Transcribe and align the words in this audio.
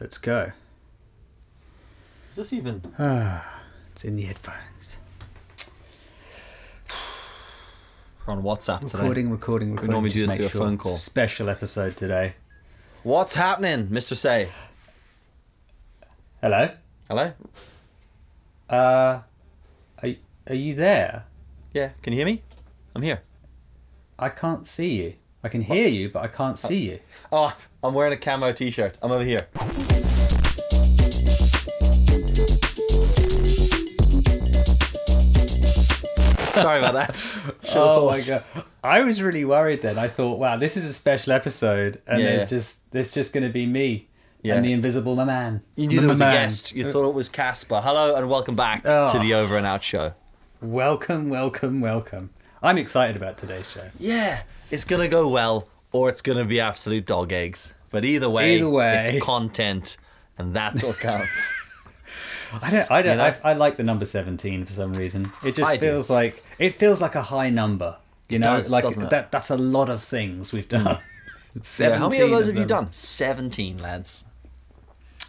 Let's 0.00 0.18
go. 0.18 0.52
Is 2.30 2.36
this 2.36 2.52
even? 2.52 2.82
Ah, 2.98 3.60
It's 3.92 4.04
in 4.04 4.16
the 4.16 4.22
headphones. 4.22 4.98
We're 8.26 8.32
on 8.32 8.42
WhatsApp 8.42 8.80
today. 8.80 8.98
Recording, 8.98 9.30
recording, 9.30 9.70
recording. 9.72 9.76
We 9.88 9.88
normally 9.92 10.10
Just 10.10 10.16
do 10.16 10.20
this 10.26 10.28
make 10.30 10.36
through 10.38 10.46
a 10.46 10.50
sure 10.50 10.60
phone 10.62 10.74
it's 10.74 10.82
call. 10.82 10.96
special 10.96 11.48
episode 11.50 11.96
today. 11.96 12.32
What's 13.04 13.34
happening, 13.34 13.86
Mr. 13.88 14.16
Say? 14.16 14.48
Hello. 16.40 16.70
Hello? 17.08 17.32
Uh, 18.68 19.20
are 20.02 20.08
are 20.48 20.54
you 20.54 20.74
there? 20.74 21.26
Yeah, 21.72 21.90
can 22.02 22.12
you 22.14 22.18
hear 22.18 22.26
me? 22.26 22.42
I'm 22.96 23.02
here. 23.02 23.20
I 24.18 24.28
can't 24.30 24.66
see 24.66 24.94
you. 24.94 25.14
I 25.44 25.48
can 25.50 25.60
hear 25.60 25.86
you, 25.88 26.08
but 26.08 26.22
I 26.22 26.28
can't 26.28 26.54
uh, 26.54 26.68
see 26.68 26.90
you. 26.90 26.98
Oh, 27.30 27.54
I'm 27.82 27.92
wearing 27.92 28.14
a 28.14 28.16
camo 28.16 28.52
t-shirt. 28.52 28.98
I'm 29.02 29.12
over 29.12 29.24
here. 29.24 29.46
Sorry 36.54 36.78
about 36.78 36.94
that. 36.94 37.16
Should've 37.62 37.76
Oh 37.76 38.06
my 38.10 38.20
god! 38.20 38.44
I 38.82 39.00
was 39.02 39.20
really 39.20 39.44
worried 39.44 39.82
then. 39.82 39.98
I 39.98 40.08
thought, 40.08 40.38
wow, 40.38 40.56
this 40.56 40.76
is 40.76 40.84
a 40.84 40.92
special 40.92 41.32
episode, 41.32 42.00
and 42.06 42.20
Yeah, 42.20 42.28
there's 42.36 42.48
just 42.48 42.90
there's 42.92 43.10
just 43.10 43.32
going 43.32 43.44
to 43.44 43.52
be 43.52 43.66
me 43.66 44.08
Yeah. 44.42 44.54
and 44.54 44.64
the 44.64 44.72
Invisible 44.72 45.16
Man. 45.16 45.62
You 45.76 45.88
knew 45.88 45.96
The 45.96 46.00
there 46.02 46.08
was 46.10 46.20
a 46.20 46.24
man. 46.24 46.34
guest. 46.44 46.74
You 46.74 46.90
thought 46.92 47.08
it 47.08 47.14
was 47.14 47.28
Casper. 47.28 47.80
Hello 47.82 48.14
and 48.14 48.30
welcome 48.30 48.54
back 48.56 48.82
Oh. 48.86 49.12
to 49.12 49.18
the 49.18 49.34
Over 49.34 49.56
and 49.58 49.66
Out 49.66 49.82
show. 49.82 50.14
Welcome, 50.62 51.28
welcome, 51.28 51.80
welcome. 51.80 52.30
I'm 52.62 52.78
excited 52.78 53.16
about 53.16 53.36
today's 53.36 53.68
show. 53.70 53.88
Yeah, 53.98 54.42
it's 54.70 54.84
gonna 54.84 55.08
go 55.08 55.28
well, 55.28 55.68
or 55.92 56.08
it's 56.08 56.22
gonna 56.22 56.44
be 56.44 56.60
absolute 56.60 57.06
dog 57.06 57.32
eggs. 57.32 57.74
But 57.90 58.04
either 58.04 58.28
way, 58.28 58.56
Either 58.56 58.68
way. 58.68 59.04
it's 59.08 59.24
content, 59.24 59.96
and 60.38 60.54
that's 60.54 60.82
what 60.82 60.98
counts. 60.98 61.52
I 62.62 62.70
don't. 62.70 62.90
I 62.90 63.02
don't. 63.02 63.12
You 63.12 63.18
know? 63.18 63.34
I, 63.44 63.50
I 63.50 63.52
like 63.54 63.76
the 63.76 63.82
number 63.82 64.04
seventeen 64.04 64.64
for 64.64 64.72
some 64.72 64.92
reason. 64.94 65.32
It 65.44 65.54
just 65.54 65.70
I 65.70 65.76
do. 65.76 65.82
feels 65.82 66.10
like 66.10 66.42
it 66.58 66.74
feels 66.74 67.00
like 67.00 67.14
a 67.14 67.22
high 67.22 67.50
number. 67.50 67.96
You 68.28 68.38
know, 68.38 68.56
does, 68.58 68.70
like 68.70 68.84
doesn't 68.84 69.02
it? 69.02 69.06
Hmm. 69.06 69.10
that. 69.10 69.32
That's 69.32 69.50
a 69.50 69.56
lot 69.56 69.88
of 69.88 70.02
things 70.02 70.52
we've 70.52 70.68
done. 70.68 70.84
yeah, 70.86 70.98
Seventeen. 71.62 72.00
how 72.00 72.08
many 72.08 72.22
of 72.22 72.30
those 72.30 72.46
have 72.46 72.56
you 72.56 72.64
done? 72.64 72.90
Seventeen, 72.90 73.78
lads. 73.78 74.24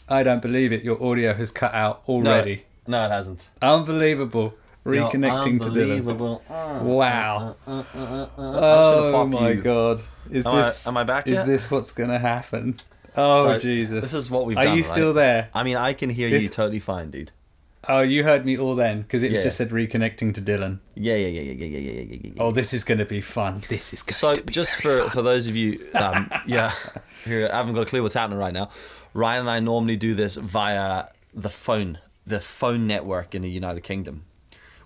I 0.08 0.22
don't 0.24 0.42
believe 0.42 0.72
it. 0.72 0.84
Your 0.84 1.04
audio 1.04 1.34
has 1.34 1.52
cut 1.52 1.74
out 1.74 2.08
No, 2.08 2.16
already. 2.16 2.64
no, 2.88 3.06
it 3.06 3.10
hasn't. 3.10 3.50
Unbelievable 3.62 4.54
reconnecting 4.86 5.62
to 5.62 5.70
Dylan. 5.70 6.42
Uh, 6.50 6.54
uh, 6.54 6.84
wow. 6.84 7.56
Uh, 7.68 7.72
uh, 7.72 8.28
uh, 8.38 8.42
uh 8.42 9.12
oh 9.14 9.26
my 9.26 9.52
you. 9.52 9.62
god. 9.62 10.02
Is 10.30 10.46
am 10.46 10.56
this 10.56 10.88
I, 10.88 10.90
am 10.90 10.98
I 10.98 11.04
back? 11.04 11.28
Is 11.28 11.44
this 11.46 11.70
what's 11.70 11.92
gonna 11.92 12.20
happen? 12.20 12.76
Oh 13.18 13.46
so, 13.46 13.60
Jesus! 13.60 14.04
This 14.04 14.14
is 14.14 14.30
what 14.30 14.46
we've. 14.46 14.58
Are 14.58 14.66
done, 14.66 14.74
you 14.74 14.82
right? 14.82 14.92
still 14.92 15.14
there? 15.14 15.48
I 15.54 15.64
mean, 15.64 15.78
I 15.78 15.94
can 15.94 16.10
hear 16.10 16.28
it's... 16.28 16.42
you 16.44 16.50
totally 16.50 16.80
fine, 16.80 17.12
dude. 17.12 17.32
Oh, 17.88 18.02
you 18.02 18.24
heard 18.24 18.46
me 18.46 18.58
all 18.58 18.76
then 18.76 19.04
because 19.04 19.24
it 19.24 19.32
yeah. 19.32 19.42
just 19.42 19.58
said 19.58 19.70
reconnecting 19.70 20.34
to 20.34 20.42
Dylan. 20.42 20.80
Yeah, 20.96 21.16
yeah, 21.16 21.28
yeah, 21.28 21.42
yeah, 21.42 21.54
yeah, 21.54 21.66
yeah, 21.66 21.80
yeah, 21.80 22.02
yeah. 22.02 22.18
yeah. 22.24 22.44
Oh, 22.44 22.52
this 22.52 22.74
is 22.74 22.84
going 22.84 22.98
to 22.98 23.06
be 23.06 23.22
fun. 23.22 23.64
This 23.70 23.94
is 23.94 24.02
going 24.02 24.16
so 24.16 24.34
to 24.34 24.42
be 24.42 24.52
just 24.52 24.82
very 24.82 24.98
for 24.98 25.04
fun. 25.04 25.10
for 25.12 25.22
those 25.22 25.48
of 25.48 25.56
you, 25.56 25.80
um, 25.94 26.32
yeah, 26.46 26.74
who 27.26 27.42
haven't 27.42 27.76
got 27.76 27.84
a 27.84 27.86
clue 27.86 28.02
what's 28.02 28.16
happening 28.16 28.40
right 28.40 28.54
now. 28.54 28.70
Ryan 29.14 29.42
and 29.42 29.50
I 29.50 29.60
normally 29.60 29.96
do 29.96 30.14
this 30.14 30.36
via 30.36 31.06
the 31.34 31.50
phone, 31.50 32.00
the 32.26 32.42
phone 32.42 32.88
network 32.88 33.36
in 33.36 33.44
the 33.44 33.50
United 33.50 33.84
Kingdom 33.84 34.26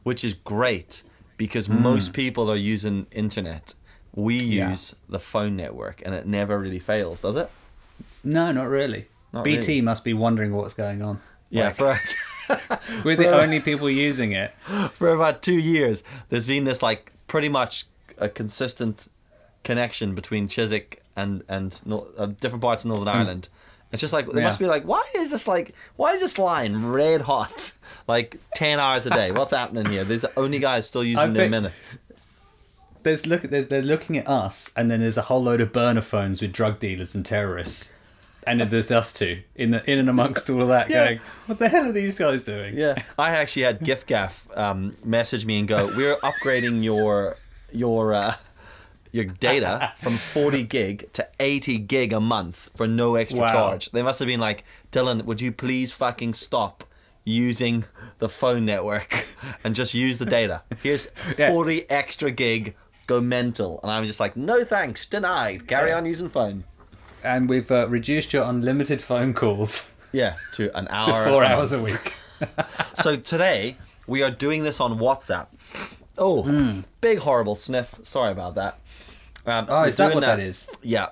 which 0.04 0.24
is 0.24 0.34
great 0.34 1.04
because 1.38 1.68
Hmm. 1.68 1.82
most 1.82 2.14
people 2.14 2.50
are 2.52 2.56
using 2.56 3.08
internet. 3.12 3.76
We 4.16 4.38
Yeah. 4.40 4.72
use 4.72 4.96
the 5.08 5.20
phone 5.20 5.56
network, 5.56 6.02
and 6.06 6.14
it 6.16 6.26
never 6.28 6.58
really 6.60 6.80
fails, 6.80 7.22
does 7.22 7.36
it? 7.36 7.50
No, 8.24 8.52
not 8.52 8.68
really. 8.68 9.08
Not 9.32 9.44
BT 9.44 9.68
really. 9.74 9.82
must 9.82 10.04
be 10.04 10.14
wondering 10.14 10.54
what's 10.54 10.74
going 10.74 11.02
on. 11.02 11.22
Yeah, 11.50 11.66
Like, 11.68 11.76
for 11.76 12.00
we're 13.04 13.16
the 13.16 13.30
only 13.32 13.60
people 13.60 13.90
using 13.90 14.32
it. 14.32 14.54
for 14.94 15.10
about 15.10 15.42
two 15.44 15.58
years, 15.58 16.04
there's 16.30 16.48
been 16.48 16.64
this 16.64 16.82
like 16.82 17.12
pretty 17.28 17.50
much 17.50 17.86
a 18.18 18.28
consistent 18.28 19.08
connection 19.64 20.16
between 20.16 20.48
Chiswick 20.48 21.04
and 21.16 21.44
and 21.48 21.80
uh, 22.18 22.26
different 22.42 22.62
parts 22.62 22.84
of 22.84 22.90
Northern 22.90 23.08
Ireland. 23.08 23.50
It's 23.92 24.02
just 24.02 24.14
like 24.14 24.28
it 24.28 24.36
must 24.36 24.60
be 24.60 24.66
like, 24.68 24.84
why 24.84 25.04
is 25.16 25.32
this 25.32 25.48
like, 25.48 25.74
why 25.96 26.14
is 26.14 26.22
this 26.22 26.38
line 26.38 26.86
red 26.86 27.22
hot, 27.22 27.74
like 28.08 28.38
ten 28.56 28.80
hours 28.80 29.06
a 29.08 29.10
day? 29.10 29.32
What's 29.32 29.52
happening 29.52 29.88
here? 29.88 30.04
There's 30.04 30.22
the 30.22 30.32
only 30.40 30.60
guys 30.60 30.88
still 30.88 31.04
using 31.04 31.34
their 31.34 31.46
bet- 31.46 31.52
minutes. 31.52 32.00
There's 33.04 33.26
look. 33.26 33.44
There's, 33.44 33.68
they're 33.68 33.82
looking 33.82 34.18
at 34.18 34.28
us, 34.28 34.72
and 34.76 34.92
then 34.92 35.00
there's 35.00 35.18
a 35.18 35.24
whole 35.24 35.42
load 35.42 35.62
of 35.62 35.72
burner 35.72 36.02
phones 36.02 36.42
with 36.42 36.52
drug 36.52 36.80
dealers 36.80 37.16
and 37.16 37.26
terrorists, 37.26 37.94
and 38.46 38.60
then 38.60 38.70
there's 38.70 38.92
us 38.92 39.14
two 39.14 39.42
in 39.56 39.72
the 39.72 39.90
in 39.90 39.98
and 40.00 40.10
amongst 40.10 40.50
all 40.50 40.62
of 40.62 40.68
that, 40.68 40.90
Yeah. 40.90 41.06
going, 41.06 41.20
"What 41.46 41.60
the 41.60 41.70
hell 41.70 41.86
are 41.88 41.92
these 41.94 42.16
guys 42.20 42.44
doing?" 42.44 42.78
Yeah, 42.78 43.02
I 43.18 43.32
actually 43.32 43.64
had 43.64 43.80
giffgaff 43.80 44.56
um, 44.58 44.98
message 45.04 45.46
me 45.46 45.60
and 45.60 45.68
go, 45.68 45.88
"We're 45.96 46.18
upgrading 46.18 46.84
your 46.84 47.38
your 47.72 48.14
uh, 48.14 48.36
your 49.12 49.26
data 49.26 49.94
from 49.98 50.18
40 50.18 50.64
gig 50.64 51.12
to 51.14 51.28
80 51.40 51.78
gig 51.80 52.14
a 52.14 52.20
month 52.20 52.70
for 52.76 52.88
no 52.88 53.16
extra 53.16 53.42
Wow. 53.42 53.52
charge." 53.52 53.92
They 53.92 54.02
must 54.02 54.20
have 54.20 54.28
been 54.28 54.40
like, 54.40 54.64
"Dylan, 54.92 55.26
would 55.26 55.42
you 55.42 55.52
please 55.52 55.92
fucking 55.92 56.34
stop 56.36 56.84
using 57.26 57.84
the 58.20 58.30
phone 58.30 58.66
network 58.66 59.26
and 59.64 59.76
just 59.76 59.94
use 59.94 60.18
the 60.18 60.26
data? 60.26 60.64
Here's 60.84 61.08
Yeah. 61.38 61.52
40 61.52 61.90
extra 61.90 62.32
gig." 62.32 62.76
Go 63.08 63.20
mental, 63.22 63.80
and 63.82 63.92
I 63.92 64.00
was 64.00 64.08
just 64.08 64.20
like, 64.20 64.38
"No 64.38 64.64
thanks, 64.64 65.04
denied. 65.06 65.68
Carry 65.68 65.90
Yeah. 65.90 65.98
on 65.98 66.06
using 66.06 66.30
phone." 66.30 66.64
And 67.24 67.50
we've 67.50 67.72
uh, 67.72 67.88
reduced 67.90 68.32
your 68.34 68.44
unlimited 68.44 69.02
phone 69.02 69.34
calls 69.34 69.92
Yeah, 70.12 70.36
to 70.54 70.76
an 70.78 70.88
hour. 70.90 71.04
to 71.06 71.12
four 71.30 71.44
a 71.44 71.48
hours 71.48 71.72
a 71.74 71.82
week. 71.82 72.14
So 72.94 73.16
today 73.18 73.78
we 74.08 74.22
are 74.24 74.30
doing 74.32 74.64
this 74.64 74.80
on 74.80 75.00
WhatsApp. 75.00 75.48
Oh, 76.18 76.84
big 77.02 77.20
horrible 77.20 77.56
sniff. 77.56 77.96
Sorry 78.04 78.32
about 78.32 78.56
that. 78.56 78.79
Um. 79.50 79.66
Oh, 79.70 79.84
is 79.84 79.96
that 79.98 80.06
doing 80.06 80.16
what 80.16 80.22
that 80.22 80.40
is? 80.40 80.68
Oh. 80.72 80.76
Yeah, 80.82 81.08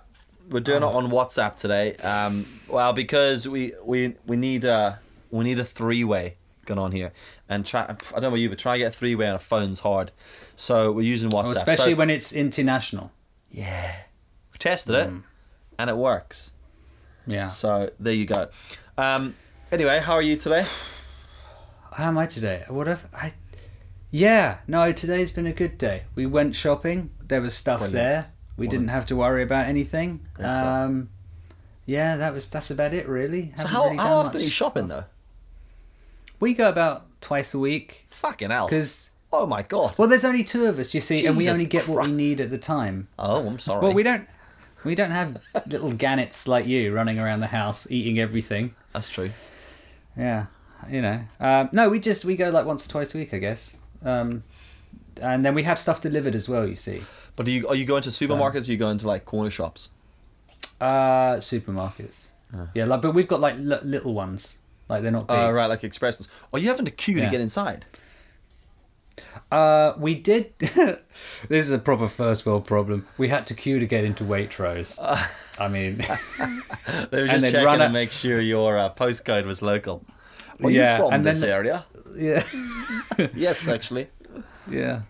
we're 0.50 0.60
doing 0.60 0.84
it 0.84 0.86
on 0.86 1.10
WhatsApp 1.10 1.56
today. 1.56 1.96
Um, 1.98 2.46
well, 2.70 2.94
because 2.94 3.48
we 3.48 3.74
we 3.84 4.16
we 4.26 4.38
need 4.38 4.64
a 4.64 5.00
we 5.32 5.44
need 5.44 5.60
a 5.60 5.66
three 5.66 6.04
way 6.04 6.38
going 6.66 6.80
on 6.80 6.92
here, 6.92 7.14
and 7.50 7.66
try. 7.66 7.84
I 7.84 7.86
don't 7.88 8.22
know 8.22 8.28
about 8.30 8.36
you, 8.40 8.50
but 8.50 8.60
try 8.60 8.74
to 8.74 8.80
get 8.80 8.94
a 8.94 8.98
three 8.98 9.16
way 9.16 9.28
on 9.28 9.36
a 9.36 9.40
phone's 9.40 9.80
hard. 9.80 10.12
So 10.56 10.92
we're 10.92 11.02
using 11.02 11.30
WhatsApp. 11.30 11.46
Oh, 11.48 11.52
especially 11.52 11.92
So- 11.94 11.98
when 11.98 12.10
it's 12.10 12.32
international. 12.34 13.12
yeah, 13.50 13.96
we 14.52 14.58
tested 14.58 14.96
it, 14.96 15.10
Hmm. 15.10 15.20
and 15.80 15.90
it 15.90 15.98
works. 15.98 16.52
Yeah. 17.26 17.48
So 17.48 17.90
there 18.00 18.14
you 18.14 18.26
go. 18.26 18.50
Um, 18.98 19.36
anyway, 19.72 20.00
how 20.00 20.14
are 20.14 20.22
you 20.22 20.38
today? 20.38 20.66
How 21.94 22.06
am 22.10 22.18
I 22.18 22.26
today? 22.26 22.64
What 22.70 22.88
have 22.88 23.06
I? 23.14 23.34
Yeah, 24.12 24.60
no. 24.68 24.92
Today's 24.94 25.32
been 25.32 25.48
a 25.48 25.52
good 25.54 25.78
day. 25.78 26.04
We 26.16 26.26
went 26.26 26.56
shopping. 26.56 27.10
There 27.28 27.42
was 27.42 27.54
stuff 27.54 27.80
Brilliant. 27.80 27.94
there. 27.94 28.32
We 28.58 28.68
didn't 28.68 28.88
have 28.88 29.06
to 29.08 29.16
worry 29.16 29.44
about 29.44 29.68
anything. 29.68 30.22
Um, 30.40 31.10
yeah, 31.86 32.18
that 32.18 32.34
was 32.34 32.50
that's 32.50 32.72
about 32.72 32.94
it 32.94 33.08
really. 33.08 33.54
So 33.56 33.64
Haven't 33.64 33.72
how, 33.72 33.84
really 33.86 33.98
how 33.98 34.18
often 34.18 34.42
are 34.42 34.44
you 34.44 34.50
shopping 34.50 34.88
though? 34.88 35.06
We 36.40 36.54
go 36.54 36.70
about 36.70 37.06
twice 37.22 37.54
a 37.54 37.60
week 37.60 38.06
Fucking 38.10 38.50
hell! 38.50 38.68
because 38.68 39.12
Oh 39.32 39.46
my 39.46 39.62
god. 39.62 39.96
well, 39.98 40.08
there's 40.08 40.24
only 40.26 40.44
two 40.44 40.66
of 40.66 40.80
us, 40.80 40.94
you 40.94 41.02
see, 41.02 41.26
and 41.26 41.36
we 41.38 41.50
only 41.50 41.66
get 41.66 41.88
what 41.88 42.06
we 42.06 42.12
need 42.12 42.40
at 42.40 42.50
the 42.50 42.58
time. 42.58 43.08
Oh, 43.20 43.46
I'm 43.46 43.60
sorry. 43.60 43.82
Well, 43.84 43.94
we 43.94 44.04
don't. 44.04 44.28
We 44.84 44.96
don't 44.96 45.12
have 45.12 45.42
little 45.68 45.92
gannets 45.92 46.48
like 46.48 46.66
you 46.66 46.94
running 46.94 47.20
around 47.20 47.42
the 47.42 47.48
house 47.48 47.90
eating 47.92 48.20
everything. 48.20 48.74
That's 48.94 49.10
true. 49.10 49.32
Yeah, 50.16 50.46
you 50.90 51.02
know. 51.02 51.22
Um, 51.40 51.70
no, 51.72 51.90
we 51.90 52.00
just 52.00 52.24
we 52.26 52.36
go 52.38 52.50
like 52.50 52.66
once 52.66 52.86
or 52.86 52.90
twice 52.90 53.14
a 53.14 53.18
week, 53.18 53.34
I 53.34 53.40
guess. 53.40 53.76
Um, 54.04 54.44
and 55.22 55.44
then 55.46 55.54
we 55.56 55.64
have 55.64 55.78
stuff 55.80 56.02
delivered 56.02 56.36
as 56.36 56.48
well. 56.50 56.68
You 56.68 56.76
see, 56.76 57.02
But 57.36 57.48
are 57.48 57.52
you 57.52 57.68
are 57.68 57.76
you 57.76 57.86
going 57.86 58.02
to 58.04 58.10
supermarkets? 58.10 58.56
or 58.68 58.70
are 58.70 58.72
you 58.74 58.78
going 58.78 58.98
to 59.00 59.08
like 59.08 59.26
corner 59.26 59.50
shops? 59.50 59.90
uh, 60.80 61.36
supermarkets. 61.38 62.28
Yeah, 62.74 62.86
like 62.86 63.02
but 63.02 63.14
we've 63.14 63.28
got 63.28 63.40
like 63.40 63.56
li- 63.58 63.80
little 63.84 64.14
ones. 64.14 64.58
Like 64.90 65.02
they're 65.02 65.12
not 65.12 65.28
big. 65.28 65.36
Oh, 65.38 65.52
right, 65.52 65.66
like 65.68 65.84
expressions. 65.84 66.30
Are 66.54 66.60
you 66.60 66.68
having 66.70 66.88
a 66.88 66.92
queue 66.92 67.18
Yeah. 67.18 67.26
to 67.26 67.32
get 67.32 67.42
inside? 67.42 67.86
Uh, 69.52 69.94
we 69.98 70.16
did. 70.16 70.54
this 70.60 71.00
is 71.50 71.72
a 71.72 71.80
proper 71.80 72.08
first 72.08 72.46
world 72.46 72.66
problem. 72.66 73.08
We 73.18 73.30
had 73.30 73.48
to 73.48 73.54
queue 73.54 73.80
to 73.80 73.86
get 73.88 74.04
into 74.04 74.24
Waitrose. 74.24 74.98
I 75.60 75.68
mean, 75.68 75.98
They 77.12 77.22
were 77.22 77.28
just 77.28 77.46
checking 77.46 77.64
run 77.66 77.80
to 77.80 77.90
make 77.90 78.12
sure 78.12 78.40
your 78.42 78.78
uh, 78.78 78.94
postcode 78.94 79.46
was 79.46 79.62
local. 79.62 80.06
Are 80.64 80.70
Yeah, 80.72 80.98
you 80.98 81.04
from 81.04 81.14
and 81.14 81.26
this 81.26 81.40
then- 81.42 81.50
area? 81.50 81.86
yeah, 82.16 82.44
yes, 83.36 83.68
actually. 83.68 84.08
Yeah, 84.70 85.02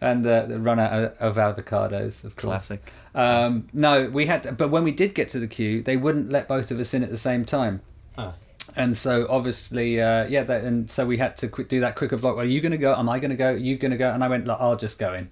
and 0.00 0.26
uh, 0.26 0.46
they 0.46 0.56
run 0.56 0.78
out 0.78 0.92
of 0.92 1.36
of 1.36 1.36
avocados, 1.36 2.24
of 2.24 2.36
course. 2.36 2.66
Classic. 2.66 2.92
Um, 3.14 3.68
no, 3.72 4.08
we 4.10 4.26
had, 4.26 4.44
to, 4.44 4.52
but 4.52 4.68
when 4.68 4.84
we 4.84 4.92
did 4.92 5.14
get 5.14 5.28
to 5.30 5.40
the 5.40 5.48
queue, 5.48 5.82
they 5.82 5.96
wouldn't 5.96 6.30
let 6.30 6.46
both 6.46 6.70
of 6.70 6.78
us 6.78 6.94
in 6.94 7.02
at 7.02 7.10
the 7.10 7.16
same 7.16 7.44
time. 7.44 7.80
Ah. 8.16 8.34
And 8.76 8.96
so 8.96 9.26
obviously, 9.28 10.00
uh, 10.00 10.26
yeah, 10.28 10.44
that, 10.44 10.62
and 10.62 10.88
so 10.88 11.04
we 11.04 11.16
had 11.18 11.36
to 11.38 11.48
quick, 11.48 11.68
do 11.68 11.80
that 11.80 11.96
quicker 11.96 12.16
vlog. 12.16 12.36
well, 12.36 12.40
are 12.40 12.44
you 12.44 12.60
going 12.60 12.72
to 12.72 12.78
go? 12.78 12.94
Am 12.94 13.08
I 13.08 13.18
going 13.18 13.30
to 13.30 13.36
go? 13.36 13.48
Are 13.52 13.56
you 13.56 13.76
going 13.76 13.90
to 13.90 13.96
go? 13.96 14.10
And 14.10 14.22
I 14.22 14.28
went, 14.28 14.46
like, 14.46 14.58
I'll 14.60 14.76
just 14.76 14.98
go 14.98 15.14
in, 15.14 15.30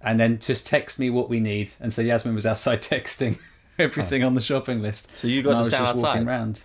and 0.00 0.20
then 0.20 0.38
just 0.38 0.66
text 0.66 0.98
me 0.98 1.10
what 1.10 1.28
we 1.28 1.40
need. 1.40 1.72
And 1.80 1.92
so 1.92 2.02
Yasmin 2.02 2.34
was 2.34 2.46
outside 2.46 2.82
texting 2.94 3.38
everything 3.78 4.22
on 4.22 4.34
the 4.34 4.40
shopping 4.40 4.80
list. 4.80 5.08
So 5.16 5.26
you 5.26 5.42
got 5.42 5.50
and 5.50 5.56
to 5.56 5.58
I 5.58 5.60
was 5.62 5.68
stand 5.68 5.84
just 5.86 5.96
walking 5.96 6.20
outside? 6.22 6.26
around. 6.28 6.60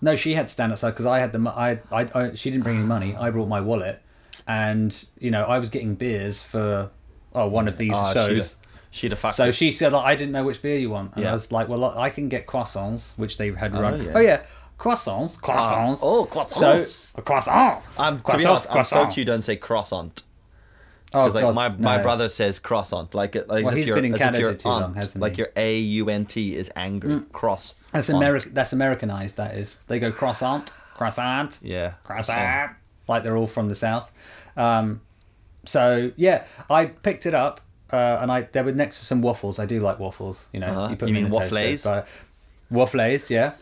No, 0.00 0.16
she 0.16 0.34
had 0.34 0.48
to 0.48 0.52
stand 0.52 0.72
outside 0.72 0.90
because 0.90 1.06
I 1.06 1.20
had 1.20 1.32
the. 1.32 1.38
mo- 1.38 1.54
I, 1.56 1.78
I, 1.92 2.08
I, 2.14 2.34
she 2.34 2.50
didn't 2.50 2.64
bring 2.64 2.78
any 2.78 2.86
money. 2.86 3.14
I 3.14 3.30
brought 3.30 3.48
my 3.48 3.60
wallet, 3.60 4.02
and 4.46 5.06
you 5.18 5.30
know 5.30 5.44
I 5.44 5.58
was 5.58 5.70
getting 5.70 5.94
beers 5.94 6.42
for 6.42 6.90
oh 7.34 7.48
one 7.48 7.68
of 7.68 7.76
these 7.78 7.94
Oh, 7.96 8.12
shows. 8.14 8.56
she'd, 8.90 8.96
she'd 8.96 9.12
have 9.12 9.18
fucked 9.18 9.34
So 9.36 9.46
it. 9.46 9.54
she 9.54 9.70
said, 9.70 9.92
like, 9.92 10.04
I 10.04 10.14
didn't 10.16 10.32
know 10.32 10.44
which 10.44 10.62
beer 10.62 10.76
you 10.78 10.90
want. 10.90 11.14
And 11.14 11.24
Yeah. 11.24 11.30
I 11.30 11.32
was 11.32 11.50
like, 11.52 11.68
well, 11.68 11.84
I 11.98 12.10
can 12.10 12.28
get 12.28 12.46
croissants, 12.46 13.16
which 13.18 13.38
they 13.38 13.50
had 13.52 13.74
run. 13.74 14.02
yeah. 14.02 14.12
Oh, 14.14 14.20
yeah. 14.20 14.42
Croissants. 14.78 15.38
Croissants. 15.40 16.00
oh, 16.02 16.26
croissants. 16.26 16.86
So, 17.14 17.22
croissant. 17.22 17.82
I'm, 17.98 18.18
to 18.18 18.22
be 18.22 18.30
Croissant, 18.30 18.50
honest, 18.50 18.66
I'm 18.68 18.72
croissant. 18.72 19.02
stoked 19.04 19.16
you 19.16 19.24
don't 19.24 19.42
say 19.42 19.56
croissant. 19.56 20.22
Oh, 21.12 21.22
Because 21.26 21.34
like 21.36 21.44
God, 21.44 21.54
my, 21.54 21.68
my 21.68 21.98
brother 22.02 22.28
says 22.28 22.58
croissant, 22.58 23.14
like 23.14 23.36
like 23.36 23.48
Well, 23.48 23.58
as 23.68 23.72
if 23.72 23.76
he's 23.78 23.86
you're, 23.88 23.94
been 23.96 24.04
in 24.06 24.14
if 24.14 24.18
Canada 24.18 24.40
your 24.40 24.54
too 24.54 24.68
long, 24.68 24.94
hasn't 24.94 25.22
like 25.22 25.32
he? 25.32 25.34
Mm. 25.36 25.38
your 25.38 25.48
A 25.56 25.78
U 25.78 26.08
N 26.10 26.26
T 26.26 26.56
is 26.56 26.70
angry. 26.74 27.20
Cross. 27.32 27.74
That's, 27.92 28.08
American. 28.08 28.52
that's 28.52 28.72
Americanized, 28.72 29.36
that 29.36 29.54
is. 29.54 29.78
They 29.86 30.00
go 30.00 30.10
croissant, 30.10 30.72
croissant, 30.94 31.60
Yeah. 31.62 31.92
croissant. 32.02 32.72
Like 33.08 33.22
they're 33.22 33.36
all 33.36 33.46
from 33.46 33.68
the 33.68 33.74
South. 33.74 34.10
Um, 34.56 35.00
so, 35.66 36.12
yeah, 36.16 36.44
I 36.70 36.86
picked 36.86 37.26
it 37.26 37.34
up. 37.34 37.60
Uh, 37.92 38.18
and 38.20 38.32
I 38.32 38.42
they 38.50 38.62
were 38.62 38.72
next 38.72 38.98
to 39.00 39.04
some 39.04 39.20
waffles. 39.22 39.58
I 39.58 39.66
do 39.66 39.78
like 39.78 39.98
waffles. 40.00 40.48
You 40.52 40.60
know, 40.60 40.66
Uh-huh. 40.68 40.88
you 40.90 40.96
put 40.96 41.08
You 41.08 41.14
mean 41.14 41.30
toaster, 41.30 41.54
waffles? 41.54 42.08
Waffles, 42.70 43.30
yeah. 43.30 43.52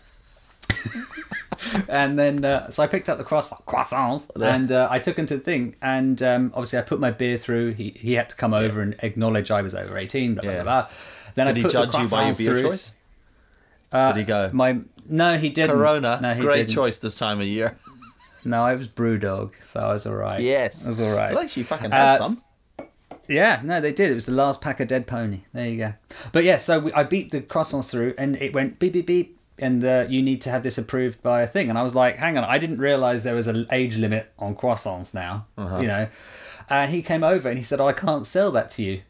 and 1.88 2.18
then 2.18 2.44
uh, 2.44 2.70
so 2.70 2.82
I 2.82 2.86
picked 2.86 3.08
up 3.08 3.18
the 3.18 3.24
cross 3.24 3.50
croissants 3.66 4.30
and 4.40 4.70
uh, 4.72 4.88
I 4.90 4.98
took 4.98 5.18
him 5.18 5.26
to 5.26 5.36
the 5.36 5.42
thing 5.42 5.76
and 5.82 6.22
um, 6.22 6.50
obviously 6.54 6.78
I 6.78 6.82
put 6.82 7.00
my 7.00 7.10
beer 7.10 7.36
through. 7.36 7.72
He 7.74 7.90
he 7.90 8.14
had 8.14 8.28
to 8.30 8.36
come 8.36 8.54
over 8.54 8.80
and 8.80 8.94
acknowledge 9.00 9.50
I 9.50 9.62
was 9.62 9.74
over 9.74 9.96
eighteen. 9.98 10.34
Blah 10.34 10.42
blah 10.44 10.52
Yeah. 10.52 10.62
blah. 10.62 10.88
Then 11.34 11.46
Did 11.46 11.52
I 11.54 11.58
he 11.58 11.62
put 11.62 11.72
judge 11.72 11.92
the 11.92 11.98
you 12.02 12.08
by 12.08 12.24
your 12.26 12.34
beer 12.34 12.58
through. 12.58 12.68
choice? 12.70 12.92
Uh, 13.90 14.12
Did 14.12 14.18
he 14.20 14.24
go? 14.24 14.50
My 14.52 14.78
no, 15.08 15.36
he 15.38 15.50
didn't. 15.50 15.76
Corona, 15.76 16.18
No, 16.22 16.34
he 16.34 16.40
great 16.42 16.54
didn't. 16.66 16.70
choice 16.74 16.98
this 16.98 17.14
time 17.16 17.40
of 17.40 17.46
year. 17.46 17.76
No, 18.44 18.62
I 18.64 18.74
was 18.74 18.88
BrewDog, 18.88 19.62
so 19.62 19.80
I 19.80 19.92
was 19.92 20.06
all 20.06 20.14
right. 20.14 20.40
Yes, 20.40 20.84
I 20.84 20.88
was 20.90 21.00
all 21.00 21.12
right. 21.12 21.32
Well, 21.34 21.42
actually, 21.44 21.62
you 21.62 21.66
fucking 21.66 21.90
had 21.90 22.20
Uh, 22.20 22.22
some. 22.22 22.42
Yeah, 23.28 23.60
no, 23.62 23.80
they 23.80 23.92
did. 23.92 24.10
It 24.10 24.14
was 24.14 24.26
the 24.26 24.32
last 24.32 24.60
pack 24.60 24.80
of 24.80 24.88
Dead 24.88 25.06
Pony. 25.06 25.42
There 25.52 25.66
you 25.66 25.78
go. 25.78 25.94
But 26.32 26.44
yeah, 26.44 26.56
so 26.56 26.80
we, 26.80 26.92
I 26.92 27.04
beat 27.04 27.30
the 27.30 27.40
croissants 27.40 27.90
through, 27.90 28.14
and 28.18 28.36
it 28.36 28.52
went 28.52 28.78
beep 28.80 28.94
beep 28.94 29.06
beep, 29.06 29.38
and 29.58 29.84
uh, 29.84 30.06
you 30.08 30.22
need 30.22 30.40
to 30.42 30.50
have 30.50 30.64
this 30.64 30.76
approved 30.76 31.22
by 31.22 31.42
a 31.42 31.46
thing. 31.46 31.70
And 31.70 31.78
I 31.78 31.82
was 31.82 31.94
like, 31.94 32.16
hang 32.16 32.36
on, 32.36 32.44
I 32.44 32.58
didn't 32.58 32.78
realize 32.78 33.22
there 33.22 33.36
was 33.36 33.46
an 33.46 33.66
age 33.70 33.96
limit 33.96 34.32
on 34.38 34.56
croissants 34.56 35.14
now. 35.14 35.46
Uh-huh. 35.56 35.78
You 35.80 35.86
know, 35.86 36.08
and 36.68 36.90
he 36.90 37.00
came 37.02 37.22
over 37.22 37.48
and 37.48 37.56
he 37.56 37.62
said, 37.64 37.80
oh, 37.80 37.86
I 37.86 37.92
can't 37.92 38.26
sell 38.26 38.50
that 38.52 38.70
to 38.70 38.82
you. 38.82 39.02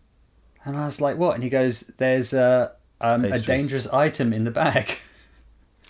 And 0.64 0.76
I 0.76 0.84
was 0.84 1.00
like, 1.00 1.16
what? 1.16 1.34
And 1.34 1.42
he 1.42 1.48
goes, 1.50 1.80
there's 1.96 2.32
a 2.34 2.72
um, 3.00 3.24
a 3.24 3.38
dangerous 3.40 3.86
item 3.88 4.32
in 4.32 4.44
the 4.44 4.50
bag. 4.50 4.98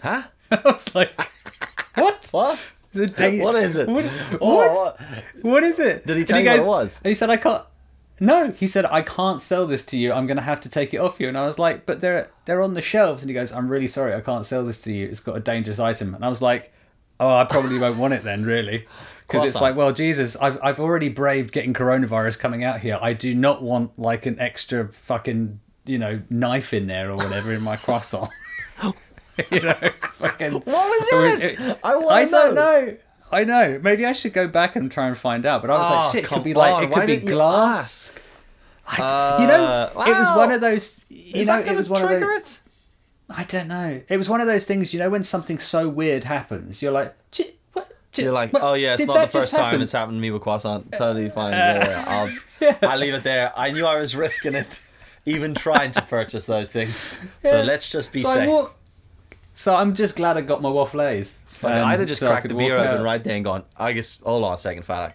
Huh? 0.02 0.22
I 0.50 0.60
was 0.64 0.92
like, 0.96 1.12
what? 1.94 2.28
What? 2.32 2.58
Is 2.92 3.00
it 3.00 3.40
What 3.40 3.54
is 3.54 3.76
it? 3.76 3.88
What? 3.88 4.04
Oh, 4.40 4.56
what? 4.56 5.00
what? 5.42 5.64
Is 5.64 5.78
it? 5.78 6.06
Did 6.06 6.16
he 6.16 6.20
And 6.20 6.28
tell 6.28 6.40
you 6.40 6.50
what 6.50 6.60
it 6.60 6.66
was? 6.66 7.00
And 7.02 7.08
he 7.08 7.14
said, 7.14 7.30
I 7.30 7.36
can't. 7.36 7.64
No, 8.20 8.50
he 8.52 8.66
said, 8.66 8.84
I 8.84 9.02
can't 9.02 9.40
sell 9.40 9.66
this 9.66 9.84
to 9.86 9.98
you. 9.98 10.12
I'm 10.12 10.26
going 10.26 10.36
to 10.36 10.42
have 10.42 10.60
to 10.60 10.68
take 10.68 10.94
it 10.94 10.98
off 10.98 11.18
you. 11.18 11.28
And 11.28 11.36
I 11.36 11.44
was 11.44 11.58
like, 11.58 11.86
but 11.86 12.00
they're 12.00 12.30
they're 12.44 12.62
on 12.62 12.74
the 12.74 12.82
shelves. 12.82 13.22
And 13.22 13.30
he 13.30 13.34
goes, 13.34 13.52
I'm 13.52 13.68
really 13.68 13.86
sorry. 13.86 14.14
I 14.14 14.20
can't 14.20 14.46
sell 14.46 14.64
this 14.64 14.82
to 14.82 14.92
you. 14.92 15.06
It's 15.06 15.20
got 15.20 15.36
a 15.36 15.40
dangerous 15.40 15.80
item. 15.80 16.14
And 16.14 16.24
I 16.24 16.28
was 16.28 16.42
like, 16.42 16.72
oh, 17.18 17.34
I 17.34 17.44
probably 17.44 17.78
won't 17.78 17.96
want 17.96 18.14
it 18.14 18.22
then, 18.22 18.44
really. 18.44 18.86
Because 19.28 19.48
it's 19.48 19.60
like, 19.62 19.76
well, 19.76 19.92
Jesus, 19.92 20.36
I've, 20.36 20.58
I've 20.62 20.78
already 20.78 21.08
braved 21.08 21.52
getting 21.52 21.72
coronavirus 21.72 22.38
coming 22.38 22.64
out 22.64 22.80
here. 22.80 22.98
I 23.00 23.14
do 23.14 23.34
not 23.34 23.62
want 23.62 23.98
like 23.98 24.26
an 24.26 24.38
extra 24.38 24.88
fucking, 24.88 25.58
you 25.86 25.96
know, 25.96 26.20
knife 26.28 26.74
in 26.74 26.86
there 26.86 27.10
or 27.10 27.16
whatever 27.16 27.50
in 27.54 27.62
my 27.62 27.76
croissant. 27.82 28.28
you 29.50 29.60
know, 29.60 29.74
fucking. 30.12 30.52
What 30.52 30.64
was 30.66 31.34
in 31.34 31.42
it? 31.42 31.78
I 31.82 31.96
want 31.96 32.12
I 32.12 32.24
to 32.26 32.30
don't 32.30 32.54
know. 32.54 32.96
I 33.30 33.44
know. 33.44 33.80
Maybe 33.82 34.04
I 34.04 34.12
should 34.12 34.32
go 34.34 34.46
back 34.46 34.76
and 34.76 34.90
try 34.92 35.06
and 35.08 35.16
find 35.16 35.46
out. 35.46 35.62
But 35.62 35.70
I 35.70 35.78
was 35.78 35.86
Oh, 35.86 35.90
like, 35.94 36.12
shit, 36.12 36.24
it 36.24 36.28
could 36.28 36.44
be 36.44 36.52
like 36.54 36.72
on, 36.74 36.82
it 36.84 36.90
why 36.90 37.00
could 37.00 37.06
be 37.06 37.14
didn't 37.16 37.28
you 37.28 37.34
glass. 37.34 38.12
ask? 38.86 39.40
You 39.40 39.46
know, 39.46 39.64
Uh, 39.96 40.04
it 40.06 40.18
was 40.18 40.36
one 40.36 40.52
of 40.52 40.60
those. 40.60 41.04
You 41.08 41.40
Is 41.40 41.46
know, 41.46 41.54
that 41.54 41.60
it 41.62 41.64
going 41.64 41.76
was 41.78 41.86
to 41.86 41.92
one 41.94 42.02
of 42.02 42.08
trigger 42.08 42.26
those. 42.26 42.40
it? 42.42 42.60
I 43.30 43.44
don't 43.44 43.68
know. 43.68 44.00
It 44.08 44.16
was 44.18 44.28
one 44.28 44.40
of 44.42 44.46
those 44.46 44.66
things. 44.66 44.92
You 44.92 45.00
know, 45.00 45.08
when 45.08 45.22
something 45.22 45.58
so 45.58 45.88
weird 45.88 46.24
happens, 46.24 46.82
you're 46.82 46.92
like, 46.92 47.14
what? 47.72 47.90
You're 48.14 48.32
like, 48.32 48.52
what? 48.52 48.62
oh 48.62 48.74
yeah, 48.74 48.92
it's 48.92 49.00
Did 49.02 49.08
not 49.08 49.22
the 49.22 49.28
first 49.28 49.52
time 49.54 49.64
happen?" 49.64 49.80
it's 49.80 49.92
happened 49.92 50.18
to 50.18 50.20
me 50.20 50.30
with 50.30 50.42
croissant. 50.42 50.92
Totally 50.92 51.30
fine. 51.30 51.52
yeah, 51.52 51.88
yeah, 51.88 52.04
I'll, 52.60 52.76
I'll 52.90 52.98
leave 52.98 53.14
it 53.14 53.22
there. 53.22 53.50
I 53.56 53.70
knew 53.70 53.86
I 53.86 53.98
was 53.98 54.14
risking 54.14 54.54
it, 54.54 54.80
even 55.24 55.54
trying 55.54 55.92
to 55.92 56.02
purchase 56.02 56.44
those 56.44 56.70
things. 56.70 57.16
Yeah. 57.42 57.52
So 57.52 57.62
let's 57.62 57.90
just 57.90 58.12
be 58.12 58.20
So, 58.20 58.28
I 58.28 58.34
safe. 58.34 58.48
walk- 58.50 58.76
so 59.54 59.74
I'm 59.76 59.94
just 59.94 60.16
glad 60.16 60.36
I 60.36 60.40
got 60.40 60.62
my 60.62 60.70
waffles. 60.70 61.38
Fucking- 61.46 61.78
um, 61.78 61.84
I'd 61.88 62.00
have 62.00 62.08
just 62.08 62.20
so 62.20 62.28
cracked 62.30 62.48
the 62.48 62.54
beer 62.54 62.76
open 62.76 62.98
out. 62.98 63.04
right 63.04 63.22
there 63.22 63.36
and 63.36 63.44
gone, 63.44 63.64
I 63.76 63.92
guess, 63.92 64.18
hold 64.22 64.44
on 64.44 64.54
a 64.54 64.58
second, 64.58 64.82
fella. 64.84 65.14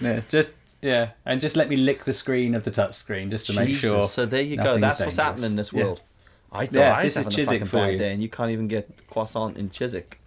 Yeah, 0.00 0.20
just 0.28 0.52
yeah, 0.82 1.10
and 1.24 1.40
just 1.40 1.56
let 1.56 1.68
me 1.68 1.76
lick 1.76 2.04
the 2.04 2.12
screen 2.12 2.54
of 2.54 2.62
the 2.64 2.70
touch 2.70 2.94
screen 2.94 3.30
just 3.30 3.46
to 3.48 3.52
make 3.54 3.74
sure. 3.74 4.02
So 4.04 4.26
there 4.26 4.42
you 4.42 4.56
go. 4.56 4.78
That's 4.78 5.00
what's 5.00 5.16
dangerous. 5.16 5.16
happening 5.16 5.50
in 5.50 5.56
this 5.56 5.72
Yeah. 5.72 5.84
world. 5.84 6.02
I 6.52 6.66
thought 6.66 6.74
Yeah, 6.78 6.92
I 6.92 7.04
was 7.04 7.14
this 7.14 7.16
is 7.16 7.24
having 7.24 7.32
a 7.32 7.36
Chiswick 7.36 7.60
fucking 7.70 7.80
bad 7.86 7.92
you. 7.92 7.98
day, 7.98 8.12
and 8.12 8.22
you 8.22 8.28
can't 8.28 8.50
even 8.50 8.68
get 8.68 8.88
croissant 9.08 9.56
in 9.56 9.70
Chiswick. 9.70 10.20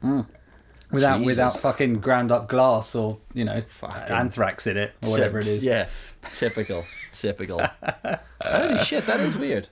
without 0.91 1.17
Jesus. 1.19 1.25
without 1.25 1.57
fucking 1.59 1.99
ground 2.01 2.31
up 2.31 2.47
glass 2.49 2.95
or 2.95 3.17
you 3.33 3.45
know 3.45 3.61
Fucking- 3.79 4.13
anthrax 4.15 4.65
in 4.67 4.77
it 4.77 4.91
or 5.03 5.11
whatever 5.11 5.37
it 5.39 5.47
is. 5.47 5.63
Yeah, 5.63 5.87
typical, 6.33 6.83
typical. 7.13 7.61
Holy 8.41 8.79
shit, 8.83 9.05
that 9.05 9.19
is 9.21 9.37
weird. 9.37 9.69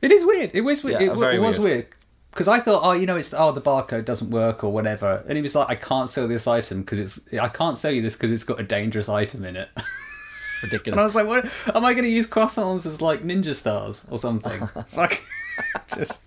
It 0.00 0.10
is 0.12 0.24
weird. 0.24 0.50
It 0.54 0.62
was 0.62 0.82
weird. 0.82 1.00
Yeah, 1.02 1.08
it 1.08 1.40
was 1.40 1.58
weird. 1.58 1.62
weird 1.74 1.86
because 2.32 2.48
I 2.48 2.60
thought, 2.60 2.80
oh, 2.82 2.92
you 2.92 3.04
know, 3.04 3.16
it's 3.16 3.34
oh 3.34 3.52
the 3.52 3.60
barcode 3.60 4.06
doesn't 4.06 4.30
work 4.30 4.64
or 4.64 4.72
whatever, 4.72 5.22
and 5.28 5.36
he 5.36 5.42
was 5.42 5.54
like, 5.54 5.68
I 5.68 5.74
can't 5.74 6.08
sell 6.08 6.26
this 6.26 6.46
item 6.46 6.80
because 6.80 6.98
it's 6.98 7.20
I 7.34 7.48
can't 7.48 7.76
sell 7.76 7.92
you 7.92 8.00
this 8.00 8.16
because 8.16 8.30
it's 8.30 8.44
got 8.44 8.58
a 8.58 8.62
dangerous 8.62 9.08
item 9.08 9.44
in 9.44 9.56
it. 9.56 9.68
Ridiculous. 10.62 10.94
and 10.96 11.00
I 11.00 11.04
was 11.04 11.14
like, 11.14 11.26
what? 11.26 11.76
Am 11.76 11.84
I 11.84 11.92
going 11.92 12.04
to 12.04 12.10
use 12.10 12.26
croissants 12.26 12.86
as 12.86 13.02
like 13.02 13.22
ninja 13.22 13.54
stars 13.54 14.06
or 14.10 14.18
something? 14.18 14.66
Fuck. 14.88 15.20
Just 15.96 16.22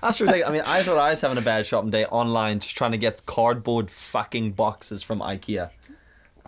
That's 0.00 0.20
ridiculous. 0.20 0.48
I 0.48 0.52
mean, 0.52 0.62
I 0.64 0.82
thought 0.82 0.98
I 0.98 1.10
was 1.10 1.20
having 1.20 1.38
a 1.38 1.42
bad 1.42 1.66
shopping 1.66 1.90
day 1.90 2.06
online, 2.06 2.60
just 2.60 2.76
trying 2.76 2.92
to 2.92 2.98
get 2.98 3.24
cardboard 3.26 3.90
fucking 3.90 4.52
boxes 4.52 5.02
from 5.02 5.20
IKEA, 5.20 5.70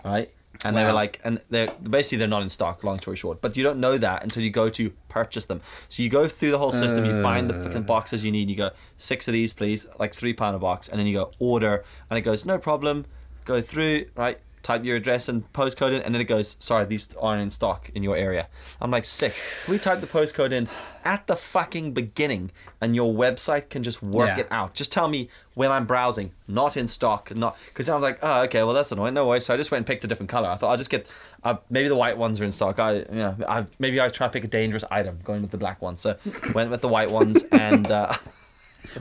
right? 0.05 0.33
And 0.65 0.77
they 0.77 0.85
were 0.85 0.93
like, 0.93 1.21
and 1.25 1.41
they're 1.49 1.69
basically 1.83 2.19
they're 2.19 2.29
not 2.29 2.43
in 2.43 2.51
stock. 2.51 2.85
Long 2.85 2.99
story 2.99 3.17
short, 3.17 3.41
but 3.41 3.57
you 3.57 3.63
don't 3.63 3.81
know 3.81 3.97
that 3.97 4.23
until 4.23 4.43
you 4.43 4.51
go 4.51 4.69
to 4.69 4.91
purchase 5.09 5.47
them. 5.47 5.61
So 5.89 6.03
you 6.03 6.09
go 6.11 6.29
through 6.29 6.51
the 6.51 6.59
whole 6.59 6.73
system, 6.73 7.05
you 7.05 7.23
find 7.23 7.49
the 7.49 7.55
fucking 7.55 7.79
uh. 7.79 7.87
boxes 7.87 8.25
you 8.25 8.31
need. 8.31 8.51
You 8.51 8.57
go 8.57 8.71
six 8.99 9.27
of 9.27 9.33
these, 9.33 9.53
please, 9.53 9.87
like 9.99 10.15
three 10.15 10.35
pound 10.35 10.57
a 10.57 10.59
box, 10.59 10.89
and 10.89 10.99
then 10.99 11.07
you 11.07 11.15
go 11.15 11.31
order, 11.39 11.85
and 12.11 12.19
it 12.19 12.23
goes 12.23 12.45
no 12.45 12.59
problem. 12.59 13.07
Go 13.47 13.63
through, 13.63 14.07
right? 14.17 14.39
Type 14.63 14.85
your 14.85 14.97
address 14.97 15.29
and 15.29 15.51
postcode 15.55 15.93
in, 15.93 16.03
and 16.03 16.15
then 16.15 16.21
it 16.21 16.25
goes, 16.27 16.57
sorry, 16.61 16.85
these 16.85 17.09
aren't 17.19 17.41
in 17.43 17.51
stock 17.51 17.91
in 17.95 18.03
your 18.03 18.15
area. 18.17 18.47
I'm 18.81 18.91
like, 18.91 19.05
sick. 19.07 19.35
We 19.69 19.79
type 19.79 20.01
the 20.01 20.07
postcode 20.07 20.53
in 20.53 20.69
at 21.05 21.27
the 21.27 21.35
fucking 21.37 21.93
beginning, 21.93 22.51
and 22.81 22.95
your 22.95 23.13
website 23.13 23.71
can 23.71 23.83
just 23.83 24.03
work 24.03 24.29
Yeah. 24.37 24.41
it 24.41 24.49
out. 24.51 24.75
Just 24.75 24.93
tell 24.93 25.09
me 25.09 25.31
when 25.55 25.71
I'm 25.73 25.87
browsing, 25.87 26.33
not 26.47 26.77
in 26.77 26.87
stock, 26.87 27.35
not 27.35 27.57
because 27.69 27.89
I 27.89 27.95
was 27.95 28.03
like, 28.03 28.19
oh, 28.23 28.43
okay, 28.43 28.63
well 28.63 28.75
that's 28.75 28.93
annoying. 28.93 29.15
No 29.15 29.27
way. 29.27 29.41
So 29.41 29.55
I 29.55 29.57
just 29.57 29.71
went 29.71 29.81
and 29.81 29.87
picked 29.87 30.05
a 30.05 30.09
different 30.09 30.29
color. 30.31 30.49
I 30.49 30.57
thought 30.57 30.71
I'll 30.71 30.77
just 30.77 30.91
get, 30.91 31.07
uh, 31.43 31.57
maybe 31.71 31.89
the 31.89 31.97
white 31.97 32.19
ones 32.19 32.41
are 32.41 32.45
in 32.45 32.53
stock. 32.53 32.79
I, 32.79 32.97
you 32.97 33.05
know, 33.11 33.37
I 33.49 33.67
maybe 33.79 34.01
I 34.01 34.09
try 34.11 34.27
to 34.27 34.33
pick 34.33 34.45
a 34.45 34.49
dangerous 34.49 34.85
item, 34.91 35.19
going 35.25 35.43
with 35.43 35.51
the 35.51 35.59
black 35.59 35.81
ones. 35.83 36.01
So 36.01 36.17
went 36.55 36.71
with 36.71 36.81
the 36.83 36.89
white 36.89 37.11
ones, 37.11 37.45
and 37.51 37.91
uh, 37.91 38.15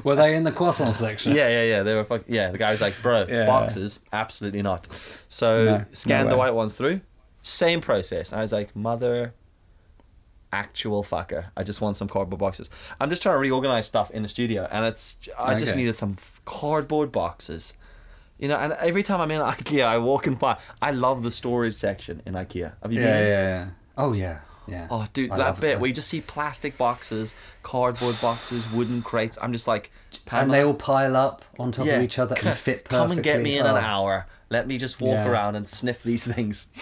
were 0.03 0.15
they 0.15 0.35
in 0.35 0.43
the 0.43 0.51
croissant 0.51 0.95
section? 0.95 1.33
yeah, 1.33 1.49
yeah, 1.49 1.63
yeah, 1.63 1.83
they 1.83 1.95
were 1.95 2.03
fuck. 2.03 2.23
Yeah, 2.27 2.51
the 2.51 2.57
guy 2.57 2.71
was 2.71 2.81
like, 2.81 2.95
bro, 3.01 3.25
Yeah. 3.27 3.45
boxes, 3.45 3.99
absolutely 4.13 4.61
not. 4.61 4.87
So 5.29 5.65
No, 6.07 6.23
no 6.23 6.29
the 6.29 6.37
white 6.37 6.53
ones 6.53 6.75
through, 6.75 7.01
same 7.43 7.81
process. 7.81 8.31
And 8.31 8.39
I 8.39 8.41
was 8.43 8.51
like, 8.51 8.75
mother. 8.75 9.33
Actual 10.51 11.03
fucker! 11.03 11.51
I 11.55 11.61
just 11.61 11.79
want 11.79 11.95
some 11.95 12.07
cardboard 12.09 12.39
boxes. 12.39 12.71
I'm 12.99 13.11
just 13.11 13.21
trying 13.21 13.35
to 13.35 13.39
reorganize 13.39 13.85
stuff 13.85 14.09
in 14.09 14.23
the 14.23 14.27
studio, 14.27 14.67
and 14.71 14.83
it's 14.83 15.29
I 15.37 15.53
just 15.53 15.67
Okay. 15.67 15.75
needed 15.77 15.93
some 15.93 16.17
cardboard 16.43 17.11
boxes. 17.11 17.73
You 18.39 18.47
know, 18.47 18.57
and 18.57 18.73
every 18.73 19.03
time 19.03 19.21
I'm 19.21 19.29
in 19.29 19.41
IKEA, 19.53 19.85
I 19.85 19.99
walk 19.99 20.25
in 20.25 20.33
by. 20.33 20.57
I 20.81 20.89
love 20.89 21.21
the 21.21 21.29
storage 21.29 21.75
section 21.75 22.23
in 22.25 22.33
IKEA. 22.33 22.71
Have 22.81 22.91
you 22.91 22.99
yeah, 22.99 23.05
been? 23.11 23.15
in? 23.21 23.27
yeah, 23.27 23.41
yeah. 23.43 23.69
Oh 23.95 24.13
yeah, 24.13 24.39
yeah. 24.71 24.87
Oh, 24.91 25.07
dude, 25.13 25.31
I 25.31 25.37
that 25.37 25.59
bit 25.59 25.71
it. 25.71 25.79
where 25.79 25.87
you 25.87 25.93
just 25.93 26.07
see 26.09 26.21
plastic 26.21 26.77
boxes, 26.77 27.35
cardboard 27.63 28.19
boxes, 28.21 28.69
wooden 28.71 29.01
crates. 29.01 29.37
I'm 29.41 29.51
just 29.53 29.67
like, 29.67 29.91
and 30.31 30.51
they 30.51 30.63
all 30.63 30.73
pile 30.73 31.15
up 31.15 31.43
on 31.59 31.71
top 31.71 31.87
of 31.87 32.01
each 32.01 32.19
other 32.19 32.35
and 32.35 32.55
fit 32.57 32.85
perfectly. 32.85 32.97
Come 32.97 33.11
and 33.11 33.23
get 33.23 33.41
me 33.41 33.57
in 33.57 33.65
an 33.65 33.75
Oh. 33.75 33.79
hour. 33.79 34.27
Let 34.49 34.67
me 34.67 34.77
just 34.77 34.99
walk 34.99 35.13
Yeah. 35.13 35.29
around 35.29 35.55
and 35.55 35.69
sniff 35.69 36.01
these 36.03 36.23
things. 36.25 36.67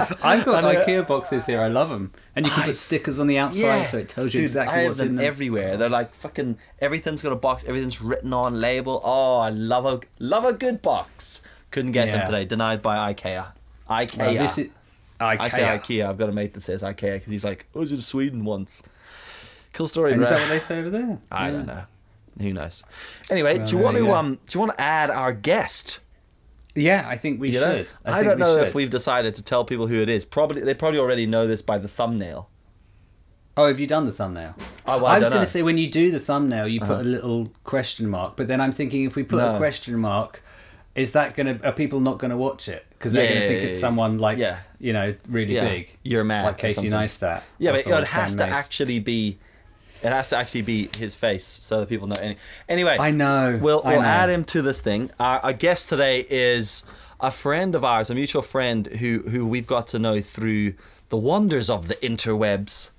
I've 0.00 0.44
got 0.44 0.64
And, 0.64 0.76
uh, 0.76 0.84
IKEA 0.86 1.06
boxes 1.06 1.46
here. 1.46 1.60
I 1.60 1.66
love 1.66 1.88
them, 1.88 2.12
and 2.36 2.46
you 2.46 2.52
can 2.52 2.62
I- 2.62 2.66
put 2.66 2.76
stickers 2.76 3.18
on 3.18 3.26
the 3.26 3.36
outside 3.38 3.90
so 3.90 3.98
it 3.98 4.08
tells 4.08 4.32
you 4.32 4.40
Dude, 4.40 4.48
exactly 4.50 4.84
what's 4.86 4.98
them 4.98 5.08
in 5.08 5.14
them. 5.16 5.24
everywhere. 5.24 5.76
They're 5.76 5.88
like 5.88 6.08
fucking 6.08 6.56
everything's 6.80 7.20
got 7.20 7.32
a 7.32 7.36
box. 7.36 7.64
Everything's 7.66 8.00
written 8.00 8.32
on 8.32 8.60
label. 8.60 9.00
Oh, 9.02 9.38
I 9.38 9.50
love 9.50 9.86
a 9.86 10.00
love 10.20 10.44
a 10.44 10.52
good 10.52 10.82
box. 10.82 11.42
Couldn't 11.72 11.92
get 11.92 12.06
them 12.06 12.24
today. 12.26 12.44
Denied 12.44 12.80
by 12.80 13.12
IKEA. 13.12 13.46
IKEA. 13.90 14.18
Well, 14.18 14.34
this 14.34 14.58
is 14.58 14.68
IKEA. 15.20 15.40
I 15.40 15.48
say 15.48 15.62
IKEA. 15.62 16.06
I've 16.08 16.18
got 16.18 16.28
a 16.28 16.32
mate 16.32 16.54
that 16.54 16.62
says 16.62 16.82
IKEA 16.82 17.14
because 17.14 17.30
he's 17.30 17.44
like, 17.44 17.66
I 17.74 17.78
was 17.78 17.92
in 17.92 18.00
Sweden 18.00 18.44
once. 18.44 18.82
Cool 19.72 19.88
story, 19.88 20.12
And 20.12 20.20
bro. 20.20 20.24
is 20.24 20.30
that 20.30 20.40
what 20.40 20.48
they 20.48 20.60
say 20.60 20.78
over 20.78 20.90
there? 20.90 21.18
I 21.30 21.46
Yeah. 21.46 21.52
don't 21.52 21.66
know. 21.66 21.82
who 22.40 22.52
knows? 22.52 22.84
Anyway, 23.30 23.58
Well, 23.58 23.66
do 23.66 23.76
you 23.76 23.82
want 23.82 23.94
there 23.94 24.02
to 24.04 24.08
go. 24.10 24.14
um 24.14 24.34
do 24.46 24.56
you 24.56 24.60
want 24.60 24.76
to 24.76 24.80
add 24.80 25.10
our 25.10 25.32
guest? 25.32 25.98
Yeah, 26.76 27.04
I 27.08 27.16
think 27.16 27.40
we 27.40 27.50
You 27.50 27.60
know? 27.60 27.76
should. 27.78 27.92
I, 28.04 28.12
think 28.18 28.24
don't 28.28 28.38
know 28.38 28.58
should. 28.58 28.68
if 28.68 28.74
we've 28.76 28.90
decided 28.90 29.34
to 29.34 29.42
tell 29.42 29.64
people 29.64 29.88
who 29.88 30.00
it 30.00 30.08
is. 30.08 30.24
Probably 30.24 30.62
they 30.62 30.74
probably 30.74 31.00
already 31.00 31.26
know 31.26 31.48
this 31.48 31.62
by 31.62 31.78
the 31.78 31.88
thumbnail. 31.88 32.48
Oh, 33.56 33.66
have 33.66 33.80
you 33.80 33.88
done 33.88 34.04
the 34.04 34.12
thumbnail? 34.12 34.54
Oh, 34.86 34.98
well, 34.98 35.06
I 35.06 35.16
I 35.16 35.18
was 35.18 35.28
going 35.30 35.40
to 35.40 35.46
say 35.46 35.62
when 35.64 35.78
you 35.78 35.90
do 35.90 36.12
the 36.12 36.20
thumbnail, 36.20 36.68
you 36.68 36.78
put 36.80 37.00
a 37.00 37.02
little 37.02 37.50
question 37.64 38.08
mark, 38.08 38.36
but 38.36 38.46
then 38.46 38.60
I'm 38.60 38.70
thinking 38.70 39.02
if 39.04 39.16
we 39.16 39.24
put 39.24 39.38
No. 39.38 39.54
a 39.56 39.58
question 39.58 39.98
mark, 39.98 40.40
is 40.98 41.12
that 41.12 41.36
going 41.36 41.58
to 41.58 41.66
are 41.66 41.72
people 41.72 42.00
not 42.00 42.18
going 42.18 42.30
to 42.30 42.36
watch 42.36 42.68
it 42.68 42.84
because 42.90 43.12
they're 43.12 43.24
Yeah, 43.24 43.28
going 43.30 43.40
to 43.40 43.44
yeah, 43.46 43.52
think 43.52 43.62
yeah, 43.62 43.68
it's 43.70 43.80
someone 43.80 44.18
like 44.18 44.38
Yeah. 44.38 44.58
you 44.78 44.92
know 44.92 45.14
really 45.28 45.54
big, 45.54 45.96
You're 46.02 46.24
mad 46.24 46.44
like 46.44 46.58
Casey. 46.58 46.88
Neistat. 46.90 47.42
Yeah, 47.58 47.72
but 47.72 47.86
it 47.86 48.06
has 48.08 48.34
to 48.36 48.44
actually 48.44 48.98
be. 49.00 49.38
It 50.00 50.10
has 50.10 50.28
to 50.28 50.36
actually 50.36 50.62
be 50.62 50.88
his 50.96 51.16
face 51.16 51.44
so 51.44 51.80
that 51.80 51.88
people 51.88 52.06
know. 52.06 52.14
Any, 52.20 52.36
anyway, 52.68 52.96
I 53.00 53.10
know. 53.10 53.58
We'll 53.60 53.82
I 53.84 53.92
we'll 53.94 54.02
know. 54.02 54.06
add 54.08 54.30
him 54.30 54.44
to 54.44 54.62
this 54.62 54.80
thing. 54.80 55.10
Our, 55.18 55.40
our 55.40 55.52
guest 55.52 55.88
today 55.88 56.20
is 56.30 56.84
a 57.20 57.32
friend 57.32 57.74
of 57.74 57.84
ours, 57.84 58.08
a 58.08 58.14
mutual 58.14 58.42
friend 58.42 58.86
who 58.86 59.24
who 59.28 59.44
we've 59.46 59.66
got 59.66 59.88
to 59.88 59.98
know 59.98 60.20
through 60.20 60.74
the 61.08 61.16
wonders 61.16 61.68
of 61.68 61.88
the 61.88 61.94
interwebs. 61.96 62.90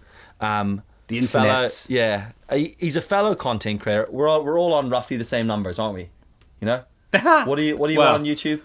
Um, 0.42 0.82
The 1.08 1.20
internet 1.20 1.86
yeah, 1.90 2.32
He- 2.52 2.76
he's 2.80 2.96
a 2.98 3.02
fellow 3.02 3.34
content 3.34 3.80
creator. 3.82 4.08
We're 4.12 4.28
all 4.28 4.44
we're 4.44 4.60
all 4.60 4.74
on 4.74 4.90
roughly 4.90 5.16
the 5.18 5.24
same 5.26 5.48
numbers, 5.48 5.80
aren't 5.80 5.96
we? 5.96 6.10
You 6.60 6.66
know, 6.66 6.84
what 7.46 7.56
do 7.56 7.62
you 7.64 7.78
what 7.78 7.88
do 7.88 7.94
you 7.94 8.00
Well- 8.00 8.12
want 8.14 8.22
on 8.24 8.28
YouTube? 8.28 8.62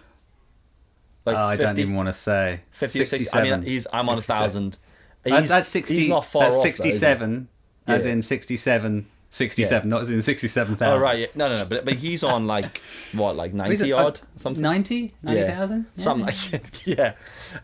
Like 1.27 1.37
Oh, 1.37 1.41
I 1.41 1.57
don't 1.57 1.79
even 1.79 1.95
want 1.95 2.09
to 2.09 2.13
say. 2.13 2.61
50 2.73 3.01
or 3.03 3.07
60. 3.07 3.39
I 3.39 3.43
mean, 3.43 3.63
he's 3.63 3.87
I'm 3.93 4.09
on 4.11 4.19
a 4.19 4.21
thousand. 4.21 4.77
He's- 5.25 5.49
that's 5.49 5.69
sixty. 5.69 5.97
He's 5.97 6.09
not 6.09 6.27
far 6.27 6.43
that's 6.43 6.57
off, 6.57 6.63
though, 6.63 6.69
is 6.69 6.77
sixty-seven, 6.77 7.49
as 7.87 8.05
Yeah. 8.05 8.13
in 8.13 8.23
sixty-seven. 8.23 9.07
67, 9.31 9.89
not 9.89 10.03
as 10.03 10.11
in 10.11 10.23
67,000. 10.23 10.79
Oh 10.97 11.03
right, 11.05 11.19
yeah. 11.19 11.27
no, 11.35 11.49
no, 11.49 11.59
no. 11.59 11.65
But 11.65 11.85
but 11.85 11.95
he's 11.95 12.23
on 12.23 12.47
like 12.47 12.81
what, 13.15 13.35
like 13.35 13.53
ninety 13.53 13.91
it? 13.91 13.93
odd, 13.93 14.21
Uh, 14.21 14.39
something. 14.39 14.63
90? 14.63 14.97
Yeah. 15.25 15.33
90,000? 15.33 15.87
Yeah. 15.97 16.03
Something 16.05 16.27
like 16.27 16.87
yeah. 16.87 17.15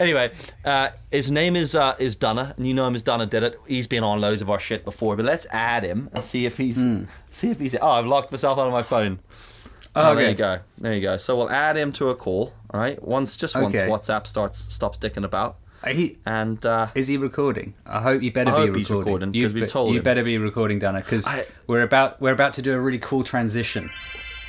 Anyway, 0.01 0.33
uh, 0.65 0.89
his 1.13 1.31
name 1.31 1.55
is 1.55 1.77
uh, 1.77 1.95
is 2.01 2.17
Dunna, 2.17 2.55
and 2.57 2.67
you 2.67 2.75
know 2.75 2.89
him 2.89 2.97
as 2.97 3.03
Dunna 3.03 3.27
did 3.27 3.45
it. 3.45 3.61
He's 3.69 3.87
been 3.87 4.03
on 4.03 4.21
loads 4.21 4.43
of 4.43 4.51
our 4.51 4.59
shit 4.59 4.85
before, 4.85 5.15
but 5.15 5.25
let's 5.25 5.47
add 5.51 5.85
him 5.85 6.11
and 6.13 6.25
see 6.25 6.45
if 6.45 6.57
he's 6.57 6.83
Hmm. 6.83 7.05
see 7.31 7.51
if 7.51 7.61
he's. 7.61 7.77
Oh, 7.77 7.89
I've 7.91 8.07
locked 8.07 8.33
myself 8.33 8.59
out 8.59 8.67
of 8.67 8.73
my 8.73 8.83
phone. 8.83 9.21
Oh, 9.97 10.13
Oh, 10.13 10.15
there 10.15 10.29
you 10.29 10.35
go. 10.37 10.61
There 10.79 10.95
you 10.95 11.01
go. 11.01 11.17
So 11.17 11.37
we'll 11.37 11.51
add 11.51 11.77
him 11.77 11.93
to 11.93 12.11
a 12.11 12.15
call. 12.15 12.53
All 12.73 12.81
right. 12.81 13.03
Once 13.03 13.37
just 13.37 13.55
once 13.57 13.75
Okay. 13.75 13.89
WhatsApp 13.89 14.27
starts 14.27 14.73
stops 14.73 14.99
dicking 14.99 15.25
about, 15.25 15.57
He, 15.87 16.19
and 16.27 16.65
uh, 16.65 16.89
Is 16.95 17.09
he 17.09 17.17
recording? 17.17 17.75
I 17.87 18.01
hope 18.03 18.23
you 18.23 18.31
better 18.31 18.51
I 18.53 18.61
be 18.63 18.67
hope 18.69 18.77
he's 18.77 18.91
recording. 18.91 19.13
recording, 19.15 19.35
You 19.35 19.47
'cause 19.47 19.55
we've 19.55 19.65
be- 19.65 19.69
told 19.71 19.91
You 19.93 19.99
him. 19.99 20.05
better 20.05 20.23
be 20.23 20.39
recording, 20.39 20.79
Dana, 20.79 21.01
because 21.01 21.27
we're 21.67 21.83
about 21.83 22.21
we're 22.21 22.33
about 22.33 22.53
to 22.55 22.63
do 22.63 22.73
a 22.75 22.79
really 22.81 22.99
cool 22.99 23.25
transition. 23.25 23.91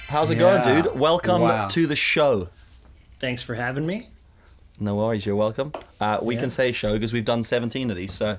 how's 0.10 0.30
it 0.30 0.36
Yeah. 0.38 0.62
going, 0.64 0.84
dude? 0.84 0.96
Welcome 1.00 1.42
Wow. 1.42 1.68
to 1.70 1.88
the 1.88 1.96
show. 1.96 2.50
Thanks 3.20 3.42
for 3.42 3.56
having 3.56 3.86
me. 3.88 4.10
No 4.80 4.96
worries, 4.96 5.26
you're 5.26 5.36
welcome. 5.38 5.72
Uh, 6.02 6.18
we 6.22 6.36
Yeah. 6.36 6.42
can 6.42 6.50
say 6.52 6.72
show 6.74 6.94
because 6.94 7.14
we've 7.14 7.24
done 7.26 7.44
17 7.44 7.90
of 7.90 7.96
these. 7.98 8.14
So, 8.14 8.38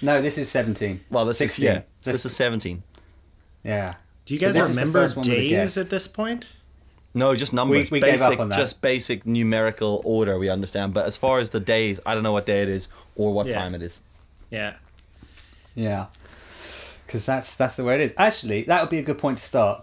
No, 0.00 0.22
this 0.22 0.38
is 0.38 0.48
seventeen. 0.48 1.00
well, 1.10 1.24
this 1.24 1.38
16. 1.38 1.64
is 1.64 1.68
yeah, 1.74 1.80
This, 2.02 2.22
this 2.22 2.26
is 2.26 2.36
17. 2.36 2.82
yeah. 3.64 3.94
Do 4.28 4.34
you 4.34 4.40
guys 4.40 4.54
This 4.54 4.68
remember 4.68 5.00
first 5.00 5.16
one 5.16 5.22
with 5.26 5.38
a 5.38 5.48
days 5.48 5.78
at 5.78 5.88
this 5.88 6.06
point? 6.06 6.52
No, 7.14 7.34
just 7.34 7.54
numbers. 7.54 7.90
we 7.90 7.98
gave 7.98 8.12
basic, 8.18 8.34
up 8.34 8.40
on 8.40 8.50
that. 8.50 8.58
just 8.58 8.82
basic 8.82 9.24
numerical 9.24 10.02
order. 10.04 10.38
We 10.38 10.50
understand, 10.50 10.92
but 10.92 11.06
as 11.06 11.16
far 11.16 11.38
as 11.38 11.48
the 11.48 11.60
days, 11.60 11.98
I 12.04 12.12
don't 12.14 12.22
know 12.22 12.32
what 12.32 12.44
day 12.44 12.60
it 12.62 12.68
is 12.68 12.88
or 13.16 13.32
what 13.32 13.46
Yeah. 13.46 13.54
time 13.54 13.74
it 13.74 13.80
is. 13.80 14.02
Yeah. 14.50 14.74
Yeah. 15.74 16.06
Because 17.06 17.24
that's 17.24 17.56
that's 17.56 17.76
the 17.76 17.84
way 17.84 17.94
it 17.94 18.02
is. 18.02 18.12
Actually, 18.18 18.64
that 18.64 18.82
would 18.82 18.90
be 18.90 18.98
a 18.98 19.02
good 19.02 19.16
point 19.16 19.38
to 19.38 19.44
start, 19.44 19.82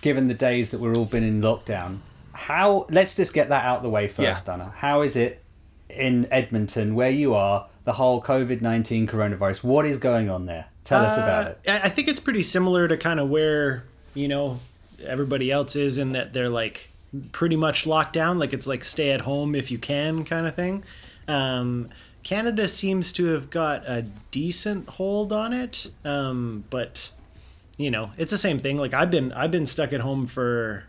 given 0.00 0.26
the 0.26 0.34
days 0.34 0.72
that 0.72 0.80
we're 0.80 0.96
all 0.96 1.04
been 1.04 1.22
in 1.22 1.40
lockdown. 1.40 1.98
How? 2.32 2.86
Let's 2.90 3.14
just 3.14 3.32
get 3.32 3.48
that 3.50 3.64
out 3.64 3.84
the 3.84 3.88
way 3.90 4.08
first, 4.08 4.18
Yeah. 4.26 4.56
Dana. 4.56 4.72
How 4.78 5.02
is 5.02 5.14
it 5.14 5.40
in 5.88 6.26
Edmonton, 6.32 6.96
where 6.96 7.10
you 7.10 7.32
are? 7.34 7.68
The 7.84 7.92
whole 7.92 8.20
COVID 8.20 8.60
nineteen 8.60 9.06
coronavirus. 9.06 9.62
What 9.62 9.86
is 9.86 9.98
going 9.98 10.28
on 10.28 10.46
there? 10.46 10.64
Tell 10.84 11.02
us 11.04 11.16
about 11.16 11.46
Uh, 11.46 11.54
it. 11.64 11.70
I 11.70 11.80
I 11.84 11.88
think 11.88 12.08
it's 12.08 12.20
pretty 12.20 12.42
similar 12.42 12.86
to 12.88 12.96
kind 12.96 13.18
of 13.18 13.28
where 13.30 13.84
you 14.14 14.28
know 14.28 14.60
everybody 15.04 15.50
else 15.50 15.76
is 15.76 15.98
in 15.98 16.12
that 16.12 16.32
they're 16.32 16.48
like 16.48 16.90
pretty 17.32 17.56
much 17.56 17.86
locked 17.86 18.12
down. 18.12 18.38
Like 18.38 18.52
it's 18.52 18.66
like 18.66 18.84
stay 18.84 19.10
at 19.10 19.22
home 19.22 19.54
if 19.54 19.70
you 19.70 19.78
can 19.78 20.24
kind 20.24 20.46
of 20.46 20.54
thing. 20.54 20.84
Um, 21.28 21.88
Canada 22.22 22.68
seems 22.68 23.12
to 23.12 23.26
have 23.26 23.50
got 23.50 23.84
a 23.86 24.02
decent 24.30 24.88
hold 24.88 25.32
on 25.32 25.52
it, 25.52 25.90
um, 26.04 26.64
but 26.70 27.10
you 27.76 27.90
know 27.90 28.10
it's 28.16 28.30
the 28.30 28.38
same 28.38 28.58
thing. 28.58 28.76
Like 28.78 28.94
I've 28.94 29.10
been 29.10 29.32
I've 29.32 29.50
been 29.50 29.66
stuck 29.66 29.92
at 29.92 30.00
home 30.00 30.26
for 30.26 30.84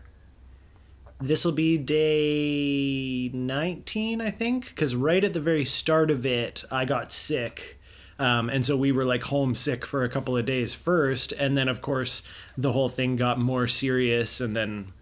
this 1.18 1.46
will 1.46 1.52
be 1.52 1.78
day 1.78 3.30
19 3.32 4.20
i 4.20 4.30
think 4.30 4.68
because 4.68 4.94
right 4.94 5.24
at 5.24 5.32
the 5.32 5.40
very 5.40 5.64
start 5.64 6.10
of 6.10 6.26
it 6.26 6.62
i 6.70 6.84
got 6.84 7.10
sick 7.10 7.75
um, 8.18 8.48
and 8.48 8.64
so 8.64 8.76
we 8.76 8.92
were 8.92 9.04
like 9.04 9.22
homesick 9.24 9.84
for 9.84 10.04
a 10.04 10.08
couple 10.08 10.36
of 10.36 10.46
days 10.46 10.74
first 10.74 11.32
and 11.32 11.56
then 11.56 11.68
of 11.68 11.82
course 11.82 12.22
the 12.56 12.72
whole 12.72 12.88
thing 12.88 13.16
got 13.16 13.38
more 13.38 13.66
serious 13.66 14.40
and 14.40 14.54
then 14.56 14.92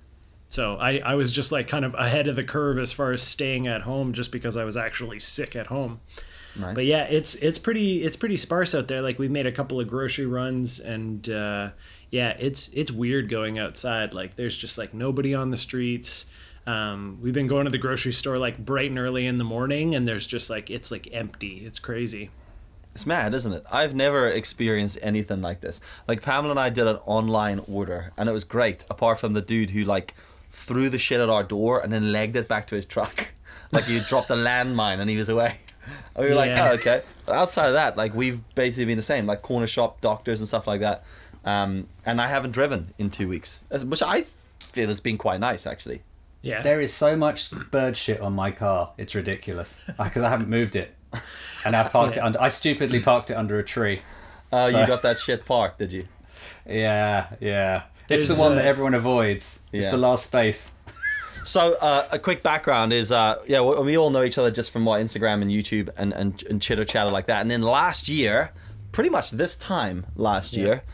so 0.46 0.76
I, 0.76 0.98
I 0.98 1.14
was 1.14 1.30
just 1.30 1.50
like 1.52 1.66
kind 1.68 1.84
of 1.84 1.94
ahead 1.94 2.28
of 2.28 2.36
the 2.36 2.44
curve 2.44 2.78
as 2.78 2.92
far 2.92 3.12
as 3.12 3.22
staying 3.22 3.66
at 3.66 3.82
home 3.82 4.12
just 4.12 4.30
because 4.30 4.56
i 4.56 4.64
was 4.64 4.76
actually 4.76 5.18
sick 5.18 5.56
at 5.56 5.66
home 5.68 6.00
Nice. 6.56 6.74
but 6.74 6.84
yeah, 6.84 7.02
it's 7.04 7.34
it's 7.36 7.58
pretty 7.58 8.04
it's 8.04 8.16
pretty 8.16 8.36
sparse 8.36 8.74
out 8.74 8.86
there. 8.86 9.02
Like 9.02 9.18
we've 9.18 9.30
made 9.30 9.46
a 9.46 9.52
couple 9.52 9.80
of 9.80 9.88
grocery 9.88 10.26
runs, 10.26 10.78
and 10.78 11.28
uh, 11.28 11.70
yeah, 12.10 12.36
it's 12.38 12.68
it's 12.72 12.92
weird 12.92 13.28
going 13.28 13.58
outside. 13.58 14.14
Like 14.14 14.36
there's 14.36 14.56
just 14.56 14.78
like 14.78 14.94
nobody 14.94 15.34
on 15.34 15.50
the 15.50 15.56
streets. 15.56 16.26
Um, 16.66 17.18
we've 17.20 17.34
been 17.34 17.48
going 17.48 17.64
to 17.64 17.70
the 17.70 17.78
grocery 17.78 18.12
store 18.12 18.38
like 18.38 18.64
bright 18.64 18.88
and 18.88 18.98
early 18.98 19.26
in 19.26 19.38
the 19.38 19.44
morning, 19.44 19.94
and 19.94 20.06
there's 20.06 20.26
just 20.26 20.48
like 20.48 20.70
it's 20.70 20.90
like 20.90 21.08
empty. 21.12 21.64
It's 21.66 21.78
crazy. 21.80 22.30
It's 22.94 23.06
mad, 23.06 23.34
isn't 23.34 23.52
it? 23.52 23.64
I've 23.70 23.94
never 23.94 24.28
experienced 24.28 24.98
anything 25.02 25.42
like 25.42 25.60
this. 25.60 25.80
Like 26.06 26.22
Pamela 26.22 26.50
and 26.52 26.60
I 26.60 26.70
did 26.70 26.86
an 26.86 26.96
online 27.06 27.60
order, 27.68 28.12
and 28.16 28.28
it 28.28 28.32
was 28.32 28.44
great. 28.44 28.84
Apart 28.88 29.18
from 29.18 29.32
the 29.32 29.42
dude 29.42 29.70
who 29.70 29.84
like 29.84 30.14
threw 30.50 30.88
the 30.88 30.98
shit 30.98 31.20
at 31.20 31.28
our 31.28 31.42
door 31.42 31.80
and 31.80 31.92
then 31.92 32.12
legged 32.12 32.36
it 32.36 32.46
back 32.46 32.66
to 32.68 32.76
his 32.76 32.86
truck, 32.86 33.28
like 33.72 33.84
he 33.84 33.98
dropped 34.00 34.30
a 34.30 34.34
landmine 34.34 35.00
and 35.00 35.10
he 35.10 35.16
was 35.16 35.28
away. 35.28 35.56
And 36.14 36.24
we 36.24 36.30
were 36.30 36.36
like, 36.36 36.52
oh 36.52 36.72
okay. 36.74 37.02
But 37.26 37.36
outside 37.36 37.66
of 37.66 37.74
that, 37.74 37.96
like 37.96 38.14
we've 38.14 38.40
basically 38.54 38.84
been 38.84 38.96
the 38.96 39.02
same, 39.02 39.26
like 39.26 39.42
corner 39.42 39.66
shop, 39.66 40.00
doctors 40.00 40.38
and 40.38 40.46
stuff 40.46 40.66
like 40.66 40.80
that. 40.80 41.04
Um, 41.44 41.88
and 42.06 42.20
I 42.20 42.28
haven't 42.28 42.52
driven 42.52 42.94
in 42.96 43.10
two 43.10 43.28
weeks, 43.28 43.60
which 43.70 44.02
I 44.02 44.24
feel 44.72 44.88
has 44.88 45.00
been 45.00 45.18
quite 45.18 45.40
nice 45.40 45.66
actually. 45.66 46.02
Yeah, 46.42 46.60
There 46.60 46.80
is 46.82 46.92
so 46.92 47.16
much 47.16 47.50
bird 47.70 47.96
shit 47.96 48.20
on 48.20 48.34
my 48.34 48.50
car. 48.50 48.92
It's 48.98 49.14
ridiculous 49.14 49.80
because 49.86 50.22
I 50.22 50.28
haven't 50.28 50.50
moved 50.50 50.76
it, 50.76 50.94
and 51.64 51.74
I 51.76 51.88
parked 51.88 52.16
it 52.16 52.20
under. 52.20 52.40
I 52.40 52.48
stupidly 52.48 53.00
parked 53.00 53.30
it 53.30 53.34
under 53.34 53.58
a 53.58 53.64
tree. 53.64 54.00
Uh, 54.52 54.70
So- 54.70 54.80
you 54.80 54.86
got 54.86 55.02
that 55.02 55.18
shit 55.18 55.44
parked, 55.44 55.78
did 55.78 55.92
you? 55.92 56.08
Yeah, 56.66 57.26
yeah. 57.40 57.82
It's 58.08 58.26
There's, 58.26 58.36
the 58.36 58.42
one 58.42 58.56
that 58.56 58.64
uh, 58.64 58.68
everyone 58.68 58.94
avoids. 58.94 59.60
It's 59.72 59.88
the 59.88 59.96
last 59.98 60.24
space. 60.24 60.70
So 61.44 61.74
uh, 61.74 62.08
a 62.10 62.18
quick 62.18 62.42
background 62.42 62.94
is 62.94 63.12
uh, 63.12 63.36
yeah 63.46 63.60
we, 63.60 63.78
we 63.80 63.98
all 63.98 64.08
know 64.08 64.22
each 64.22 64.38
other 64.38 64.50
just 64.50 64.70
from 64.70 64.86
what 64.86 65.02
Instagram 65.02 65.42
and 65.42 65.50
YouTube 65.50 65.90
and, 65.94 66.14
and, 66.14 66.42
and 66.48 66.60
chitter 66.62 66.86
chatter 66.86 67.10
like 67.10 67.26
that 67.26 67.42
and 67.42 67.50
then 67.50 67.60
last 67.60 68.08
year 68.08 68.52
pretty 68.92 69.10
much 69.10 69.30
this 69.30 69.54
time 69.54 70.06
last 70.16 70.56
year 70.56 70.84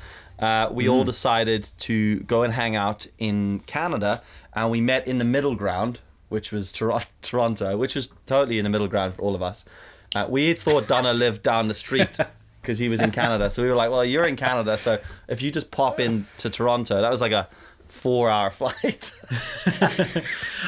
uh, 0.40 0.68
we 0.72 0.88
all 0.88 1.04
decided 1.04 1.70
to 1.78 2.20
go 2.20 2.42
and 2.42 2.54
hang 2.54 2.74
out 2.74 3.06
in 3.18 3.60
Canada 3.60 4.22
and 4.52 4.72
we 4.72 4.80
met 4.80 5.06
in 5.06 5.18
the 5.18 5.24
middle 5.24 5.54
ground 5.54 6.00
which 6.30 6.50
was 6.50 6.72
Tor- 6.72 7.02
Toronto 7.22 7.76
which 7.76 7.94
was 7.94 8.12
totally 8.26 8.58
in 8.58 8.64
the 8.64 8.70
middle 8.70 8.88
ground 8.88 9.14
for 9.14 9.22
all 9.22 9.36
of 9.36 9.42
us 9.44 9.64
uh, 10.14 10.26
we 10.28 10.52
thought 10.54 10.88
Donna 10.88 11.12
lived 11.12 11.42
down 11.42 11.68
the 11.68 11.74
street 11.74 12.18
because 12.60 12.78
he 12.78 12.88
was 12.88 13.00
in 13.00 13.10
Canada 13.10 13.50
so 13.50 13.62
we 13.62 13.68
were 13.68 13.76
like 13.76 13.90
well 13.90 14.04
you're 14.04 14.26
in 14.26 14.36
Canada 14.36 14.76
so 14.78 14.98
if 15.28 15.42
you 15.42 15.50
just 15.50 15.70
pop 15.70 16.00
in 16.00 16.26
to 16.38 16.50
Toronto 16.50 17.00
that 17.00 17.10
was 17.10 17.20
like 17.20 17.32
a 17.32 17.48
four 17.88 18.30
hour 18.30 18.50
flight 18.50 19.12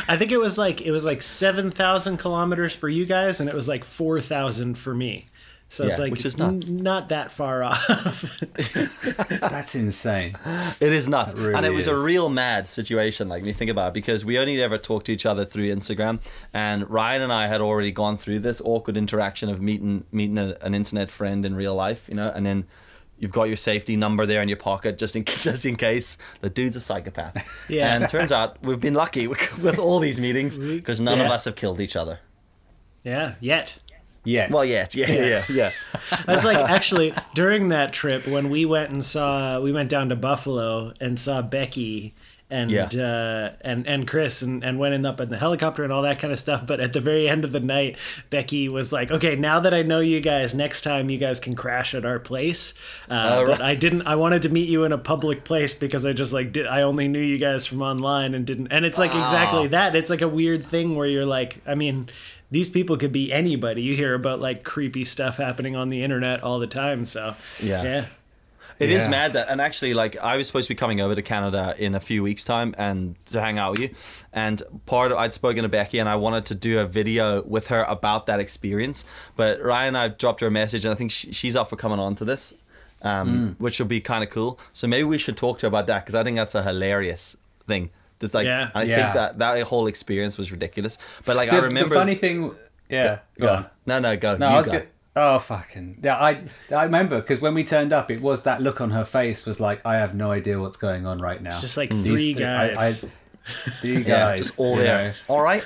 I 0.08 0.16
think 0.16 0.32
it 0.32 0.38
was 0.38 0.58
like 0.58 0.80
it 0.80 0.90
was 0.90 1.04
like 1.04 1.22
seven 1.22 1.70
thousand 1.70 2.18
kilometers 2.18 2.74
for 2.74 2.88
you 2.88 3.06
guys, 3.06 3.40
and 3.40 3.48
it 3.48 3.54
was 3.54 3.68
like 3.68 3.84
four 3.84 4.20
thousand 4.20 4.76
for 4.78 4.94
me. 4.94 5.26
So 5.72 5.86
it's 5.86 5.98
like 5.98 6.12
which 6.12 6.26
is 6.26 6.36
nuts. 6.36 6.68
n- 6.68 6.82
not 6.82 7.08
that 7.08 7.30
far 7.30 7.64
off. 7.64 7.88
That's 9.40 9.74
insane. 9.74 10.36
It 10.80 10.92
is 10.92 11.08
nuts. 11.08 11.32
really 11.32 11.54
and 11.54 11.64
it 11.64 11.70
was 11.70 11.86
a 11.86 11.96
real 11.96 12.28
mad 12.28 12.68
situation, 12.68 13.30
like 13.30 13.40
when 13.40 13.48
you 13.48 13.54
think 13.54 13.70
about 13.70 13.88
it, 13.88 13.94
because 13.94 14.22
we 14.22 14.38
only 14.38 14.62
ever 14.62 14.76
talked 14.76 15.06
to 15.06 15.12
each 15.12 15.24
other 15.24 15.46
through 15.46 15.74
Instagram. 15.74 16.20
And 16.52 16.90
Ryan 16.90 17.22
and 17.22 17.32
I 17.32 17.46
had 17.46 17.62
already 17.62 17.90
gone 17.90 18.18
through 18.18 18.40
this 18.40 18.60
awkward 18.62 18.98
interaction 18.98 19.48
of 19.48 19.62
meeting 19.62 20.04
meeting 20.12 20.36
a, 20.36 20.58
an 20.60 20.74
internet 20.74 21.10
friend 21.10 21.46
in 21.46 21.54
real 21.54 21.74
life, 21.74 22.06
you 22.06 22.16
know, 22.16 22.30
and 22.34 22.44
then 22.44 22.66
you've 23.18 23.32
got 23.32 23.44
your 23.44 23.56
safety 23.56 23.96
number 23.96 24.26
there 24.26 24.42
in 24.42 24.50
your 24.50 24.58
pocket 24.58 24.98
just 24.98 25.16
in 25.16 25.24
just 25.40 25.64
in 25.64 25.76
case 25.76 26.18
the 26.42 26.50
dude's 26.50 26.76
a 26.76 26.82
psychopath. 26.82 27.48
Yeah. 27.70 27.96
And 27.96 28.10
turns 28.10 28.30
out 28.30 28.62
we've 28.62 28.78
been 28.78 28.92
lucky 28.92 29.26
with 29.26 29.78
all 29.78 30.00
these 30.00 30.20
meetings 30.20 30.58
because 30.58 31.00
none 31.00 31.18
of 31.18 31.28
us 31.28 31.46
have 31.46 31.56
killed 31.56 31.80
each 31.80 31.96
other. 31.96 32.18
yeah, 33.04 33.36
yet. 33.40 33.81
Yet. 34.24 34.50
Well, 34.50 34.64
yeah, 34.64 34.86
yeah, 34.92 35.10
yeah, 35.10 35.44
yeah. 35.50 35.70
I 36.26 36.34
was 36.34 36.44
like, 36.44 36.58
actually, 36.58 37.14
during 37.34 37.68
that 37.68 37.92
trip 37.92 38.26
when 38.26 38.50
we 38.50 38.64
went 38.64 38.90
and 38.90 39.04
saw, 39.04 39.60
we 39.60 39.72
went 39.72 39.88
down 39.90 40.08
to 40.10 40.16
Buffalo 40.16 40.92
and 41.00 41.18
saw 41.18 41.42
Becky 41.42 42.14
and 42.50 42.70
Yeah. 42.70 42.84
uh, 42.98 43.52
and 43.62 43.86
and 43.86 44.06
Chris 44.06 44.42
and, 44.42 44.62
and 44.62 44.78
went 44.78 44.92
in 44.92 45.06
up 45.06 45.20
in 45.22 45.30
the 45.30 45.38
helicopter 45.38 45.84
and 45.84 45.92
all 45.92 46.02
that 46.02 46.18
kind 46.18 46.30
of 46.34 46.38
stuff. 46.38 46.66
But 46.66 46.82
at 46.82 46.92
the 46.92 47.00
very 47.00 47.26
end 47.26 47.46
of 47.46 47.52
the 47.52 47.60
night, 47.60 47.96
Becky 48.28 48.68
was 48.68 48.92
like, 48.92 49.10
"Okay, 49.10 49.36
now 49.36 49.60
that 49.60 49.72
I 49.72 49.80
know 49.80 50.00
you 50.00 50.20
guys, 50.20 50.54
next 50.54 50.82
time 50.82 51.08
you 51.08 51.16
guys 51.16 51.40
can 51.40 51.56
crash 51.56 51.94
at 51.94 52.04
our 52.04 52.18
place." 52.18 52.74
Uh, 53.08 53.36
Oh, 53.38 53.46
but 53.46 53.58
right. 53.60 53.60
I 53.70 53.74
didn't. 53.74 54.02
I 54.02 54.16
wanted 54.16 54.42
to 54.42 54.50
meet 54.50 54.68
you 54.68 54.84
in 54.84 54.92
a 54.92 54.98
public 54.98 55.44
place 55.44 55.72
because 55.72 56.04
I 56.04 56.12
just 56.12 56.34
like 56.34 56.52
did. 56.52 56.66
I 56.66 56.82
only 56.82 57.08
knew 57.08 57.20
you 57.22 57.38
guys 57.38 57.64
from 57.64 57.80
online 57.80 58.34
and 58.34 58.44
didn't. 58.46 58.66
And 58.70 58.84
it's 58.84 58.98
like 58.98 59.14
exactly 59.14 59.68
that. 59.68 59.96
It's 59.96 60.10
like 60.10 60.20
a 60.20 60.28
weird 60.28 60.62
thing 60.62 60.94
where 60.94 61.06
you're 61.06 61.24
like, 61.26 61.62
I 61.66 61.74
mean. 61.74 62.10
These 62.52 62.68
people 62.70 62.96
could 62.98 63.12
be 63.12 63.32
anybody. 63.32 63.82
You 63.82 63.96
hear 63.96 64.14
about 64.14 64.38
like 64.40 64.62
creepy 64.62 65.04
stuff 65.04 65.38
happening 65.38 65.74
on 65.74 65.88
the 65.88 66.02
internet 66.02 66.42
all 66.42 66.58
the 66.58 66.66
time. 66.66 67.06
So 67.06 67.34
Yeah. 67.60 67.82
yeah. 67.82 68.04
It 68.78 68.90
is 68.90 69.04
Yeah. 69.04 69.10
mad 69.10 69.32
that, 69.34 69.48
and 69.48 69.60
actually, 69.60 69.94
like 69.94 70.16
I 70.18 70.36
was 70.36 70.46
supposed 70.48 70.66
to 70.68 70.74
be 70.74 70.78
coming 70.78 71.00
over 71.00 71.14
to 71.14 71.22
Canada 71.22 71.74
in 71.78 71.94
a 71.94 72.00
few 72.00 72.22
weeks' 72.22 72.42
time 72.44 72.74
and 72.76 73.14
to 73.26 73.40
hang 73.40 73.58
out 73.58 73.72
with 73.72 73.80
you. 73.80 73.90
And 74.32 74.62
part 74.86 75.12
of 75.12 75.18
I'd 75.18 75.32
spoken 75.32 75.62
to 75.62 75.68
Becky, 75.68 75.98
and 75.98 76.08
I 76.08 76.16
wanted 76.16 76.44
to 76.46 76.54
do 76.54 76.78
a 76.80 76.86
video 76.86 77.42
with 77.42 77.68
her 77.68 77.84
about 77.84 78.26
that 78.26 78.40
experience. 78.40 79.04
But 79.36 79.62
Ryan, 79.62 79.94
I 79.96 80.08
dropped 80.08 80.40
her 80.40 80.48
a 80.48 80.50
message, 80.50 80.84
and 80.84 80.92
I 80.92 80.96
think 80.96 81.10
she, 81.12 81.32
she's 81.32 81.54
up 81.56 81.70
for 81.70 81.76
coming 81.76 82.00
on 82.00 82.16
to 82.16 82.24
this, 82.24 82.54
um, 83.02 83.54
which 83.58 83.78
will 83.78 83.86
be 83.86 84.00
kind 84.00 84.24
of 84.24 84.30
cool. 84.30 84.58
So 84.72 84.86
maybe 84.88 85.04
we 85.04 85.18
should 85.18 85.36
talk 85.36 85.58
to 85.60 85.66
her 85.66 85.68
about 85.68 85.86
that 85.86 86.00
because 86.04 86.14
I 86.14 86.24
think 86.24 86.36
that's 86.36 86.54
a 86.54 86.62
hilarious 86.62 87.36
thing. 87.68 87.90
Just 88.22 88.32
like 88.32 88.46
Yeah. 88.46 88.70
I 88.74 88.84
Yeah. 88.84 88.96
think 89.02 89.14
that 89.14 89.38
that 89.40 89.62
whole 89.64 89.86
experience 89.88 90.38
was 90.38 90.50
ridiculous. 90.50 90.96
But 91.26 91.36
like 91.36 91.50
the, 91.50 91.56
I 91.56 91.58
remember 91.60 91.90
the 91.90 91.94
funny 91.94 92.14
thing. 92.14 92.54
Yeah, 92.88 93.18
go 93.38 93.48
on. 93.48 93.66
No, 93.84 93.98
no, 93.98 94.16
go. 94.16 94.36
No, 94.38 94.48
you 94.48 94.54
I 94.54 94.56
was 94.56 94.66
go. 94.66 94.72
good. 94.72 94.88
Oh 95.14 95.38
fucking 95.38 95.98
yeah! 96.02 96.16
I 96.16 96.40
I 96.74 96.84
remember 96.84 97.20
because 97.20 97.42
when 97.42 97.52
we 97.52 97.64
turned 97.64 97.92
up, 97.92 98.10
it 98.10 98.22
was 98.22 98.44
that 98.44 98.62
look 98.62 98.80
on 98.80 98.92
her 98.92 99.04
face 99.04 99.44
was 99.44 99.60
like 99.60 99.84
I 99.84 99.96
have 99.96 100.14
no 100.14 100.30
idea 100.30 100.58
what's 100.58 100.78
going 100.78 101.04
on 101.06 101.18
right 101.18 101.42
now. 101.42 101.60
Just 101.60 101.76
like 101.76 101.90
These 101.90 102.06
three 102.06 102.32
th- 102.34 102.46
I- 102.46 102.68
guys. 102.74 103.04
I- 103.04 103.08
three 103.82 103.96
guys, 103.96 104.06
Yeah, 104.06 104.36
just 104.36 104.58
all 104.58 104.76
there. 104.76 105.08
know. 105.08 105.12
All 105.28 105.42
right. 105.42 105.62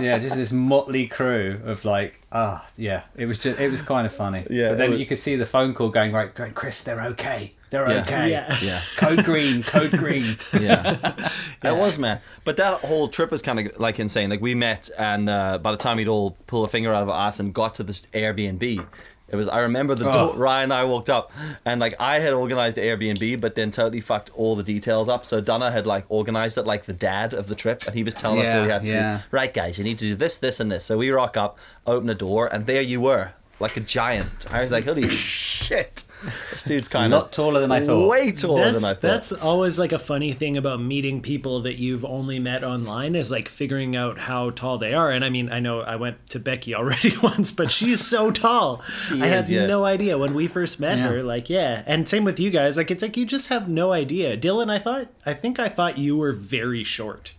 yeah, 0.00 0.18
just 0.18 0.36
this 0.36 0.52
motley 0.52 1.06
crew 1.06 1.60
of 1.64 1.84
like, 1.84 2.20
ah, 2.32 2.66
yeah, 2.76 3.02
it 3.16 3.26
was 3.26 3.38
just, 3.38 3.60
it 3.60 3.70
was 3.70 3.80
kind 3.82 4.06
of 4.06 4.12
funny. 4.12 4.44
Yeah, 4.50 4.70
but 4.70 4.78
then 4.78 4.90
was- 4.90 5.00
you 5.00 5.06
could 5.06 5.18
see 5.18 5.36
the 5.36 5.46
phone 5.46 5.72
call 5.74 5.88
going 5.90 6.12
right, 6.12 6.34
going, 6.34 6.52
Chris, 6.52 6.82
they're 6.82 7.00
okay, 7.00 7.52
they're 7.74 7.90
Yeah. 7.90 8.00
okay. 8.02 8.30
Yeah. 8.30 8.56
Yeah. 8.62 8.80
Code 8.96 9.24
green, 9.24 9.62
code 9.62 9.90
green. 9.92 10.24
Yeah. 10.60 11.28
It 11.62 11.76
was, 11.76 11.98
man. 11.98 12.20
But 12.44 12.56
that 12.58 12.80
whole 12.80 13.08
trip 13.08 13.30
was 13.30 13.42
kind 13.42 13.58
of 13.60 13.78
like 13.78 13.98
insane. 14.00 14.30
Like 14.30 14.40
we 14.40 14.54
met, 14.54 14.88
and 14.98 15.28
uh, 15.28 15.58
by 15.58 15.72
the 15.72 15.76
time 15.78 15.96
we'd 15.96 16.08
all 16.08 16.36
pull 16.46 16.64
a 16.64 16.68
finger 16.68 16.92
out 16.92 17.02
of 17.02 17.08
our 17.08 17.26
ass 17.26 17.40
and 17.40 17.52
got 17.52 17.74
to 17.76 17.82
this 17.82 18.02
Airbnb, 18.12 18.86
it 19.28 19.36
was. 19.36 19.48
I 19.48 19.60
remember 19.60 19.94
the 19.94 20.08
Oh. 20.08 20.12
door, 20.12 20.36
Ryan 20.36 20.64
and 20.64 20.72
I 20.74 20.84
walked 20.84 21.08
up, 21.10 21.32
and 21.64 21.80
like 21.80 21.94
I 21.98 22.18
had 22.20 22.34
organized 22.34 22.76
the 22.76 22.82
Airbnb, 22.82 23.40
but 23.40 23.54
then 23.54 23.70
totally 23.70 24.00
fucked 24.02 24.30
all 24.36 24.54
the 24.54 24.62
details 24.62 25.08
up. 25.08 25.24
So 25.24 25.40
Donna 25.40 25.70
had 25.70 25.86
like 25.86 26.04
organized 26.10 26.58
it 26.58 26.66
like 26.66 26.84
the 26.84 26.92
dad 26.92 27.32
of 27.34 27.48
the 27.48 27.54
trip, 27.54 27.84
and 27.86 27.94
he 27.94 28.04
was 28.04 28.14
telling 28.14 28.40
us 28.40 28.54
what 28.54 28.62
we 28.64 28.68
had 28.68 28.82
to 28.84 28.88
yeah. 28.88 29.16
do. 29.18 29.22
Right, 29.30 29.52
guys, 29.52 29.78
you 29.78 29.84
need 29.84 29.98
to 30.00 30.04
do 30.10 30.14
this, 30.14 30.36
this, 30.36 30.60
and 30.60 30.70
this. 30.70 30.84
So 30.84 30.98
we 30.98 31.10
rock 31.10 31.36
up, 31.38 31.58
open 31.86 32.06
the 32.06 32.14
door, 32.14 32.46
and 32.52 32.66
there 32.66 32.82
you 32.82 33.00
were, 33.00 33.32
like 33.58 33.76
a 33.78 33.80
giant. 33.80 34.52
I 34.52 34.60
was 34.60 34.70
like, 34.72 34.84
holy 34.84 35.08
shit, 35.48 36.04
this 36.50 36.62
dude's 36.62 36.88
A 36.88 36.90
kind 36.90 37.12
of 37.14 37.22
lot 37.22 37.32
taller 37.32 37.60
than 37.60 37.70
I 37.72 37.80
thought. 37.80 38.08
Way 38.08 38.32
taller 38.32 38.64
that's 38.64 38.82
than 38.82 38.90
I 38.90 38.94
thought. 38.94 39.00
that's 39.00 39.32
always 39.32 39.78
like 39.78 39.92
a 39.92 39.98
funny 39.98 40.32
thing 40.32 40.56
about 40.56 40.80
meeting 40.80 41.20
people 41.20 41.60
that 41.62 41.78
you've 41.78 42.04
only 42.04 42.38
met 42.38 42.64
online 42.64 43.14
is 43.14 43.30
like 43.30 43.48
figuring 43.48 43.94
out 43.96 44.18
how 44.18 44.50
tall 44.50 44.78
they 44.78 44.94
are. 44.94 45.10
And 45.10 45.24
I 45.24 45.30
mean, 45.30 45.50
I 45.52 45.60
know 45.60 45.80
I 45.80 45.96
went 45.96 46.26
to 46.28 46.38
Becky 46.38 46.74
already 46.74 47.16
once, 47.22 47.50
but 47.52 47.70
she's 47.70 48.00
so 48.00 48.30
tall. 48.30 48.82
I 49.12 49.26
had 49.26 49.48
yeah. 49.48 49.66
no 49.66 49.84
idea 49.84 50.18
when 50.18 50.34
we 50.34 50.46
first 50.46 50.80
met 50.80 50.98
Yeah. 50.98 51.08
her. 51.08 51.22
Like, 51.22 51.48
yeah, 51.50 51.82
and 51.86 52.08
same 52.08 52.24
with 52.24 52.38
you 52.40 52.50
guys. 52.50 52.76
Like, 52.76 52.90
it's 52.90 53.02
like 53.02 53.16
you 53.16 53.26
just 53.26 53.48
have 53.48 53.68
no 53.68 53.92
idea. 53.92 54.36
Dylan, 54.36 54.70
I 54.70 54.78
thought, 54.78 55.08
I 55.24 55.34
think 55.34 55.58
I 55.58 55.68
thought 55.68 55.98
you 55.98 56.16
were 56.16 56.32
very 56.32 56.84
short. 56.84 57.34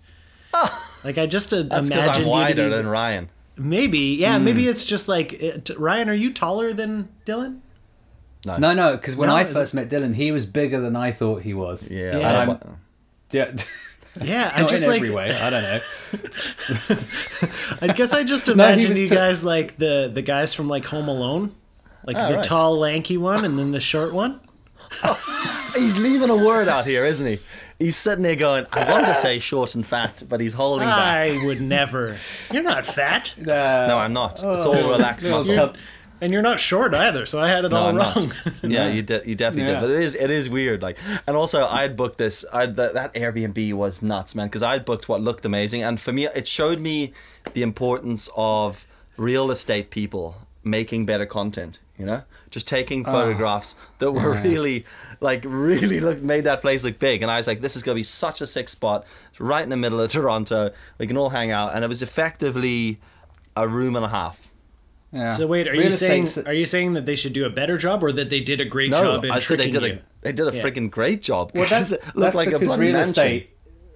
Like 1.04 1.20
I 1.20 1.28
just 1.28 1.54
uh, 1.54 1.62
That's 1.70 1.90
because 1.90 2.04
imagined 2.06 2.10
I'm 2.16 2.18
you 2.18 2.24
to 2.24 2.30
wider 2.30 2.64
be- 2.70 2.76
than 2.76 2.88
Ryan. 2.88 3.30
maybe, 3.58 4.00
yeah, 4.20 4.40
maybe 4.40 4.68
it's 4.68 4.84
just 4.84 5.08
like 5.08 5.34
it, 5.34 5.70
Ryan. 5.78 6.10
Are 6.10 6.16
you 6.16 6.34
taller 6.34 6.74
than 6.74 7.10
Dylan? 7.28 7.60
No, 8.46 8.74
no, 8.74 8.96
because 8.96 9.16
when 9.16 9.30
No, 9.30 9.36
I 9.36 9.42
is 9.44 9.50
it- 9.52 9.54
first 9.54 9.74
met 9.74 9.90
Dylan, 9.90 10.16
he 10.16 10.32
was 10.32 10.46
bigger 10.46 10.80
than 10.80 10.96
I 10.96 11.12
thought 11.12 11.42
he 11.42 11.54
was. 11.54 11.90
Yeah. 11.90 12.18
Yeah. 12.18 12.42
And 12.42 12.52
I'm, 12.52 12.78
yeah. 13.32 13.52
Yeah, 14.22 14.50
I 14.56 14.64
just 14.64 14.84
in 14.84 14.90
like 14.92 15.02
every 15.02 15.14
way. 15.14 15.30
I 15.30 15.50
don't 15.50 15.62
know. 15.62 16.98
I 17.82 17.88
guess 17.88 18.14
I 18.14 18.24
just 18.24 18.46
he 18.46 18.54
imagine 18.54 18.90
was 18.90 19.02
you 19.02 19.10
t- 19.10 19.16
guys 19.16 19.44
like 19.44 19.78
the 19.78 20.10
the 20.14 20.22
guys 20.22 20.54
from 20.54 20.70
like 20.70 20.86
Home 20.86 21.10
Alone, 21.10 21.54
like 22.06 22.16
Oh, 22.18 22.30
the 22.30 22.36
right. 22.36 22.44
tall, 22.44 22.78
lanky 22.80 23.18
one, 23.18 23.44
and 23.44 23.60
then 23.60 23.72
the 23.72 23.82
short 23.82 24.14
one. 24.14 24.40
He's 25.76 25.98
leaving 25.98 26.30
a 26.30 26.36
word 26.38 26.70
out 26.70 26.86
here, 26.86 27.06
isn't 27.06 27.26
he? 27.28 27.40
He's 27.78 27.98
sitting 27.98 28.24
there 28.24 28.38
going, 28.38 28.66
I 28.72 28.90
want 28.90 29.06
to 29.08 29.16
say 29.16 29.40
short 29.40 29.76
and 29.76 29.86
fat, 29.86 30.24
but 30.30 30.40
he's 30.40 30.54
holding 30.54 30.88
back. 30.88 31.32
I 31.32 31.46
would 31.46 31.60
never. 31.60 32.16
You're 32.50 32.64
not 32.64 32.86
fat, 32.86 33.36
Uh, 33.38 33.44
No, 33.88 33.98
I'm 33.98 34.14
not. 34.14 34.36
It's 34.36 34.44
all 34.44 34.74
relaxed 34.76 35.28
muscle. 35.28 35.74
And 36.22 36.32
you're 36.32 36.42
not 36.42 36.60
short 36.60 36.94
either. 36.94 37.26
So 37.26 37.42
I 37.42 37.48
had 37.48 37.66
it 37.66 37.72
No, 37.72 37.78
all 37.78 37.88
I'm 37.88 37.98
wrong. 37.98 38.32
Yeah, 38.64 38.88
you 38.88 39.02
de- 39.02 39.28
you 39.28 39.36
definitely 39.36 39.72
Yeah. 39.74 39.82
did. 39.82 39.88
But 39.88 39.96
it 39.96 40.04
is 40.04 40.16
it 40.16 40.32
is 40.32 40.50
weird. 40.50 40.82
Like, 40.82 40.98
and 41.28 41.36
also 41.36 41.66
I 41.66 41.82
had 41.82 41.96
booked 41.96 42.18
this. 42.18 42.46
I 42.52 42.66
that, 42.66 42.94
that 42.94 43.14
Airbnb 43.14 43.74
was 43.74 44.02
nuts, 44.02 44.36
man. 44.36 44.48
Because 44.48 44.64
I 44.64 44.74
had 44.74 44.86
booked 44.86 45.10
what 45.10 45.22
looked 45.22 45.46
amazing, 45.46 45.84
and 45.84 46.00
for 46.00 46.12
me, 46.14 46.26
it 46.28 46.48
showed 46.48 46.80
me 46.80 47.14
the 47.54 47.62
importance 47.62 48.30
of 48.36 48.86
real 49.18 49.52
estate 49.52 49.90
people 49.90 50.36
making 50.64 51.06
better 51.06 51.26
content. 51.26 51.80
You 51.98 52.06
know, 52.06 52.24
just 52.50 52.68
taking 52.68 53.06
ah. 53.06 53.12
photographs 53.12 53.76
that 54.00 54.12
were 54.12 54.34
really, 54.44 54.86
like, 55.22 55.44
really 55.46 56.02
look 56.02 56.22
made 56.22 56.44
that 56.44 56.60
place 56.60 56.84
look 56.84 57.00
big. 57.00 57.22
And 57.22 57.32
I 57.32 57.38
was 57.38 57.48
like, 57.48 57.62
this 57.62 57.78
is 57.78 57.84
gonna 57.84 57.96
be 57.96 58.04
such 58.04 58.42
a 58.42 58.48
sick 58.48 58.68
spot. 58.68 59.06
It's 59.32 59.40
right 59.40 59.64
in 59.64 59.70
the 59.70 59.78
middle 59.78 60.02
of 60.02 60.12
Toronto. 60.12 60.72
We 60.98 61.08
can 61.08 61.16
all 61.16 61.30
hang 61.30 61.52
out, 61.52 61.74
and 61.74 61.86
it 61.86 61.88
was 61.88 62.02
effectively 62.02 63.00
a 63.56 63.66
room 63.68 63.96
and 63.96 64.04
a 64.04 64.10
half. 64.10 64.52
Yeah. 65.16 65.30
So 65.32 65.48
wait, 65.48 65.68
are 65.68 65.72
Real 65.72 65.84
you 65.86 65.92
saying 65.92 66.24
estate's- 66.24 66.48
are 66.48 66.54
you 66.54 66.66
saying 66.66 66.94
that 66.94 67.06
they 67.06 67.16
should 67.16 67.34
do 67.34 67.46
a 67.46 67.50
better 67.50 67.78
job, 67.78 68.04
or 68.04 68.12
that 68.12 68.30
they 68.30 68.42
did 68.42 68.60
a 68.62 68.66
great 68.66 68.92
No, 68.92 69.02
job 69.04 69.26
in 69.26 69.32
I 69.32 69.40
said 69.40 69.60
they 69.60 69.70
did 69.72 69.82
you? 69.82 69.94
a 69.94 70.00
they 70.22 70.32
did 70.32 70.48
a 70.48 70.56
Yeah. 70.56 70.64
freaking 70.64 70.92
great 70.92 71.22
job. 71.24 71.52
Well, 71.56 71.68
that's, 71.70 71.92
it 71.94 72.02
looked 72.04 72.18
that's 72.20 72.36
like 72.36 72.48
a 72.50 72.52
because 72.60 72.68
bloody 72.70 72.84
real 72.84 72.94
mansion. 72.94 73.10
estate, 73.10 73.50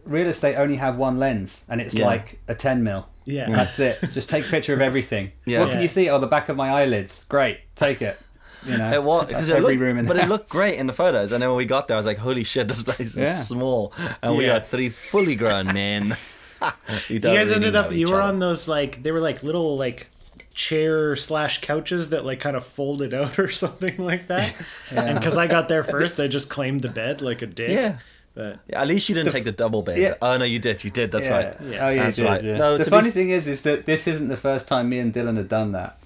real 0.05 0.27
estate 0.27 0.55
only 0.55 0.77
have 0.77 0.97
one 0.97 1.19
lens, 1.19 1.65
and 1.69 1.81
it's 1.81 1.93
Yeah. 1.95 2.05
like 2.07 2.39
a 2.47 2.55
ten 2.55 2.83
mil. 2.83 3.07
Yeah. 3.25 3.49
that's 3.51 3.77
it. 3.79 3.99
Just 4.13 4.27
take 4.29 4.45
a 4.47 4.49
picture 4.49 4.73
of 4.73 4.81
everything. 4.81 5.31
Yeah. 5.45 5.59
What 5.59 5.71
can 5.71 5.81
you 5.81 5.87
see? 5.87 6.09
Oh, 6.09 6.19
the 6.19 6.25
back 6.27 6.49
of 6.49 6.55
my 6.55 6.69
eyelids. 6.71 7.25
Great, 7.29 7.59
take 7.75 8.01
it. 8.01 8.17
You 8.65 8.77
know, 8.77 8.91
It 8.91 9.01
was 9.03 9.27
because 9.27 9.49
every 9.49 9.61
looked, 9.75 9.79
room 9.79 9.97
in 9.99 10.05
the 10.05 10.13
but 10.13 10.21
it 10.21 10.27
looked 10.27 10.49
great 10.49 10.77
in 10.79 10.85
the 10.87 10.91
photos. 10.93 11.31
And 11.31 11.41
then 11.41 11.49
when 11.49 11.55
we 11.57 11.65
got 11.65 11.87
there, 11.87 11.95
I 11.95 11.99
was 11.99 12.05
like, 12.05 12.17
"Holy 12.17 12.43
shit, 12.43 12.67
this 12.67 12.83
place 12.83 13.11
is 13.11 13.15
Yeah. 13.15 13.35
small." 13.35 13.93
And 14.21 14.35
we 14.35 14.47
Yeah. 14.47 14.57
are 14.57 14.59
three 14.59 14.89
fully 14.89 15.35
grown 15.35 15.67
men. 15.73 16.17
you 16.61 16.67
You 17.15 17.19
guys 17.19 17.51
ended 17.51 17.75
up. 17.77 17.93
You 17.93 18.09
were 18.09 18.21
on 18.21 18.39
those 18.39 18.67
like 18.67 19.01
they 19.03 19.11
were 19.11 19.21
like 19.21 19.43
little 19.43 19.77
like 19.77 20.09
chair 20.53 21.15
slash 21.15 21.61
couches 21.61 22.09
that 22.09 22.25
like 22.25 22.39
kind 22.39 22.55
of 22.55 22.65
folded 22.65 23.13
out 23.19 23.39
or 23.39 23.49
something 23.49 23.97
like 23.97 24.27
that. 24.27 24.53
And 24.91 25.17
because 25.17 25.37
I 25.37 25.47
got 25.47 25.67
there 25.69 25.83
first, 25.95 26.19
I 26.19 26.27
just 26.27 26.49
claimed 26.49 26.81
the 26.81 26.89
bed 26.89 27.21
like 27.21 27.41
a 27.41 27.47
dick. 27.47 27.69
Yeah. 27.69 27.97
But 28.35 28.59
At 28.71 28.87
least 28.87 29.09
you 29.09 29.15
didn't 29.15 29.31
take 29.31 29.43
the 29.43 29.51
double 29.51 29.81
bed. 29.81 29.97
Yeah. 29.97 30.13
Oh 30.21 30.37
no, 30.37 30.45
you 30.45 30.59
did. 30.59 30.83
You 30.83 30.91
did. 30.91 31.11
That's 31.11 31.27
yeah. 31.27 31.33
right. 31.35 31.57
Yeah. 31.61 31.85
Oh, 31.85 31.89
yeah, 31.89 32.03
That's 32.03 32.17
you 32.17 32.23
did, 32.23 32.29
right. 32.29 32.43
yeah. 32.43 32.57
No, 32.57 32.77
the 32.77 32.83
to 32.85 32.89
be 32.89 32.95
funny 32.95 33.07
f- 33.09 33.13
thing 33.13 33.29
is, 33.31 33.47
is 33.47 33.63
that 33.63 33.85
this 33.85 34.07
isn't 34.07 34.27
the 34.29 34.37
first 34.37 34.67
time 34.67 34.87
me 34.89 34.99
and 34.99 35.13
Dylan 35.13 35.35
had 35.37 35.49
done 35.49 35.71
that. 35.73 35.99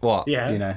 What? 0.00 0.28
yeah, 0.28 0.50
You 0.50 0.58
know, 0.58 0.76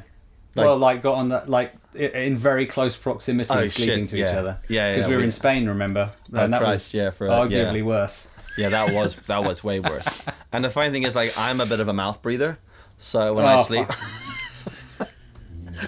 Like- 0.56 0.66
well, 0.66 0.78
like 0.78 1.02
got 1.02 1.16
on 1.16 1.30
that, 1.30 1.50
like 1.50 1.74
in 1.96 2.38
very 2.38 2.66
close 2.66 2.96
proximity, 2.96 3.54
Oh, 3.54 3.68
sleeping 3.68 4.04
shit, 4.04 4.10
to 4.12 4.18
yeah. 4.18 4.30
each 4.30 4.36
other. 4.36 4.58
Yeah, 4.70 4.88
yeah, 4.90 4.94
because 4.96 5.08
we 5.08 5.14
were 5.14 5.20
we- 5.20 5.26
in 5.26 5.32
Spain, 5.32 5.68
remember? 5.68 6.12
Oh, 6.34 6.38
and 6.40 6.54
that 6.54 6.60
Christ, 6.62 6.74
was 6.74 6.94
yeah, 6.94 7.10
for 7.10 7.28
a- 7.28 7.30
yeah. 7.50 7.66
arguably 7.66 7.84
worse. 7.84 8.28
Yeah, 8.58 8.70
that 8.70 8.94
was 8.94 9.16
that 9.28 9.44
was 9.44 9.64
way 9.64 9.80
worse. 9.92 10.24
And 10.54 10.64
the 10.64 10.70
funny 10.70 10.92
thing 10.92 11.04
is, 11.04 11.16
like, 11.16 11.38
I'm 11.38 11.60
a 11.62 11.66
bit 11.66 11.80
of 11.80 11.88
a 11.88 11.94
mouth 11.94 12.22
breather, 12.22 12.58
so 13.02 13.34
when 13.34 13.46
I 13.46 13.60
Oh, 13.60 13.64
sleep. 13.64 13.88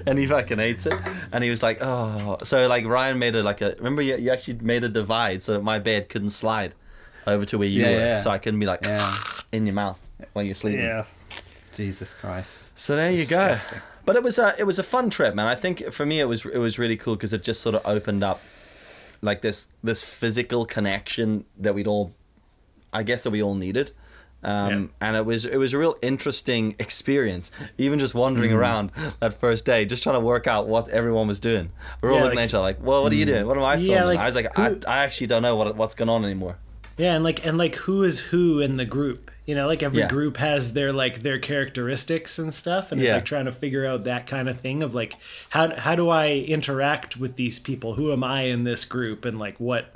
and 0.07 0.17
he 0.17 0.25
fucking 0.27 0.57
hates 0.57 0.85
it. 0.85 0.93
And 1.31 1.43
he 1.43 1.49
was 1.49 1.61
like, 1.61 1.79
oh. 1.81 2.37
So, 2.43 2.67
like, 2.67 2.85
Ryan 2.85 3.19
made 3.19 3.35
it 3.35 3.43
like 3.43 3.61
a. 3.61 3.75
Remember, 3.77 4.01
you, 4.01 4.17
you 4.17 4.31
actually 4.31 4.57
made 4.61 4.83
a 4.83 4.89
divide 4.89 5.43
so 5.43 5.53
that 5.53 5.61
my 5.63 5.79
bed 5.79 6.09
couldn't 6.09 6.29
slide 6.31 6.73
over 7.27 7.45
to 7.45 7.57
where 7.57 7.67
you 7.67 7.83
Yeah, 7.83 7.91
were. 7.91 7.99
yeah. 7.99 8.17
So 8.19 8.29
I 8.31 8.37
couldn't 8.37 8.59
be 8.59 8.65
like 8.65 8.83
Yeah. 8.83 9.17
in 9.51 9.65
your 9.65 9.75
mouth 9.75 9.99
while 10.33 10.43
you're 10.43 10.55
sleeping. 10.55 10.81
Yeah. 10.85 11.05
Jesus 11.75 12.13
Christ. 12.13 12.59
So 12.75 12.95
there 12.95 13.11
Disgusting. 13.11 13.77
you 13.77 13.81
go. 13.81 13.85
But 14.05 14.15
it 14.17 14.23
was 14.23 14.37
a 14.37 14.53
it 14.59 14.65
was 14.65 14.79
a 14.79 14.83
fun 14.83 15.09
trip, 15.09 15.33
man. 15.33 15.47
I 15.47 15.55
think 15.55 15.91
for 15.93 16.05
me 16.05 16.19
it 16.19 16.25
was 16.25 16.45
it 16.45 16.57
was 16.57 16.77
really 16.77 16.97
cool 16.97 17.15
because 17.15 17.31
it 17.33 17.41
just 17.41 17.61
sort 17.61 17.73
of 17.75 17.81
opened 17.85 18.21
up 18.23 18.41
like 19.21 19.41
this 19.41 19.67
this 19.83 20.03
physical 20.03 20.65
connection 20.65 21.45
that 21.57 21.73
we'd 21.73 21.87
all, 21.87 22.11
I 22.91 23.03
guess 23.03 23.23
that 23.23 23.29
we 23.31 23.41
all 23.41 23.55
needed. 23.55 23.91
Um, 24.43 24.91
And 25.01 25.15
it 25.15 25.25
was 25.25 25.45
it 25.45 25.57
was 25.57 25.73
a 25.73 25.77
real 25.77 25.95
interesting 26.01 26.75
experience. 26.79 27.51
Even 27.77 27.99
just 27.99 28.13
wandering 28.13 28.51
Mm. 28.51 28.55
around 28.57 28.91
that 29.19 29.39
first 29.39 29.65
day, 29.65 29.85
just 29.85 30.03
trying 30.03 30.15
to 30.15 30.19
work 30.19 30.47
out 30.47 30.67
what 30.67 30.89
everyone 30.89 31.27
was 31.27 31.39
doing. 31.39 31.71
We're 32.01 32.11
all 32.11 32.17
Yeah, 32.17 32.23
looking 32.23 32.35
like- 32.37 32.43
at 32.43 32.49
each 32.49 32.53
other 32.53 32.63
like, 32.63 32.83
"Well, 32.83 33.03
what 33.03 33.11
are 33.11 33.15
you 33.15 33.25
doing? 33.25 33.47
What 33.47 33.57
am 33.57 33.63
I 33.63 33.75
Yeah, 33.75 34.03
like, 34.05 34.19
I 34.19 34.25
was 34.25 34.35
like, 34.35 34.53
who- 34.55 34.61
I, 34.63 34.75
"I 34.87 35.03
actually 35.05 35.27
don't 35.27 35.41
know 35.41 35.55
what 35.55 35.75
what's 35.75 35.95
going 35.95 36.09
on 36.09 36.23
anymore." 36.25 36.57
Yeah, 36.97 37.15
and 37.15 37.23
like 37.23 37.45
and 37.45 37.57
like 37.57 37.75
who 37.75 38.03
is 38.03 38.19
who 38.19 38.59
in 38.59 38.77
the 38.77 38.85
group? 38.85 39.31
You 39.45 39.55
know, 39.55 39.67
like 39.67 39.81
every 39.83 39.99
Yeah. 39.99 40.07
group 40.07 40.37
has 40.37 40.73
their 40.73 40.93
like 40.93 41.19
their 41.21 41.39
characteristics 41.39 42.37
and 42.37 42.53
stuff, 42.53 42.91
and 42.91 43.01
it's 43.01 43.07
Yeah. 43.09 43.15
like 43.15 43.25
trying 43.25 43.45
to 43.45 43.51
figure 43.51 43.85
out 43.85 44.03
that 44.03 44.27
kind 44.27 44.47
of 44.47 44.59
thing 44.59 44.83
of 44.83 44.93
like 44.93 45.15
how 45.49 45.75
how 45.75 45.95
do 45.95 46.09
I 46.09 46.29
interact 46.47 47.17
with 47.17 47.35
these 47.35 47.59
people? 47.59 47.95
Who 47.95 48.11
am 48.13 48.23
I 48.23 48.43
in 48.43 48.63
this 48.63 48.85
group? 48.85 49.25
And 49.25 49.39
like 49.39 49.55
what 49.59 49.95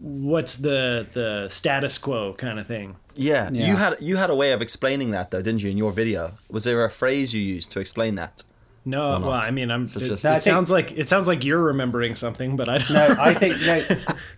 what's 0.00 0.56
the 0.56 1.06
the 1.12 1.48
status 1.48 1.98
quo 1.98 2.32
kind 2.34 2.58
of 2.58 2.66
thing? 2.66 2.96
Yeah. 3.16 3.50
Yeah. 3.52 3.66
You 3.68 3.76
had 3.76 3.96
you 4.00 4.16
had 4.16 4.30
a 4.30 4.34
way 4.34 4.52
of 4.52 4.60
explaining 4.62 5.10
that 5.12 5.30
though, 5.30 5.42
didn't 5.42 5.62
you, 5.62 5.70
in 5.70 5.76
your 5.76 5.92
video? 5.92 6.32
Was 6.50 6.64
there 6.64 6.84
a 6.84 6.90
phrase 6.90 7.34
you 7.34 7.40
used 7.42 7.70
to 7.72 7.80
explain 7.80 8.14
that? 8.16 8.42
No, 8.86 9.18
well, 9.18 9.30
I 9.32 9.50
mean, 9.50 9.70
I'm. 9.70 9.88
So 9.88 9.98
it, 9.98 10.04
just- 10.04 10.24
it 10.24 10.28
No, 10.28 10.32
think- 10.34 10.42
sounds 10.42 10.70
like 10.70 10.92
it 10.92 11.08
sounds 11.08 11.26
like 11.26 11.42
you're 11.42 11.62
remembering 11.62 12.14
something, 12.16 12.56
but 12.56 12.68
I 12.68 12.78
don't. 12.78 12.90
No, 12.92 13.16
I 13.18 13.32
think 13.32 13.58
no, 13.62 13.78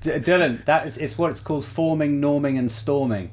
D- 0.02 0.20
Dylan. 0.20 0.64
That 0.66 0.86
is 0.86 0.98
it's 0.98 1.18
what 1.18 1.30
it's 1.30 1.40
called 1.40 1.64
forming, 1.64 2.20
norming, 2.20 2.56
and 2.58 2.70
storming. 2.70 3.32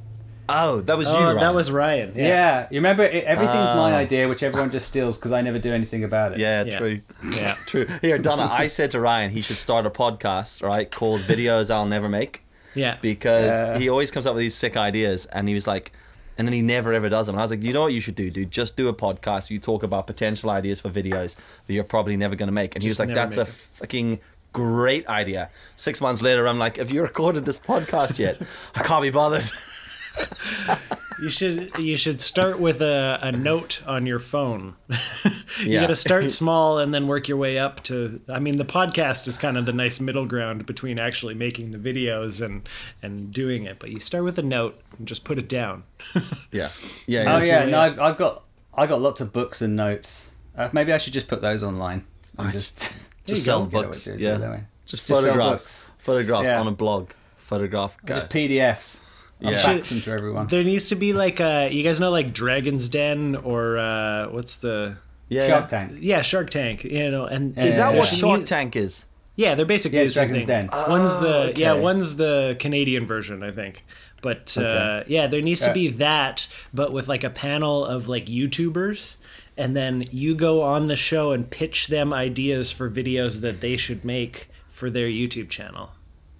Oh, 0.49 0.81
that 0.81 0.97
was 0.97 1.07
you, 1.07 1.13
Oh, 1.13 1.33
right? 1.35 1.39
that 1.39 1.53
was 1.55 1.71
Ryan. 1.71 2.13
Yeah, 2.15 2.67
you 2.69 2.77
remember 2.79 3.03
it, 3.03 3.23
everything's 3.23 3.53
my 3.75 3.93
Oh. 3.93 3.95
idea, 3.95 4.27
which 4.27 4.43
everyone 4.43 4.71
just 4.71 4.87
steals 4.87 5.17
because 5.17 5.31
I 5.31 5.41
never 5.41 5.57
do 5.57 5.71
anything 5.73 6.03
about 6.03 6.33
it. 6.33 6.39
Yeah, 6.39 6.63
Yeah. 6.65 6.77
true. 6.79 6.99
Yeah. 7.31 7.55
True. 7.67 7.87
Here, 8.01 8.17
Donna, 8.17 8.49
I 8.51 8.67
said 8.67 8.91
to 8.91 8.99
Ryan 8.99 9.31
he 9.31 9.41
should 9.41 9.57
start 9.57 9.85
a 9.85 9.89
podcast, 9.89 10.61
right, 10.61 10.91
called 10.91 11.21
Videos 11.21 11.71
I'll 11.71 11.85
Never 11.85 12.09
Make. 12.09 12.42
Yeah. 12.75 12.97
because 13.01 13.45
Yeah. 13.45 13.77
he 13.79 13.89
always 13.89 14.11
comes 14.11 14.25
up 14.25 14.35
with 14.35 14.41
these 14.41 14.55
sick 14.55 14.75
ideas 14.77 15.25
and 15.27 15.47
he 15.47 15.53
was 15.53 15.67
like 15.67 15.91
and 16.37 16.47
then 16.47 16.53
he 16.53 16.61
never 16.63 16.93
ever 16.93 17.09
does 17.09 17.27
them 17.27 17.35
and 17.35 17.41
i 17.41 17.43
was 17.43 17.51
like 17.51 17.61
you 17.63 17.71
know 17.73 17.81
what 17.81 17.93
you 17.93 18.01
should 18.01 18.15
do 18.15 18.31
dude 18.31 18.49
just 18.49 18.75
do 18.75 18.87
a 18.87 18.93
podcast 18.93 19.49
where 19.49 19.53
you 19.55 19.59
talk 19.59 19.83
about 19.83 20.07
potential 20.07 20.49
ideas 20.49 20.79
for 20.81 20.89
videos 20.89 21.35
that 21.67 21.73
you're 21.73 21.83
probably 21.83 22.17
never 22.17 22.35
going 22.35 22.47
to 22.47 22.53
make 22.53 22.73
and 22.75 22.81
he 22.83 22.89
was 22.89 22.97
like 22.99 23.13
that's 23.13 23.37
a 23.37 23.41
make 23.41 23.47
'em." 23.47 23.53
fucking 23.53 24.19
great 24.51 25.07
idea 25.07 25.49
six 25.75 26.01
months 26.01 26.21
later 26.23 26.47
i'm 26.47 26.57
like 26.57 26.77
have 26.77 26.89
you 26.91 27.01
recorded 27.03 27.45
this 27.45 27.59
podcast 27.71 28.17
yet 28.17 28.41
i 28.73 28.81
can't 28.81 29.01
be 29.03 29.09
bothered 29.11 29.43
You 31.21 31.29
should 31.29 31.77
you 31.77 31.95
should 31.97 32.19
start 32.21 32.59
with 32.59 32.81
a, 32.81 33.19
a 33.21 33.31
note 33.31 33.81
on 33.85 34.05
your 34.05 34.19
phone. 34.19 34.75
you 34.89 35.71
Yeah. 35.71 35.81
got 35.81 35.87
to 35.87 35.95
start 35.95 36.29
small 36.41 36.79
and 36.79 36.93
then 36.93 37.07
work 37.07 37.27
your 37.27 37.37
way 37.37 37.57
up 37.59 37.83
to. 37.83 38.19
I 38.29 38.39
mean, 38.39 38.57
the 38.57 38.65
podcast 38.65 39.27
is 39.27 39.37
kind 39.37 39.57
of 39.57 39.65
the 39.65 39.73
nice 39.73 39.99
middle 39.99 40.25
ground 40.25 40.65
between 40.65 40.99
actually 40.99 41.33
making 41.35 41.71
the 41.71 41.77
videos 41.77 42.43
and 42.43 42.67
and 43.01 43.31
doing 43.31 43.63
it. 43.65 43.79
But 43.79 43.91
you 43.91 43.99
start 43.99 44.23
with 44.23 44.37
a 44.39 44.43
note 44.43 44.81
and 44.97 45.07
just 45.07 45.23
put 45.23 45.37
it 45.37 45.47
down. 45.47 45.83
yeah 46.51 46.69
yeah, 47.07 47.35
Oh 47.35 47.37
yeah. 47.39 47.63
yeah, 47.63 47.65
no. 47.69 47.79
I've, 47.79 47.99
I've 47.99 48.17
got 48.17 48.43
I 48.75 48.87
got 48.87 49.01
lots 49.01 49.21
of 49.21 49.31
books 49.31 49.61
and 49.61 49.75
notes. 49.75 50.31
Uh, 50.57 50.69
maybe 50.73 50.91
I 50.93 50.97
should 50.97 51.13
just 51.13 51.27
put 51.27 51.41
those 51.41 51.63
online. 51.63 52.05
And 52.37 52.47
Oh, 52.47 52.51
just 52.51 52.79
just 52.79 52.93
There 53.25 53.35
you 53.35 53.41
sells 53.41 53.67
go. 53.67 53.83
books 53.83 54.07
it, 54.07 54.19
yeah 54.19 54.37
just 54.85 55.05
Just 55.05 55.05
sell 55.05 55.21
photographs 55.21 55.49
books. 55.85 55.91
photographs 55.99 56.47
Yeah. 56.47 56.59
on 56.59 56.67
a 56.67 56.71
blog 56.71 57.11
photograph 57.37 57.97
guy. 58.05 58.15
just 58.15 58.29
PDFs. 58.29 58.99
I'll 59.43 59.51
Yeah. 59.51 59.57
fax 59.59 59.89
them 59.89 60.01
to 60.01 60.11
everyone. 60.11 60.47
There 60.47 60.63
needs 60.63 60.89
to 60.89 60.95
be 60.95 61.13
like 61.13 61.39
uh 61.41 61.69
you 61.71 61.83
guys 61.83 61.99
know 61.99 62.09
like 62.11 62.33
Dragon's 62.33 62.89
Den 62.89 63.35
or 63.35 63.77
uh 63.77 64.29
what's 64.29 64.57
the 64.57 64.97
yeah 65.29 65.47
Shark 65.47 65.63
yeah. 65.63 65.67
Tank. 65.69 65.91
yeah 65.99 66.21
Shark 66.21 66.49
Tank 66.49 66.83
you 66.83 67.09
know 67.11 67.25
and 67.25 67.55
Yeah, 67.55 67.65
is 67.65 67.77
that 67.77 67.93
yeah, 67.93 67.99
what 67.99 68.11
yeah. 68.11 68.17
shark 68.17 68.45
tank 68.45 68.75
is 68.75 69.05
Yeah, 69.35 69.55
they're 69.55 69.65
basically 69.65 69.97
Yeah, 69.99 70.03
the 70.05 70.11
same 70.11 70.27
Dragon's 70.29 70.45
thing. 70.45 70.67
Den. 70.67 70.89
One's 70.89 71.19
the 71.19 71.35
Oh, 71.49 71.53
yeah, 71.55 71.73
one's 71.73 72.15
the 72.17 72.55
Canadian 72.59 73.05
version, 73.07 73.41
I 73.43 73.51
think. 73.51 73.83
But 74.21 74.57
uh, 74.57 75.03
yeah, 75.07 75.27
there 75.27 75.41
needs 75.41 75.61
to 75.61 75.73
be 75.73 75.89
that, 75.89 76.47
but 76.73 76.93
with 76.93 77.09
like 77.09 77.25
a 77.25 77.29
panel 77.29 77.83
of 77.85 78.07
like 78.07 78.27
YouTubers, 78.27 79.17
and 79.57 79.75
then 79.75 80.05
you 80.11 80.33
go 80.33 80.61
on 80.61 80.87
the 80.87 80.95
show 80.95 81.33
and 81.33 81.49
pitch 81.49 81.87
them 81.87 82.13
ideas 82.13 82.71
for 82.71 82.89
videos 82.89 83.41
that 83.41 83.59
they 83.59 83.75
should 83.75 84.05
make 84.05 84.47
for 84.69 84.89
their 84.89 85.07
YouTube 85.09 85.49
channel. 85.49 85.91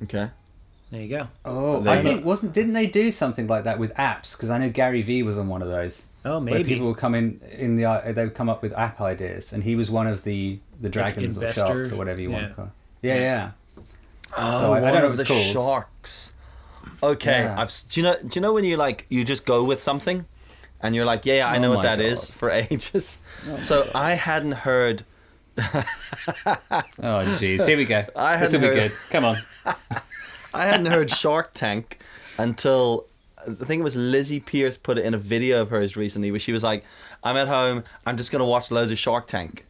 okay 0.04 0.30
There 0.94 1.02
you 1.02 1.10
go. 1.10 1.28
Oh, 1.44 1.82
There 1.82 1.92
I 1.92 2.04
think 2.04 2.22
go. 2.22 2.28
wasn't 2.28 2.54
didn't 2.54 2.74
they 2.74 2.86
do 2.86 3.10
something 3.10 3.48
like 3.48 3.64
that 3.64 3.80
with 3.80 3.96
apps? 3.96 4.34
Because 4.34 4.52
I 4.52 4.60
know 4.60 4.70
Gary 4.70 5.02
Vee 5.02 5.24
was 5.24 5.40
on 5.40 5.48
one 5.48 5.64
of 5.64 5.68
those. 5.68 6.06
Oh, 6.24 6.34
Where 6.34 6.42
maybe. 6.54 6.66
people 6.66 6.86
would 6.86 6.98
come 6.98 7.16
in 7.16 7.42
in 7.52 7.78
the 7.78 7.86
uh, 7.86 8.12
they 8.12 8.24
would 8.26 8.36
come 8.36 8.48
up 8.48 8.62
with 8.62 8.74
app 8.74 9.02
ideas, 9.02 9.54
and 9.54 9.64
he 9.64 9.76
was 9.76 9.90
one 9.90 10.06
of 10.06 10.24
the 10.24 10.60
the 10.80 10.90
dragons 10.90 11.36
or 11.36 11.42
investor? 11.42 11.66
sharks 11.68 11.92
or 11.92 11.96
whatever 11.96 12.22
you 12.22 12.30
want 12.30 12.44
Yeah. 12.44 12.48
to 12.50 12.54
call. 12.54 12.66
It. 13.02 13.08
Yeah, 13.08 13.16
yeah. 13.16 13.52
Oh, 14.38 14.62
So 14.62 14.74
I- 14.74 14.78
I 14.78 14.82
one 14.82 14.94
don't 14.94 15.00
know 15.02 15.06
of 15.08 15.12
what 15.14 15.16
the 15.18 15.22
it's 15.24 15.28
called. 15.32 15.46
sharks. 15.54 16.34
Okay, 17.02 17.40
Yeah. 17.40 17.56
I've. 17.60 17.70
s- 17.70 17.82
Do 17.84 18.00
you 18.00 18.04
know? 18.08 18.16
Do 18.22 18.30
you 18.36 18.42
know 18.42 18.54
when 18.54 18.64
you 18.64 18.78
like 18.78 19.08
you 19.10 19.24
just 19.24 19.48
go 19.48 19.64
with 19.64 19.82
something, 19.82 20.26
and 20.80 20.94
you're 20.94 21.06
like, 21.06 21.26
yeah, 21.26 21.38
yeah 21.38 21.48
I 21.48 21.58
Oh 21.58 21.62
know 21.62 21.70
what 21.72 21.78
my 21.78 21.84
that 21.96 22.02
is 22.02 22.20
God. 22.28 22.34
for 22.36 22.50
ages. 22.70 23.18
So 23.64 23.90
I 23.96 24.14
hadn't 24.14 24.52
heard. 24.62 25.06
Oh 25.58 27.24
jeez, 27.40 27.66
here 27.68 27.78
we 27.78 27.86
go. 27.86 28.06
I 28.16 28.38
this 28.38 28.54
will 28.54 28.60
hadn't 28.60 28.76
be 28.76 28.80
heard- 28.82 28.92
good. 28.92 28.98
Come 29.10 29.26
on. 29.26 29.38
I 30.54 30.66
hadn't 30.66 30.86
heard 30.88 31.10
Shark 31.10 31.54
Tank 31.54 32.00
until 32.38 33.08
I 33.46 33.66
think 33.66 33.82
it 33.82 33.84
was 33.84 33.96
Lizzie 33.96 34.39
Peirce 34.39 34.78
put 34.78 34.98
it 34.98 35.06
in 35.06 35.13
a 35.13 35.18
video 35.18 35.62
of 35.62 35.70
hers 35.70 35.98
recently, 35.98 36.32
where 36.32 36.39
she 36.39 36.52
was 36.52 36.63
like, 36.63 36.84
"I'm 37.24 37.36
at 37.36 37.48
home. 37.48 37.84
I'm 38.06 38.18
just 38.18 38.32
gonna 38.32 38.46
watch 38.46 38.72
loads 38.72 38.92
of 38.92 38.98
Shark 38.98 39.28
Tank." 39.28 39.66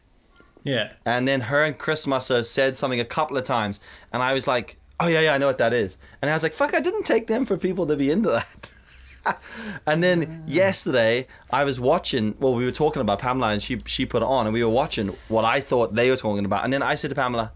Yeah. 0.62 0.92
And 1.04 1.26
then 1.28 1.42
her 1.42 1.62
and 1.64 1.76
Chris 1.76 2.06
must 2.06 2.28
have 2.28 2.46
said 2.46 2.76
something 2.76 3.00
a 3.00 3.04
couple 3.04 3.36
of 3.36 3.44
times, 3.44 3.80
and 4.12 4.22
I 4.22 4.32
was 4.32 4.46
like, 4.46 4.76
"Oh 5.00 5.08
yeah, 5.08 5.20
yeah, 5.20 5.34
I 5.34 5.38
know 5.38 5.46
what 5.46 5.58
that 5.58 5.72
is." 5.72 5.96
And 6.22 6.30
I 6.30 6.34
was 6.34 6.42
like, 6.42 6.54
"Fuck, 6.54 6.74
I 6.74 6.80
didn't 6.80 7.04
take 7.04 7.26
them 7.26 7.44
for 7.44 7.56
people 7.56 7.86
to 7.86 7.96
be 7.96 8.10
into 8.10 8.30
that." 8.30 8.70
and 9.86 10.02
then 10.02 10.44
yesterday, 10.46 11.26
I 11.50 11.64
was 11.64 11.80
watching. 11.80 12.34
Well, 12.38 12.54
we 12.54 12.64
were 12.64 12.70
talking 12.70 13.00
about 13.02 13.18
Pamela, 13.18 13.50
and 13.50 13.62
she 13.62 13.80
she 13.86 14.06
put 14.06 14.22
it 14.22 14.26
on, 14.26 14.46
and 14.46 14.54
we 14.54 14.62
were 14.62 14.70
watching 14.70 15.08
what 15.28 15.44
I 15.44 15.60
thought 15.60 15.94
they 15.94 16.10
were 16.10 16.16
talking 16.16 16.44
about. 16.44 16.64
And 16.64 16.72
then 16.72 16.82
I 16.82 16.94
said 16.94 17.10
to 17.10 17.14
Pamela, 17.14 17.52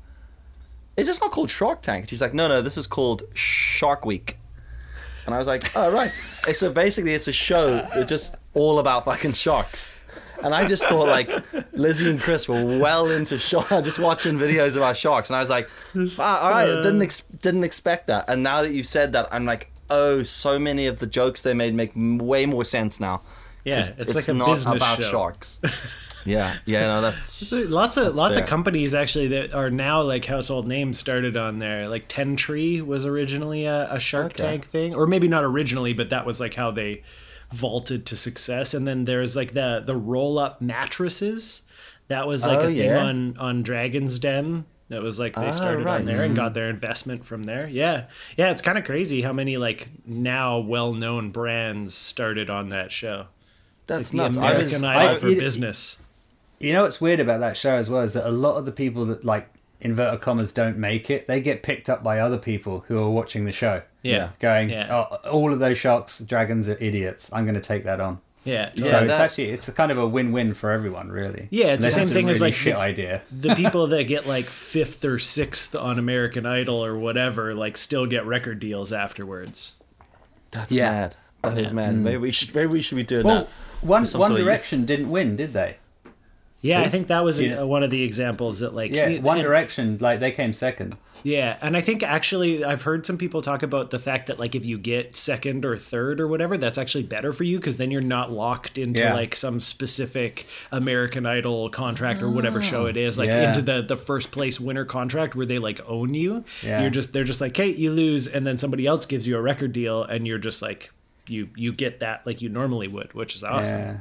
"Is 0.99 1.07
this 1.07 1.21
not 1.21 1.31
called 1.31 1.49
Shark 1.51 1.83
Tank?" 1.83 2.01
And 2.03 2.11
she's 2.11 2.21
like, 2.21 2.35
"No, 2.35 2.49
no, 2.49 2.61
this 2.61 2.77
is 2.77 2.87
called 2.87 3.23
Shark 3.35 4.05
Week." 4.05 4.37
And 5.25 5.35
I 5.35 5.39
was 5.39 5.47
like, 5.47 5.75
"Oh 5.77 5.91
right." 5.93 6.11
So 6.55 6.73
basically, 6.73 7.13
it's 7.15 7.29
a 7.29 7.33
show 7.33 7.87
just 8.07 8.35
all 8.55 8.79
about 8.79 9.05
fucking 9.05 9.35
sharks. 9.35 9.93
And 10.43 10.55
I 10.55 10.67
just 10.67 10.85
thought 10.85 11.09
like 11.09 11.31
Lizzie 11.73 12.09
and 12.11 12.21
Chris 12.21 12.49
were 12.49 12.65
well 12.79 13.11
into 13.11 13.39
shark, 13.39 13.69
just 13.85 13.99
watching 13.99 14.39
videos 14.39 14.77
about 14.77 14.97
sharks, 14.97 15.29
and 15.31 15.37
I 15.37 15.41
was 15.41 15.51
like, 15.51 15.69
ah, 16.19 16.41
"All 16.41 16.51
right, 16.51 16.69
I 16.69 16.83
didn't 16.83 17.03
ex- 17.03 17.23
didn't 17.43 17.65
expect 17.65 18.07
that." 18.07 18.25
And 18.29 18.43
now 18.43 18.63
that 18.63 18.73
you 18.73 18.83
said 18.83 19.13
that, 19.13 19.29
I'm 19.31 19.45
like, 19.45 19.71
"Oh, 19.91 20.23
so 20.23 20.59
many 20.59 20.87
of 20.87 21.01
the 21.01 21.07
jokes 21.07 21.43
they 21.43 21.55
made 21.55 21.75
make 21.75 21.93
way 21.95 22.47
more 22.47 22.65
sense 22.65 22.99
now." 22.99 23.21
Yeah, 23.69 23.77
'Cause 23.81 23.93
it's 23.99 24.15
like 24.15 24.29
a 24.29 24.35
not 24.35 24.49
business 24.49 24.77
about 24.77 24.99
show. 25.03 25.11
sharks. 25.11 25.61
yeah, 26.25 26.57
yeah, 26.67 26.87
no, 26.89 27.01
that's 27.03 27.23
So 27.49 27.59
lots 27.59 27.97
of 27.97 28.15
lots 28.17 28.35
fair. 28.37 28.45
of 28.45 28.49
companies 28.51 28.95
actually 28.95 29.29
that 29.29 29.55
are 29.55 29.71
now 29.71 30.03
like 30.03 30.25
household 30.25 30.67
names 30.67 30.99
started 30.99 31.37
on 31.37 31.59
there. 31.59 31.89
Like 31.89 32.09
tentree 32.09 32.81
was 32.85 33.07
originally 33.07 33.65
a, 33.67 33.89
a 33.93 34.01
Shark 34.01 34.33
Okay. 34.33 34.43
Tank 34.43 34.67
thing, 34.67 34.95
or 34.95 35.07
maybe 35.07 35.29
not 35.29 35.45
originally, 35.45 35.93
but 35.93 36.11
that 36.11 36.25
was 36.27 36.41
like 36.41 36.55
how 36.55 36.71
they 36.71 37.03
vaulted 37.53 38.05
to 38.07 38.17
success. 38.17 38.75
And 38.75 38.87
then 38.87 39.05
there's 39.05 39.35
like 39.37 39.55
the 39.55 39.83
the 39.85 39.97
roll 39.97 40.39
up 40.39 40.61
mattresses. 40.61 41.63
That 42.09 42.27
was 42.27 42.45
like 42.47 42.59
Oh, 42.61 42.69
a 42.69 42.75
thing 42.75 42.77
yeah. 42.87 43.05
on 43.05 43.37
on 43.39 43.63
Dragon's 43.63 44.19
Den. 44.19 44.65
That 44.91 45.03
was 45.03 45.19
like 45.19 45.35
they 45.35 45.49
Ah, 45.49 45.51
started 45.51 45.85
right. 45.85 46.01
on 46.01 46.07
there 46.07 46.23
and 46.25 46.35
got 46.35 46.55
their 46.55 46.71
investment 46.71 47.27
from 47.27 47.43
there. 47.43 47.69
Yeah, 47.69 48.05
yeah, 48.39 48.51
it's 48.51 48.63
kind 48.63 48.79
of 48.79 48.85
crazy 48.85 49.21
how 49.21 49.35
many 49.35 49.59
like 49.59 49.91
now 50.07 50.59
well 50.61 50.95
known 50.95 51.31
brands 51.31 51.93
started 51.95 52.49
on 52.49 52.69
that 52.69 52.91
show. 52.91 53.27
That's 53.89 54.01
It's 54.01 54.15
like 54.15 54.25
nuts. 54.25 54.37
the 54.37 54.43
I 54.43 54.51
American 54.53 54.73
was, 54.75 54.85
Idol 54.85 55.09
I, 55.09 55.15
for 55.17 55.29
you- 55.31 55.39
business. 55.39 55.97
You 56.61 56.73
know 56.73 56.83
what's 56.83 57.01
weird 57.01 57.21
about 57.21 57.41
that 57.41 57.57
show 57.57 57.75
as 57.75 57.89
well 57.91 58.03
is 58.03 58.15
that 58.15 58.27
a 58.27 58.31
lot 58.33 58.57
of 58.57 58.65
the 58.65 58.73
people 58.73 59.05
that 59.07 59.25
like 59.25 59.49
inverted 59.81 60.21
commas 60.21 60.53
don't 60.53 60.77
make 60.77 61.09
it, 61.09 61.27
they 61.29 61.41
get 61.41 61.63
picked 61.63 61.89
up 61.89 62.03
by 62.03 62.19
other 62.19 62.39
people 62.39 62.85
who 62.89 62.99
are 62.99 63.11
watching 63.11 63.45
the 63.45 63.53
show. 63.53 63.83
Yeah, 64.03 64.31
Going, 64.41 64.71
Yeah. 64.71 65.07
oh, 65.11 65.29
all 65.31 65.53
of 65.53 65.61
those 65.61 65.79
sharks, 65.79 66.19
dragons 66.19 66.69
are 66.69 66.77
idiots. 66.81 67.31
I'm 67.33 67.45
going 67.45 67.55
to 67.55 67.61
take 67.61 67.85
that 67.85 68.01
on. 68.01 68.19
yeah, 68.45 68.71
Yeah, 68.75 68.85
so 68.91 68.99
it's 69.01 69.13
that- 69.13 69.21
actually 69.21 69.51
it's 69.51 69.69
a 69.69 69.73
kind 69.73 69.93
of 69.93 69.99
a 69.99 70.09
win-win 70.09 70.55
for 70.55 70.73
everyone, 70.73 71.11
really. 71.13 71.47
Yeah, 71.51 71.75
it's 71.75 71.85
the 71.85 71.91
same 71.93 72.05
a 72.05 72.07
thing 72.09 72.29
as, 72.29 72.41
like, 72.41 72.55
shit 72.55 72.75
the- 72.75 72.81
idea. 72.81 73.23
the 73.31 73.55
people 73.63 73.87
that 73.89 74.05
get 74.05 74.27
like 74.27 74.47
fifth 74.47 75.05
or 75.05 75.21
sixth 75.21 75.77
on 75.77 75.97
American 75.99 76.45
Idol 76.45 76.85
or 76.85 76.99
whatever, 76.99 77.55
like 77.55 77.77
still 77.77 78.07
get 78.07 78.27
record 78.27 78.59
deals 78.59 78.93
afterwards. 78.93 79.75
that's 80.51 80.73
Yeah. 80.73 80.91
mad. 80.91 81.17
That 81.43 81.59
is 81.59 81.69
Yeah. 81.69 81.73
mad. 81.75 81.95
Mm. 81.95 81.99
Maybe 81.99 82.17
we 82.17 82.31
should 82.33 82.53
maybe 82.53 82.67
we 82.67 82.81
should 82.81 82.97
be 82.97 83.05
doing 83.05 83.25
Well, 83.27 83.41
that. 83.43 83.49
One 83.81 83.89
One 84.01 84.07
sort 84.07 84.31
of- 84.33 84.39
Direction 84.39 84.85
didn't 84.87 85.11
win, 85.11 85.37
did 85.37 85.53
they? 85.53 85.77
Yeah, 86.61 86.81
I 86.81 86.89
think 86.89 87.07
that 87.07 87.23
was 87.23 87.41
Yeah. 87.41 87.61
a, 87.61 87.67
one 87.67 87.85
of 87.85 87.91
the 87.91 88.03
examples 88.03 88.59
that 88.61 88.75
like 88.75 88.93
Yeah, 88.93 89.19
One 89.21 89.37
and- 89.39 89.45
Direction, 89.45 89.99
like 90.01 90.19
they 90.19 90.33
came 90.33 90.53
second. 90.53 90.97
Yeah, 91.25 91.57
and 91.61 91.77
I 91.77 91.81
think 91.81 92.03
actually 92.05 92.65
I've 92.65 92.83
heard 92.83 93.05
some 93.05 93.19
people 93.19 93.43
talk 93.43 93.63
about 93.65 93.91
the 93.91 93.99
fact 93.99 94.29
that 94.29 94.39
like 94.39 94.55
if 94.55 94.65
you 94.65 94.79
get 94.79 95.15
second 95.17 95.65
or 95.65 95.77
third 95.77 96.21
or 96.21 96.27
whatever, 96.29 96.57
that's 96.57 96.79
actually 96.79 97.03
better 97.05 97.33
for 97.33 97.43
you 97.45 97.59
because 97.59 97.77
then 97.77 97.91
you're 97.91 98.01
not 98.01 98.31
locked 98.33 98.79
into 98.79 99.03
Yeah. 99.03 99.15
like 99.15 99.35
some 99.37 99.59
specific 99.61 100.47
American 100.73 101.27
Idol 101.27 101.71
contract 101.71 102.23
or 102.23 102.29
whatever 102.31 102.63
show 102.63 102.87
it 102.87 102.97
is, 102.97 103.19
like 103.19 103.29
Yeah. 103.29 103.49
into 103.49 103.63
the 103.63 103.83
the 103.83 103.97
first 103.97 104.31
place 104.33 104.61
winner 104.61 104.85
contract 104.85 105.35
where 105.37 105.47
they 105.47 105.59
like 105.59 105.81
own 105.89 106.15
you. 106.15 106.45
Yeah. 106.63 106.81
You're 106.83 106.91
just 106.91 107.13
they're 107.13 107.25
just 107.25 107.41
like, 107.41 107.57
hey, 107.57 107.69
you 107.71 107.91
lose, 107.93 108.27
and 108.29 108.47
then 108.47 108.57
somebody 108.59 108.87
else 108.87 109.05
gives 109.07 109.27
you 109.27 109.37
a 109.37 109.41
record 109.41 109.73
deal, 109.73 110.03
and 110.05 110.25
you're 110.27 110.39
just 110.39 110.63
like 110.63 110.91
you 111.29 111.49
you 111.57 111.73
get 111.73 112.01
that 112.01 112.27
like 112.27 112.43
you 112.43 112.49
normally 112.49 112.89
would, 112.89 113.13
which 113.15 113.37
is 113.37 113.45
awesome. 113.45 113.79
Yeah. 113.81 113.97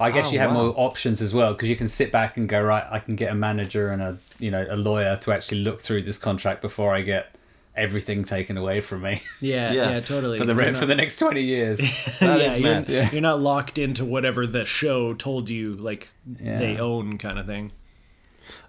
I 0.00 0.10
guess 0.10 0.28
Oh, 0.28 0.32
you 0.32 0.38
have 0.40 0.50
wow. 0.54 0.64
more 0.64 0.74
options 0.76 1.20
as 1.22 1.32
well 1.34 1.52
because 1.52 1.68
you 1.68 1.76
can 1.76 1.86
sit 1.86 2.10
back 2.10 2.36
and 2.36 2.48
go 2.48 2.60
right. 2.60 2.84
I 2.90 2.98
can 2.98 3.14
get 3.14 3.30
a 3.30 3.34
manager 3.34 3.90
and 3.90 4.02
a 4.02 4.18
you 4.38 4.50
know 4.50 4.66
a 4.68 4.76
lawyer 4.76 5.16
to 5.18 5.32
actually 5.32 5.60
look 5.60 5.80
through 5.80 6.02
this 6.02 6.18
contract 6.18 6.60
before 6.62 6.94
I 6.94 7.02
get 7.02 7.34
everything 7.76 8.22
taken 8.24 8.56
away 8.58 8.80
from 8.82 9.00
me 9.02 9.22
Yeah, 9.40 9.72
yeah, 9.72 9.90
Yeah. 9.92 10.00
totally. 10.00 10.38
for 10.38 10.44
the 10.44 10.52
You're 10.54 10.64
re- 10.64 10.70
not- 10.72 10.80
for 10.80 10.86
the 10.86 10.94
next 10.94 11.16
twenty 11.18 11.42
years. 11.42 11.78
That 12.20 12.40
yeah, 12.40 12.52
is 12.52 12.58
you're. 12.58 12.80
Yeah. 12.88 13.10
you're 13.12 13.20
not 13.20 13.40
locked 13.40 13.78
into 13.78 14.04
whatever 14.04 14.46
the 14.46 14.64
show 14.64 15.14
told 15.14 15.48
you 15.50 15.74
like 15.76 16.10
Yeah. 16.40 16.58
they 16.58 16.78
own 16.78 17.16
kind 17.18 17.38
of 17.38 17.46
thing. 17.46 17.72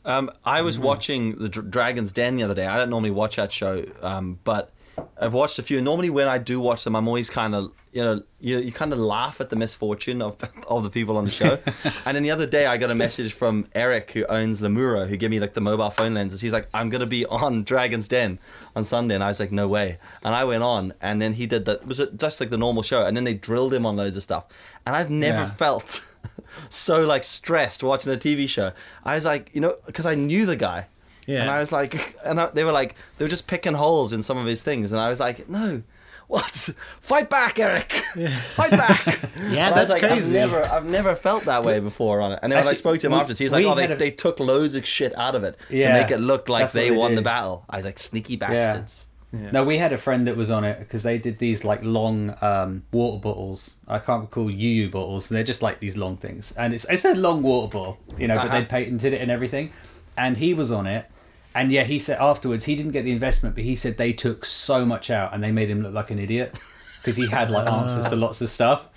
Um, 0.06 0.30
I 0.46 0.62
was 0.62 0.76
Mm-hmm. 0.76 0.86
watching 0.86 1.36
the 1.38 1.50
Dr- 1.50 1.72
Dragon's 1.72 2.12
Den 2.12 2.36
the 2.36 2.44
other 2.44 2.54
day. 2.54 2.68
I 2.68 2.78
don't 2.78 2.90
normally 2.90 3.12
watch 3.12 3.38
that 3.38 3.52
show, 3.52 3.86
um, 4.02 4.40
but 4.44 4.72
I've 5.20 5.34
watched 5.34 5.58
a 5.60 5.64
few. 5.64 5.82
Normally, 5.82 6.10
when 6.10 6.28
I 6.28 6.38
do 6.38 6.60
watch 6.60 6.84
them, 6.84 6.96
I'm 6.96 7.08
always 7.08 7.30
kind 7.30 7.56
of 7.56 7.72
you 7.94 8.04
know 8.04 8.24
you, 8.40 8.58
you 8.60 8.72
kind 8.72 8.92
of 8.92 9.00
laugh 9.00 9.40
at 9.40 9.50
the 9.50 9.56
misfortune 9.56 10.22
of 10.22 10.36
of 10.68 10.84
the 10.84 10.90
people 10.90 11.16
on 11.18 11.26
the 11.26 11.32
show. 11.32 11.60
and 12.06 12.16
then 12.16 12.24
the 12.24 12.32
other 12.32 12.46
day, 12.48 12.66
I 12.66 12.78
got 12.78 12.90
a 12.92 12.96
message 12.96 13.34
from 13.34 13.68
Eric, 13.74 14.12
who 14.12 14.26
owns 14.26 14.62
Lemura, 14.62 15.08
who 15.08 15.16
gave 15.18 15.30
me 15.30 15.40
like 15.40 15.54
the 15.54 15.62
mobile 15.62 15.90
phone 15.92 16.14
lenses. 16.16 16.42
He's 16.42 16.54
like, 16.54 16.68
"I'm 16.74 16.90
gonna 16.90 17.06
be 17.06 17.26
on 17.26 17.64
Dragon's 17.64 18.08
Den 18.08 18.40
on 18.76 18.84
Sunday," 18.84 19.16
and 19.16 19.24
I 19.24 19.28
was 19.28 19.40
like, 19.40 19.52
"No 19.52 19.68
way!" 19.68 20.00
And 20.24 20.34
I 20.34 20.44
went 20.44 20.64
on, 20.64 20.94
and 21.02 21.22
then 21.22 21.34
he 21.34 21.46
did 21.46 21.66
that. 21.66 21.86
Was 21.88 22.00
It 22.00 22.18
just 22.18 22.40
like 22.40 22.50
the 22.50 22.58
normal 22.58 22.84
show, 22.84 23.06
and 23.06 23.16
then 23.16 23.24
they 23.24 23.34
drilled 23.36 23.74
him 23.74 23.86
on 23.86 23.96
loads 23.96 24.18
of 24.18 24.24
stuff. 24.24 24.46
And 24.86 24.96
I've 24.96 25.10
never 25.10 25.44
Yeah. 25.44 25.50
felt 25.52 26.04
so 26.70 27.06
like 27.06 27.24
stressed 27.24 27.84
watching 27.84 28.12
a 28.14 28.18
TV 28.18 28.48
show. 28.50 28.72
I 29.06 29.16
was 29.16 29.26
like, 29.26 29.52
you 29.54 29.62
know, 29.62 29.76
because 29.86 30.06
I 30.06 30.16
knew 30.16 30.46
the 30.46 30.56
guy. 30.56 30.88
Yeah. 31.28 31.42
And 31.42 31.50
I 31.50 31.60
was 31.60 31.72
like, 31.72 32.18
and 32.26 32.40
I, 32.40 32.48
they 32.48 32.66
were 32.66 32.74
like, 32.74 32.96
they 33.18 33.24
were 33.24 33.30
just 33.30 33.48
picking 33.48 33.74
holes 33.76 34.12
in 34.12 34.24
some 34.24 34.38
of 34.38 34.46
his 34.46 34.62
things, 34.62 34.92
and 34.92 35.00
I 35.00 35.08
was 35.08 35.20
like, 35.22 35.48
no, 35.48 35.82
what? 36.28 36.70
Fight 37.02 37.30
back, 37.30 37.60
Eric! 37.60 37.92
Fight 38.56 38.72
back! 38.72 39.06
Yeah, 39.50 39.68
And 39.68 39.78
that's 39.78 39.92
like, 39.92 40.02
crazy. 40.02 40.40
I've 40.40 40.50
never, 40.52 40.66
I've 40.66 40.86
never 40.86 41.16
felt 41.16 41.46
that 41.46 41.64
way 41.64 41.80
before 41.80 42.22
on 42.22 42.32
it. 42.34 42.40
And 42.42 42.52
then 42.52 42.60
when 42.60 42.68
I 42.68 42.74
spoke 42.74 43.00
to 43.00 43.08
him 43.08 43.14
we- 43.14 43.20
afterwards, 43.20 43.40
he's 43.40 43.52
like, 43.52 43.66
oh, 43.66 43.76
they, 43.76 43.86
a- 43.92 43.96
they 43.96 44.12
took 44.12 44.40
loads 44.40 44.76
of 44.76 44.86
shit 44.88 45.16
out 45.18 45.36
of 45.36 45.44
it 45.44 45.58
Yeah, 45.70 45.88
to 45.90 45.94
make 46.02 46.12
it 46.12 46.20
look 46.20 46.50
like 46.50 46.72
they 46.72 46.90
they 46.90 46.96
won 46.96 47.12
do. 47.12 47.16
the 47.18 47.22
battle. 47.22 47.66
I 47.70 47.78
was 47.78 47.86
like, 47.86 48.00
sneaky 48.00 48.36
bastards. 48.38 49.08
No, 49.36 49.64
we 49.64 49.80
had 49.80 49.92
a 49.94 49.98
friend 49.98 50.28
that 50.28 50.38
was 50.38 50.52
on 50.52 50.64
it 50.64 50.78
because 50.78 51.02
they 51.02 51.18
did 51.18 51.40
these 51.40 51.66
like 51.66 51.84
long 51.84 52.36
um, 52.42 52.84
water 52.92 53.18
bottles. 53.20 53.78
I 53.88 53.98
can't 53.98 54.22
recall 54.22 54.44
UU 54.48 54.92
bottles. 54.92 55.32
And 55.32 55.36
they're 55.36 55.44
just 55.44 55.64
like 55.64 55.80
these 55.80 55.98
long 55.98 56.18
things, 56.18 56.52
and 56.56 56.72
it's 56.72 56.86
it's 56.86 57.04
a 57.04 57.16
long 57.16 57.42
water 57.42 57.68
bottle, 57.68 57.98
you 58.16 58.28
know. 58.28 58.36
But 58.36 58.46
Uh-huh. 58.46 58.60
they 58.60 58.66
patented 58.66 59.12
it 59.12 59.22
and 59.22 59.32
everything, 59.32 59.72
and 60.18 60.38
he 60.38 60.54
was 60.54 60.72
on 60.72 60.86
it. 60.86 61.08
And 61.56 61.72
yeah, 61.72 61.84
he 61.84 62.00
said 62.00 62.18
afterwards 62.20 62.66
he 62.66 62.76
didn't 62.76 62.92
get 62.94 63.04
the 63.06 63.12
investment, 63.12 63.56
but 63.56 63.64
he 63.64 63.76
said 63.76 63.98
they 63.98 64.14
took 64.14 64.46
so 64.46 64.86
much 64.86 65.10
out 65.12 65.34
and 65.34 65.44
they 65.44 65.52
made 65.52 65.70
him 65.70 65.82
look 65.84 65.94
like 65.94 66.10
an 66.12 66.20
idiot 66.20 66.56
because 67.02 67.16
he 67.16 67.28
had 67.28 67.52
like 67.52 67.70
answers 67.72 68.08
to 68.08 68.16
lots 68.16 68.42
of 68.42 68.50
stuff, 68.50 68.88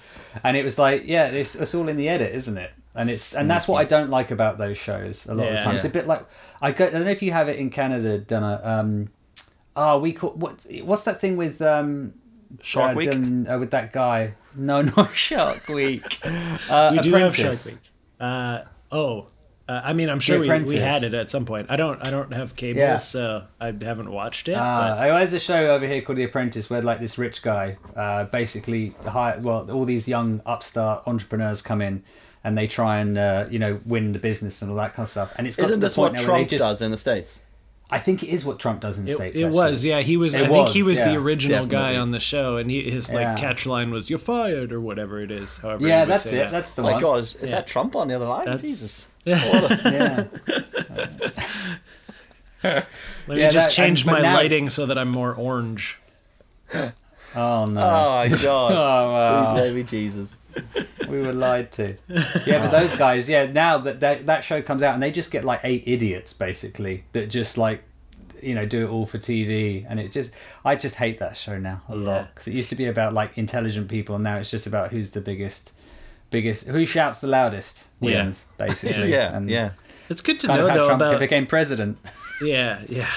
and 0.42 0.56
it 0.56 0.64
was 0.64 0.78
like 0.78 1.02
yeah, 1.06 1.26
it's, 1.26 1.54
it's 1.54 1.74
all 1.74 1.88
in 1.88 1.96
the 1.96 2.08
edit, 2.08 2.34
isn't 2.34 2.56
it? 2.56 2.70
And 2.94 3.10
it's 3.10 3.34
and 3.34 3.50
that's 3.50 3.68
what 3.68 3.78
I 3.78 3.84
don't 3.84 4.08
like 4.08 4.30
about 4.30 4.56
those 4.56 4.78
shows 4.78 5.26
a 5.26 5.34
lot 5.34 5.46
of 5.48 5.52
Yeah. 5.52 5.58
the 5.58 5.64
time. 5.64 5.74
It's 5.74 5.84
a 5.84 5.90
bit 5.90 6.06
like 6.06 6.24
I, 6.62 6.72
go, 6.72 6.86
I 6.86 6.90
don't 6.90 7.04
know 7.04 7.10
if 7.10 7.22
you 7.22 7.32
have 7.32 7.48
it 7.50 7.58
in 7.58 7.68
Canada, 7.68 8.16
Donna. 8.16 8.58
Um, 8.64 9.10
oh, 9.76 9.98
we 9.98 10.14
call 10.14 10.30
what? 10.30 10.64
What's 10.82 11.02
that 11.02 11.20
thing 11.20 11.36
with 11.36 11.60
um, 11.60 12.14
Shark 12.62 12.92
uh, 12.92 12.96
Week? 12.96 13.10
done, 13.10 13.46
uh, 13.50 13.58
with 13.58 13.70
that 13.72 13.92
guy? 13.92 14.32
No, 14.54 14.80
not 14.96 15.14
Shark 15.14 15.68
Week. 15.68 16.18
Uh, 16.24 16.92
You 16.94 17.02
do 17.02 17.12
have 17.12 17.34
Apprentice. 17.34 17.64
Shark 17.64 17.66
Week. 17.66 17.90
Uh, 18.18 18.60
oh, 18.90 19.26
uh, 19.68 19.80
I 19.84 19.92
mean, 19.92 20.08
I'm 20.08 20.20
sure 20.20 20.38
we, 20.38 20.48
we 20.64 20.76
had 20.76 21.02
it 21.02 21.12
at 21.14 21.28
some 21.30 21.44
point. 21.44 21.66
I 21.70 21.76
don't 21.76 22.04
I 22.06 22.10
don't 22.10 22.32
have 22.32 22.54
cable, 22.54 22.78
Yeah. 22.80 22.98
so 22.98 23.44
I 23.60 23.66
haven't 23.66 24.10
watched 24.10 24.48
it. 24.48 24.54
Uh, 24.54 24.96
there's 25.16 25.32
a 25.32 25.40
show 25.40 25.74
over 25.74 25.86
here 25.86 26.02
called 26.02 26.18
The 26.18 26.24
Apprentice 26.24 26.70
where 26.70 26.82
like 26.82 27.00
this 27.00 27.18
rich 27.18 27.42
guy, 27.42 27.76
uh, 27.96 28.24
basically 28.24 28.94
hire 29.06 29.40
well 29.40 29.70
all 29.70 29.84
these 29.84 30.06
young 30.06 30.40
upstart 30.46 31.06
entrepreneurs 31.08 31.62
come 31.62 31.82
in 31.82 32.04
and 32.44 32.56
they 32.56 32.68
try 32.68 32.98
and 33.00 33.18
uh, 33.18 33.46
you 33.50 33.58
know 33.58 33.80
win 33.84 34.12
the 34.12 34.20
business 34.20 34.62
and 34.62 34.70
all 34.70 34.76
that 34.76 34.94
kind 34.94 35.04
of 35.04 35.10
stuff. 35.10 35.32
And 35.36 35.46
it's 35.46 35.56
got 35.56 35.64
Isn't 35.64 35.74
to 35.74 35.80
the 35.80 35.86
this 35.86 35.96
point 35.96 36.12
what 36.14 36.22
now 36.22 36.28
where 36.28 36.38
they 36.38 36.44
Trump 36.44 36.50
just. 36.50 36.62
does 36.64 36.80
in 36.82 36.90
the 36.92 36.98
States? 36.98 37.40
I 37.88 38.00
think 38.00 38.24
it 38.24 38.28
is 38.30 38.44
what 38.44 38.58
Trump 38.58 38.80
does 38.80 38.98
in 38.98 39.04
the 39.04 39.12
It, 39.12 39.14
states. 39.14 39.36
it 39.38 39.44
actually. 39.44 39.56
was, 39.56 39.84
yeah. 39.84 40.00
He 40.00 40.16
was. 40.16 40.34
It 40.34 40.42
I 40.42 40.48
think 40.48 40.68
he 40.70 40.82
was, 40.82 40.90
was 40.98 40.98
the 41.00 41.12
yeah. 41.12 41.18
original 41.18 41.66
guy 41.66 41.96
on 41.96 42.10
the 42.10 42.18
show, 42.18 42.56
and 42.56 42.68
he, 42.68 42.90
his 42.90 43.12
like 43.12 43.20
Yeah. 43.22 43.34
catch 43.36 43.64
line 43.64 43.92
was 43.92 44.10
"You're 44.10 44.18
fired" 44.18 44.72
or 44.72 44.80
whatever 44.80 45.20
it 45.20 45.30
is. 45.30 45.58
However, 45.58 45.86
Yeah, 45.86 46.04
that's 46.04 46.24
say 46.24 46.38
it. 46.38 46.44
that. 46.44 46.50
That's 46.50 46.70
the 46.72 46.82
Oh 46.82 46.90
my. 46.92 47.00
God, 47.00 47.20
is, 47.20 47.36
is 47.36 47.50
Yeah. 47.50 47.56
that 47.56 47.68
Trump 47.68 47.94
on 47.94 48.08
the 48.08 48.16
other 48.16 48.26
line? 48.26 48.44
That's- 48.46 48.62
Jesus. 48.62 49.06
Yeah. 49.26 50.24
Let 52.62 52.88
me 53.28 53.40
Yeah, 53.40 53.50
just 53.50 53.68
that- 53.68 53.74
change 53.74 54.00
and- 54.02 54.06
but 54.06 54.12
my 54.12 54.20
now 54.20 54.28
it's- 54.32 54.42
lighting 54.44 54.70
so 54.70 54.86
that 54.86 54.98
I'm 54.98 55.08
more 55.10 55.34
orange. 55.34 55.98
Oh 56.72 56.76
no. 56.76 56.90
Oh 57.36 57.66
my 57.70 58.28
God. 58.28 58.72
Oh, 58.72 59.10
wow. 59.10 59.54
Sweet 59.54 59.62
baby 59.62 59.82
Jesus. 59.84 60.38
We 61.08 61.20
were 61.20 61.32
lied 61.34 61.70
to. 61.72 61.96
Yeah, 62.46 62.62
but 62.64 62.70
those 62.70 62.96
guys, 62.96 63.28
yeah, 63.28 63.44
now 63.46 63.76
that, 63.78 64.00
that 64.00 64.26
that 64.26 64.42
show 64.42 64.62
comes 64.62 64.82
out 64.82 64.94
and 64.94 65.02
they 65.02 65.10
just 65.12 65.30
get 65.30 65.44
like 65.44 65.60
eight 65.64 65.84
idiots 65.86 66.32
basically 66.32 67.04
that 67.12 67.28
just 67.28 67.58
like 67.58 67.82
you 68.42 68.54
know 68.54 68.64
do 68.66 68.86
it 68.86 68.90
all 68.90 69.06
for 69.06 69.18
TV 69.18 69.84
and 69.88 70.00
it 70.00 70.12
just 70.12 70.32
I 70.64 70.74
just 70.76 70.94
hate 70.96 71.18
that 71.18 71.36
show 71.36 71.58
now 71.58 71.82
a 71.88 71.96
Yeah. 71.96 72.02
lot 72.04 72.34
because 72.34 72.48
it 72.48 72.54
used 72.54 72.70
to 72.70 72.76
be 72.76 72.86
about 72.86 73.12
like 73.14 73.36
intelligent 73.38 73.88
people 73.88 74.14
and 74.14 74.24
now 74.24 74.36
it's 74.36 74.50
just 74.50 74.66
about 74.66 74.90
who's 74.90 75.10
the 75.10 75.20
biggest 75.20 75.72
biggest 76.30 76.66
who 76.66 76.84
shouts 76.84 77.20
the 77.20 77.26
loudest 77.26 77.90
Yeah. 78.00 78.22
wins 78.24 78.46
basically 78.58 79.10
Yeah, 79.10 79.36
and 79.36 79.48
yeah. 79.50 79.70
It's 80.08 80.20
good 80.20 80.38
to 80.40 80.46
know 80.48 80.64
of 80.64 80.70
how 80.70 80.76
though 80.76 80.86
Trump 80.86 81.02
about 81.02 81.18
became 81.20 81.46
president 81.46 81.98
Yeah, 82.42 82.82
yeah. 82.88 83.10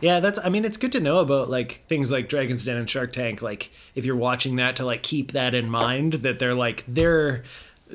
Yeah, 0.00 0.20
that's 0.20 0.38
I 0.44 0.48
mean 0.48 0.64
it's 0.64 0.76
good 0.76 0.92
to 0.92 1.00
know 1.00 1.18
about 1.18 1.48
like 1.48 1.84
things 1.88 2.10
like 2.10 2.28
Dragon's 2.28 2.64
Den 2.64 2.76
and 2.76 2.88
Shark 2.90 3.12
Tank 3.12 3.40
like 3.42 3.70
if 3.94 4.04
you're 4.04 4.16
watching 4.16 4.56
that 4.56 4.76
to 4.76 4.84
like 4.84 5.02
keep 5.02 5.32
that 5.32 5.54
in 5.54 5.70
mind 5.70 6.14
that 6.14 6.38
they're 6.38 6.54
like 6.54 6.84
they're 6.88 7.44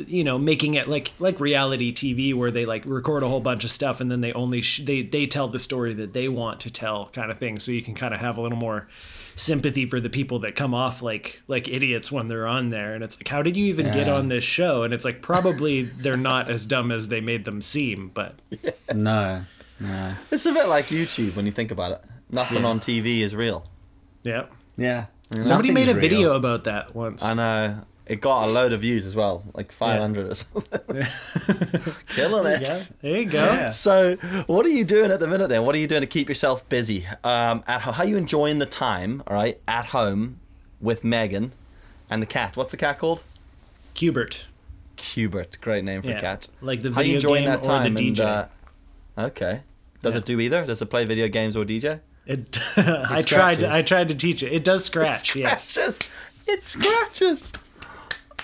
you 0.08 0.24
know 0.24 0.38
making 0.40 0.74
it 0.76 0.88
like 0.88 1.12
like 1.20 1.40
reality 1.42 1.94
TV 1.94 2.34
where 2.34 2.50
they 2.50 2.64
like 2.64 2.84
record 2.86 3.24
a 3.24 3.28
whole 3.28 3.42
bunch 3.42 3.66
of 3.66 3.72
stuff 3.72 4.00
and 4.00 4.10
then 4.10 4.22
they 4.22 4.32
only 4.32 4.62
sh- 4.62 4.84
they 4.86 5.02
they 5.02 5.28
tell 5.28 5.50
the 5.50 5.60
story 5.60 5.94
that 5.94 6.14
they 6.14 6.30
want 6.30 6.62
to 6.62 6.72
tell 6.72 7.10
kind 7.12 7.30
of 7.30 7.38
thing 7.38 7.60
so 7.60 7.72
you 7.74 7.82
can 7.82 7.94
kind 7.94 8.14
of 8.14 8.22
have 8.22 8.38
a 8.38 8.42
little 8.42 8.58
more 8.58 8.88
sympathy 9.36 9.86
for 9.86 10.00
the 10.00 10.10
people 10.10 10.40
that 10.40 10.56
come 10.56 10.74
off 10.74 11.02
like 11.02 11.42
like 11.48 11.68
idiots 11.68 12.12
when 12.12 12.28
they're 12.28 12.48
on 12.48 12.70
there 12.70 12.94
and 12.94 13.04
it's 13.04 13.18
like 13.20 13.28
how 13.28 13.42
did 13.42 13.56
you 13.58 13.66
even 13.66 13.92
get 13.92 14.08
on 14.10 14.28
this 14.30 14.44
show 14.44 14.84
and 14.84 14.94
it's 14.94 15.06
like 15.06 15.22
probably 15.22 15.84
they're 15.84 16.18
not 16.18 16.50
as 16.50 16.66
dumb 16.66 16.92
as 16.92 17.08
they 17.08 17.22
made 17.22 17.46
them 17.46 17.62
seem 17.62 18.10
but 18.14 18.36
no 18.94 19.44
no 19.80 20.14
It's 20.30 20.46
a 20.46 20.52
bit 20.54 20.68
like 20.68 20.86
YouTube 20.86 21.36
when 21.36 21.46
you 21.46 21.52
think 21.52 21.72
about 21.72 21.92
it. 21.94 22.02
Nothing 22.30 22.64
on 22.66 22.80
TV 22.80 23.22
is 23.22 23.36
real. 23.36 23.66
yeah 24.24 24.46
yeah 24.78 25.06
Somebody 25.40 25.70
Nothing's 25.70 25.74
made 25.74 25.90
a 25.90 25.94
real. 25.94 26.02
video 26.02 26.36
about 26.36 26.66
that 26.66 26.94
once. 26.94 27.24
I 27.24 27.34
know. 27.34 27.82
It 28.12 28.20
got 28.20 28.46
a 28.46 28.52
load 28.52 28.74
of 28.74 28.82
views 28.82 29.06
as 29.06 29.16
well, 29.16 29.44
like 29.54 29.72
500 29.72 30.30
or 30.32 30.34
something. 30.34 31.06
Killing 32.08 32.46
it. 32.52 32.62
Yeah, 32.62 32.84
there 33.02 33.18
you 33.22 33.26
go. 33.26 33.46
Yeah. 33.46 33.70
So, 33.70 34.16
what 34.48 34.66
are 34.66 34.70
you 34.70 34.84
doing 34.84 35.12
at 35.12 35.20
the 35.22 35.28
minute 35.28 35.48
then? 35.48 35.64
What 35.64 35.76
are 35.76 35.78
you 35.78 35.88
doing 35.88 36.02
to 36.02 36.08
keep 36.08 36.28
yourself 36.28 36.68
busy? 36.68 37.08
Um, 37.24 37.64
at 37.68 37.82
ho- 37.84 37.94
how 37.94 38.04
are 38.04 38.08
you 38.08 38.18
enjoying 38.18 38.60
the 38.60 38.66
time? 38.66 39.24
All 39.28 39.36
right, 39.36 39.62
at 39.68 39.86
home 39.88 40.40
with 40.82 41.04
Megan 41.06 41.54
and 42.10 42.22
the 42.22 42.26
cat. 42.26 42.58
What's 42.58 42.72
the 42.72 42.78
cat 42.78 43.00
called? 43.00 43.22
Cubert. 43.94 44.48
Cubert. 44.98 45.60
Great 45.62 45.84
name 45.86 46.02
for 46.02 46.10
Yeah, 46.10 46.18
a 46.18 46.22
cat. 46.22 46.48
like 46.62 46.82
the 46.82 46.92
How 46.92 47.00
you 47.02 47.14
video 47.14 47.30
enjoying 47.30 47.44
game 47.44 47.62
that 47.62 47.68
or 47.70 47.90
the? 47.90 47.96
DJ. 47.96 48.20
And, 48.20 48.20
uh, 49.18 49.22
okay. 49.28 49.62
Does 50.02 50.16
Yeah. 50.16 50.20
it 50.20 50.26
do 50.26 50.40
either? 50.42 50.66
Does 50.66 50.82
it 50.82 50.88
play 50.88 51.06
video 51.06 51.28
games 51.30 51.56
or 51.56 51.64
DJ? 51.64 52.02
It, 52.26 52.58
I 52.78 53.22
tried. 53.22 53.64
I 53.64 53.82
tried 53.82 54.10
to 54.10 54.16
teach 54.16 54.44
it. 54.44 54.52
It 54.52 54.64
does 54.66 54.84
scratch. 54.84 55.34
Yes. 55.36 55.64
scratches. 55.70 56.00
It 56.48 56.64
scratches. 56.66 57.52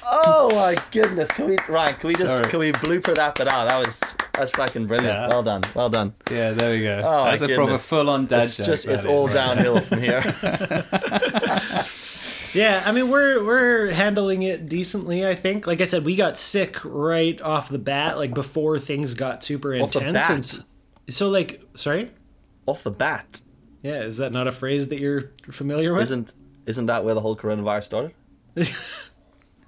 Oh 0.10 0.50
my 0.54 0.76
goodness! 0.92 1.30
Can 1.32 1.46
we, 1.50 1.58
Ryan? 1.68 1.96
Can 1.96 2.08
we 2.08 2.16
just 2.16 2.38
Sorry. 2.38 2.50
can 2.50 2.60
we 2.60 2.72
blooper 2.72 3.14
that 3.16 3.36
bit 3.36 3.48
out? 3.48 3.54
Ah, 3.54 3.66
that 3.66 3.86
was 3.86 4.00
that's 4.34 4.52
fucking 4.52 4.86
brilliant. 4.86 5.14
Yeah. 5.18 5.28
Well 5.30 5.44
done. 5.44 5.64
Well 5.74 5.90
done. 5.90 6.14
yeah 6.32 6.52
there 6.52 6.72
we 6.72 6.82
go 6.84 7.02
Oh, 7.04 7.24
my 7.26 7.32
that's 7.32 7.42
a 7.42 7.54
proper 7.56 7.78
full-on 7.78 8.26
dad 8.28 8.44
it's 8.44 8.56
joke 8.58 8.66
just 8.68 8.88
it's 8.88 9.00
is, 9.04 9.06
all 9.06 9.28
downhill 9.28 9.82
from 9.82 10.02
here. 10.02 10.22
Yeah. 12.54 12.82
I 12.86 12.92
mean, 12.94 13.10
we're 13.10 13.44
we're 13.44 13.92
handling 13.92 14.42
it 14.44 14.70
decently. 14.70 15.28
I 15.28 15.36
think. 15.36 15.68
Like 15.68 15.82
I 15.82 15.86
said, 15.86 16.06
we 16.06 16.16
got 16.16 16.38
sick 16.38 16.78
right 16.84 17.40
off 17.42 17.70
the 17.70 17.78
bat, 17.78 18.18
like 18.18 18.34
before 18.34 18.80
things 18.80 19.14
got 19.14 19.44
super 19.44 19.76
Off 19.80 19.92
the 19.92 20.08
intense. 20.08 20.58
bat? 20.58 20.66
And 21.06 21.14
so, 21.14 21.30
like, 21.30 21.62
sorry. 21.76 22.12
Off 22.66 22.84
the 22.84 22.92
bat, 22.92 23.42
Yeah, 23.84 24.02
is 24.04 24.18
that 24.18 24.32
not 24.32 24.48
a 24.48 24.52
phrase 24.52 24.88
that 24.90 25.00
you're 25.00 25.32
familiar 25.52 25.94
with? 25.94 26.04
isn't 26.04 26.34
isn't 26.66 26.86
that 26.88 27.04
where 27.04 27.14
the 27.14 27.22
whole 27.22 27.36
coronavirus 27.36 27.84
started? 27.84 28.14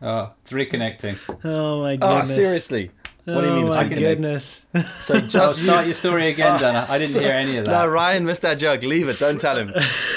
oh 0.01 0.31
it's 0.41 0.51
reconnecting 0.51 1.17
oh 1.43 1.81
my 1.81 1.97
ah, 2.01 2.21
goodness. 2.21 2.37
Oh, 2.37 2.41
seriously? 2.41 2.91
What 3.25 3.41
do 3.41 3.47
you 3.47 3.53
mean? 3.53 3.65
Oh 3.65 3.67
mean? 3.67 3.69
my 3.69 3.83
it's 3.83 3.93
reconnect? 3.93 3.99
goodness. 3.99 4.65
So 5.01 5.13
I'll 5.15 5.21
just 5.21 5.63
start 5.63 5.85
your 5.85 5.93
story 5.93 6.29
again 6.29 6.53
ah, 6.53 6.57
Donna 6.57 6.85
I 6.89 6.97
didn't 6.97 7.21
hear 7.21 7.33
any 7.33 7.57
of 7.57 7.65
that 7.65 7.71
No, 7.71 7.87
Ryan 7.87 8.25
missed 8.25 8.41
that 8.41 8.55
joke. 8.55 8.81
Leave 8.81 9.07
it. 9.07 9.19
Don't 9.19 9.39
tell 9.39 9.55
him. 9.57 9.67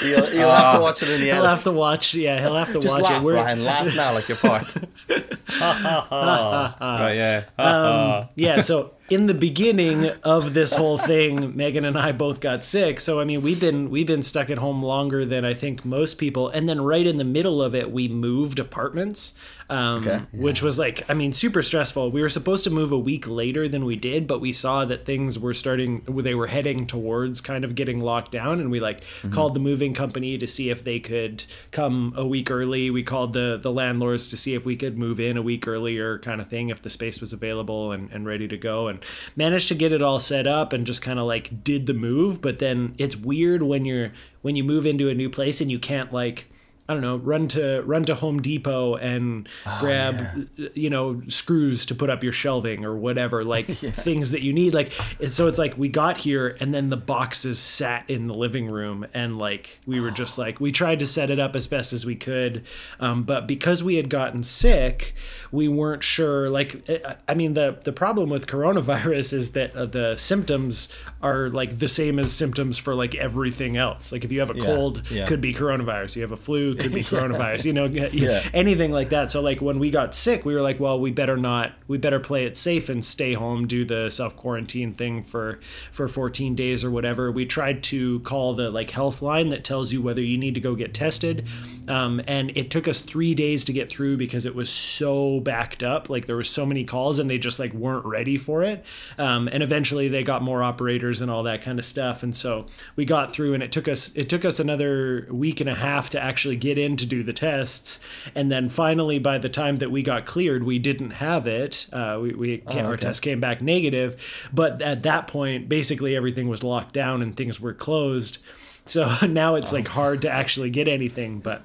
He'll, 0.01 0.25
he'll 0.25 0.49
have 0.49 0.73
to 0.73 0.79
ah. 0.79 0.81
watch 0.81 1.03
it 1.03 1.09
in 1.09 1.21
the 1.21 1.29
end. 1.29 1.39
he'll 1.39 1.47
have 1.47 1.63
to 1.63 1.71
watch. 1.71 2.15
Yeah, 2.15 2.39
he'll 2.39 2.55
have 2.55 2.71
to 2.71 2.79
Just 2.79 2.95
watch 2.95 3.03
laugh, 3.03 3.21
it. 3.21 3.25
We're, 3.25 3.35
Ryan. 3.35 3.63
Laugh 3.63 3.95
now, 3.95 4.13
like 4.13 4.27
your 4.29 4.37
part. 4.37 4.73
right 5.61 7.13
yeah 7.15 7.43
um, 7.57 8.27
yeah 8.35 8.61
so 8.61 8.91
in 9.13 9.27
the 9.27 9.33
beginning 9.33 10.09
of 10.23 10.53
this 10.53 10.73
whole 10.73 10.97
thing, 10.97 11.55
Megan 11.55 11.85
and 11.85 11.97
I 11.97 12.11
both 12.11 12.39
got 12.41 12.63
sick. 12.63 12.99
So 12.99 13.19
I 13.19 13.23
mean, 13.23 13.41
we've 13.41 13.59
been 13.59 13.89
we've 13.89 14.07
been 14.07 14.23
stuck 14.23 14.49
at 14.49 14.57
home 14.57 14.81
longer 14.83 15.25
than 15.25 15.45
I 15.45 15.53
think 15.53 15.85
most 15.85 16.15
people. 16.17 16.49
And 16.49 16.67
then 16.67 16.81
right 16.81 17.05
in 17.05 17.17
the 17.17 17.23
middle 17.23 17.61
of 17.61 17.75
it, 17.75 17.91
we 17.91 18.07
moved 18.07 18.59
apartments, 18.59 19.33
um, 19.69 19.99
Okay. 19.99 20.21
which 20.31 20.61
was 20.61 20.79
like 20.79 21.09
I 21.09 21.13
mean 21.13 21.33
super 21.33 21.61
stressful. 21.61 22.11
We 22.11 22.21
were 22.21 22.29
supposed 22.29 22.63
to 22.65 22.69
move 22.69 22.91
a 22.91 22.97
week 22.99 23.27
later 23.27 23.67
than 23.67 23.85
we 23.85 23.95
did, 23.95 24.27
but 24.27 24.39
we 24.41 24.51
saw 24.51 24.85
that 24.85 25.05
things 25.05 25.37
were 25.37 25.53
starting. 25.53 26.01
They 26.07 26.35
were 26.35 26.47
heading 26.47 26.87
towards 26.87 27.41
kind 27.41 27.63
of 27.65 27.75
getting 27.75 27.99
locked 27.99 28.31
down, 28.31 28.59
and 28.59 28.71
we 28.71 28.79
like 28.79 29.03
called 29.31 29.53
the 29.53 29.59
moving 29.59 29.93
company 29.93 30.37
to 30.37 30.47
see 30.47 30.69
if 30.69 30.83
they 30.83 30.99
could 30.99 31.43
come 31.71 32.13
a 32.15 32.25
week 32.25 32.49
early. 32.51 32.89
We 32.89 33.03
called 33.03 33.33
the 33.33 33.59
the 33.61 33.71
landlords 33.71 34.29
to 34.29 34.37
see 34.37 34.53
if 34.55 34.65
we 34.65 34.75
could 34.75 34.97
move 34.97 35.19
in 35.19 35.37
a 35.37 35.41
week 35.41 35.67
earlier, 35.67 36.19
kind 36.19 36.41
of 36.41 36.47
thing, 36.47 36.69
if 36.69 36.81
the 36.81 36.89
space 36.89 37.21
was 37.21 37.33
available 37.33 37.91
and, 37.91 38.09
and 38.11 38.25
ready 38.25 38.47
to 38.47 38.57
go, 38.57 38.87
and 38.87 39.02
managed 39.35 39.67
to 39.69 39.75
get 39.75 39.91
it 39.91 40.01
all 40.01 40.19
set 40.19 40.47
up 40.47 40.73
and 40.73 40.85
just 40.85 41.01
kind 41.01 41.19
of 41.19 41.27
like 41.27 41.63
did 41.63 41.85
the 41.85 41.93
move. 41.93 42.41
But 42.41 42.59
then 42.59 42.95
it's 42.97 43.15
weird 43.15 43.63
when 43.63 43.85
you're 43.85 44.11
when 44.41 44.55
you 44.55 44.63
move 44.63 44.85
into 44.85 45.09
a 45.09 45.13
new 45.13 45.29
place 45.29 45.61
and 45.61 45.71
you 45.71 45.79
can't 45.79 46.11
like. 46.11 46.47
I 46.93 46.95
don't 46.95 47.03
know, 47.03 47.17
run 47.17 47.47
to 47.49 47.81
run 47.81 48.05
to 48.05 48.13
Home 48.15 48.39
Depot 48.39 48.95
and 48.95 49.49
grab 49.79 50.47
you 50.75 50.89
know 50.91 51.21
screws 51.27 51.85
to 51.87 51.95
put 51.95 52.09
up 52.11 52.23
your 52.23 52.33
shelving 52.33 52.85
or 52.85 52.95
whatever, 52.95 53.43
like 53.43 53.65
things 53.67 54.29
that 54.31 54.41
you 54.43 54.53
need. 54.53 54.73
Like 54.75 54.93
so 55.27 55.47
it's 55.47 55.57
like 55.57 55.75
we 55.75 55.89
got 55.89 56.19
here 56.19 56.55
and 56.59 56.71
then 56.73 56.89
the 56.89 56.97
boxes 56.97 57.57
sat 57.59 58.07
in 58.07 58.27
the 58.27 58.35
living 58.35 58.67
room 58.67 59.07
and 59.13 59.39
like 59.39 59.79
we 59.87 59.99
were 59.99 60.11
just 60.11 60.37
like 60.37 60.59
we 60.59 60.71
tried 60.71 60.99
to 60.99 61.07
set 61.07 61.31
it 61.31 61.39
up 61.39 61.55
as 61.55 61.65
best 61.65 61.93
as 61.93 62.05
we 62.05 62.15
could, 62.15 62.63
um, 62.99 63.23
but 63.23 63.47
because 63.47 63.83
we 63.83 63.95
had 63.95 64.09
gotten 64.09 64.43
sick, 64.43 65.15
we 65.51 65.67
weren't 65.67 66.03
sure. 66.03 66.49
Like 66.49 66.87
I- 66.89 67.15
I 67.29 67.33
mean 67.33 67.55
the 67.55 67.79
the 67.83 67.91
problem 67.93 68.29
with 68.29 68.45
coronavirus 68.45 69.33
is 69.33 69.51
that 69.53 69.75
uh, 69.75 69.87
the 69.87 70.15
symptoms 70.17 70.89
are 71.21 71.49
like 71.49 71.79
the 71.79 71.87
same 71.87 72.19
as 72.19 72.31
symptoms 72.31 72.77
for 72.77 72.93
like 72.93 73.15
everything 73.15 73.77
else. 73.77 74.11
Like 74.11 74.23
if 74.23 74.31
you 74.31 74.39
have 74.41 74.49
a 74.51 74.55
cold, 74.59 75.09
yeah. 75.09 75.25
could 75.25 75.41
be 75.41 75.53
coronavirus. 75.53 76.17
You 76.17 76.21
have 76.21 76.31
a 76.31 76.37
flu, 76.37 76.75
could 76.83 76.93
be 76.93 77.03
coronavirus. 77.03 77.65
You 77.65 77.73
know, 77.73 77.85
Yeah. 77.85 78.47
anything 78.53 78.91
like 78.91 79.09
that. 79.09 79.31
So 79.31 79.41
like 79.41 79.61
when 79.61 79.79
we 79.79 79.89
got 79.89 80.13
sick, 80.13 80.45
we 80.45 80.53
were 80.53 80.61
like, 80.61 80.79
well, 80.79 80.99
we 80.99 81.11
better 81.11 81.37
not. 81.37 81.73
We 81.87 81.97
better 81.97 82.19
play 82.19 82.45
it 82.45 82.57
safe 82.57 82.89
and 82.89 83.03
stay 83.03 83.33
home, 83.33 83.67
do 83.67 83.85
the 83.85 84.09
self 84.09 84.35
quarantine 84.35 84.93
thing 84.93 85.23
for 85.23 85.59
for 85.91 86.07
14 86.07 86.55
days 86.55 86.83
or 86.83 86.91
whatever. 86.91 87.31
We 87.31 87.45
tried 87.45 87.83
to 87.83 88.19
call 88.21 88.53
the 88.53 88.69
like 88.69 88.89
health 88.91 89.21
line 89.21 89.49
that 89.49 89.63
tells 89.63 89.91
you 89.93 90.01
whether 90.01 90.21
you 90.21 90.37
need 90.37 90.55
to 90.55 90.61
go 90.61 90.75
get 90.75 90.93
tested, 90.93 91.47
um, 91.87 92.21
and 92.27 92.55
it 92.55 92.69
took 92.71 92.87
us 92.87 93.01
three 93.01 93.33
days 93.33 93.65
to 93.65 93.73
get 93.73 93.89
through 93.89 94.17
because 94.17 94.45
it 94.45 94.55
was 94.55 94.69
so 94.69 95.39
backed 95.39 95.83
up. 95.83 96.09
Like 96.09 96.25
there 96.27 96.35
were 96.35 96.43
so 96.43 96.65
many 96.65 96.83
calls 96.83 97.19
and 97.19 97.29
they 97.29 97.37
just 97.37 97.59
like 97.59 97.73
weren't 97.73 98.05
ready 98.05 98.37
for 98.37 98.63
it. 98.63 98.83
Um, 99.17 99.47
and 99.47 99.63
eventually 99.63 100.07
they 100.07 100.23
got 100.23 100.41
more 100.41 100.63
operators 100.63 101.21
and 101.21 101.29
all 101.31 101.43
that 101.43 101.61
kind 101.61 101.79
of 101.79 101.85
stuff. 101.85 102.23
And 102.23 102.35
so 102.35 102.65
we 102.95 103.05
got 103.05 103.31
through 103.33 103.53
and 103.53 103.63
it 103.63 103.71
took 103.71 103.87
us 103.87 104.13
it 104.15 104.29
took 104.29 104.45
us 104.45 104.59
another 104.59 105.27
week 105.31 105.61
and 105.61 105.69
a 105.69 105.75
half 105.75 106.09
to 106.11 106.21
actually 106.21 106.55
get 106.63 106.77
in 106.77 106.95
to 106.97 107.05
do 107.05 107.23
the 107.23 107.33
tests. 107.33 107.99
And 108.33 108.51
then 108.51 108.69
finally 108.69 109.19
by 109.19 109.37
the 109.37 109.49
time 109.49 109.77
that 109.77 109.91
we 109.91 110.01
got 110.01 110.25
cleared, 110.25 110.63
we 110.63 110.79
didn't 110.79 111.11
have 111.11 111.45
it. 111.45 111.87
Uh, 111.91 112.19
we, 112.21 112.33
we 112.33 112.63
our 112.71 112.93
okay. 112.93 113.01
test 113.01 113.21
came 113.21 113.39
back 113.39 113.61
negative. 113.61 114.49
But 114.53 114.81
at 114.81 115.03
that 115.03 115.27
point, 115.27 115.67
basically 115.67 116.15
everything 116.15 116.47
was 116.47 116.63
locked 116.63 116.93
down 116.93 117.21
and 117.21 117.35
things 117.35 117.59
were 117.59 117.73
closed. 117.73 118.37
So 118.85 119.13
now 119.27 119.55
it's 119.55 119.73
like 119.73 119.87
hard 119.87 120.21
to 120.23 120.31
actually 120.31 120.69
get 120.69 120.87
anything, 120.87 121.39
but 121.39 121.63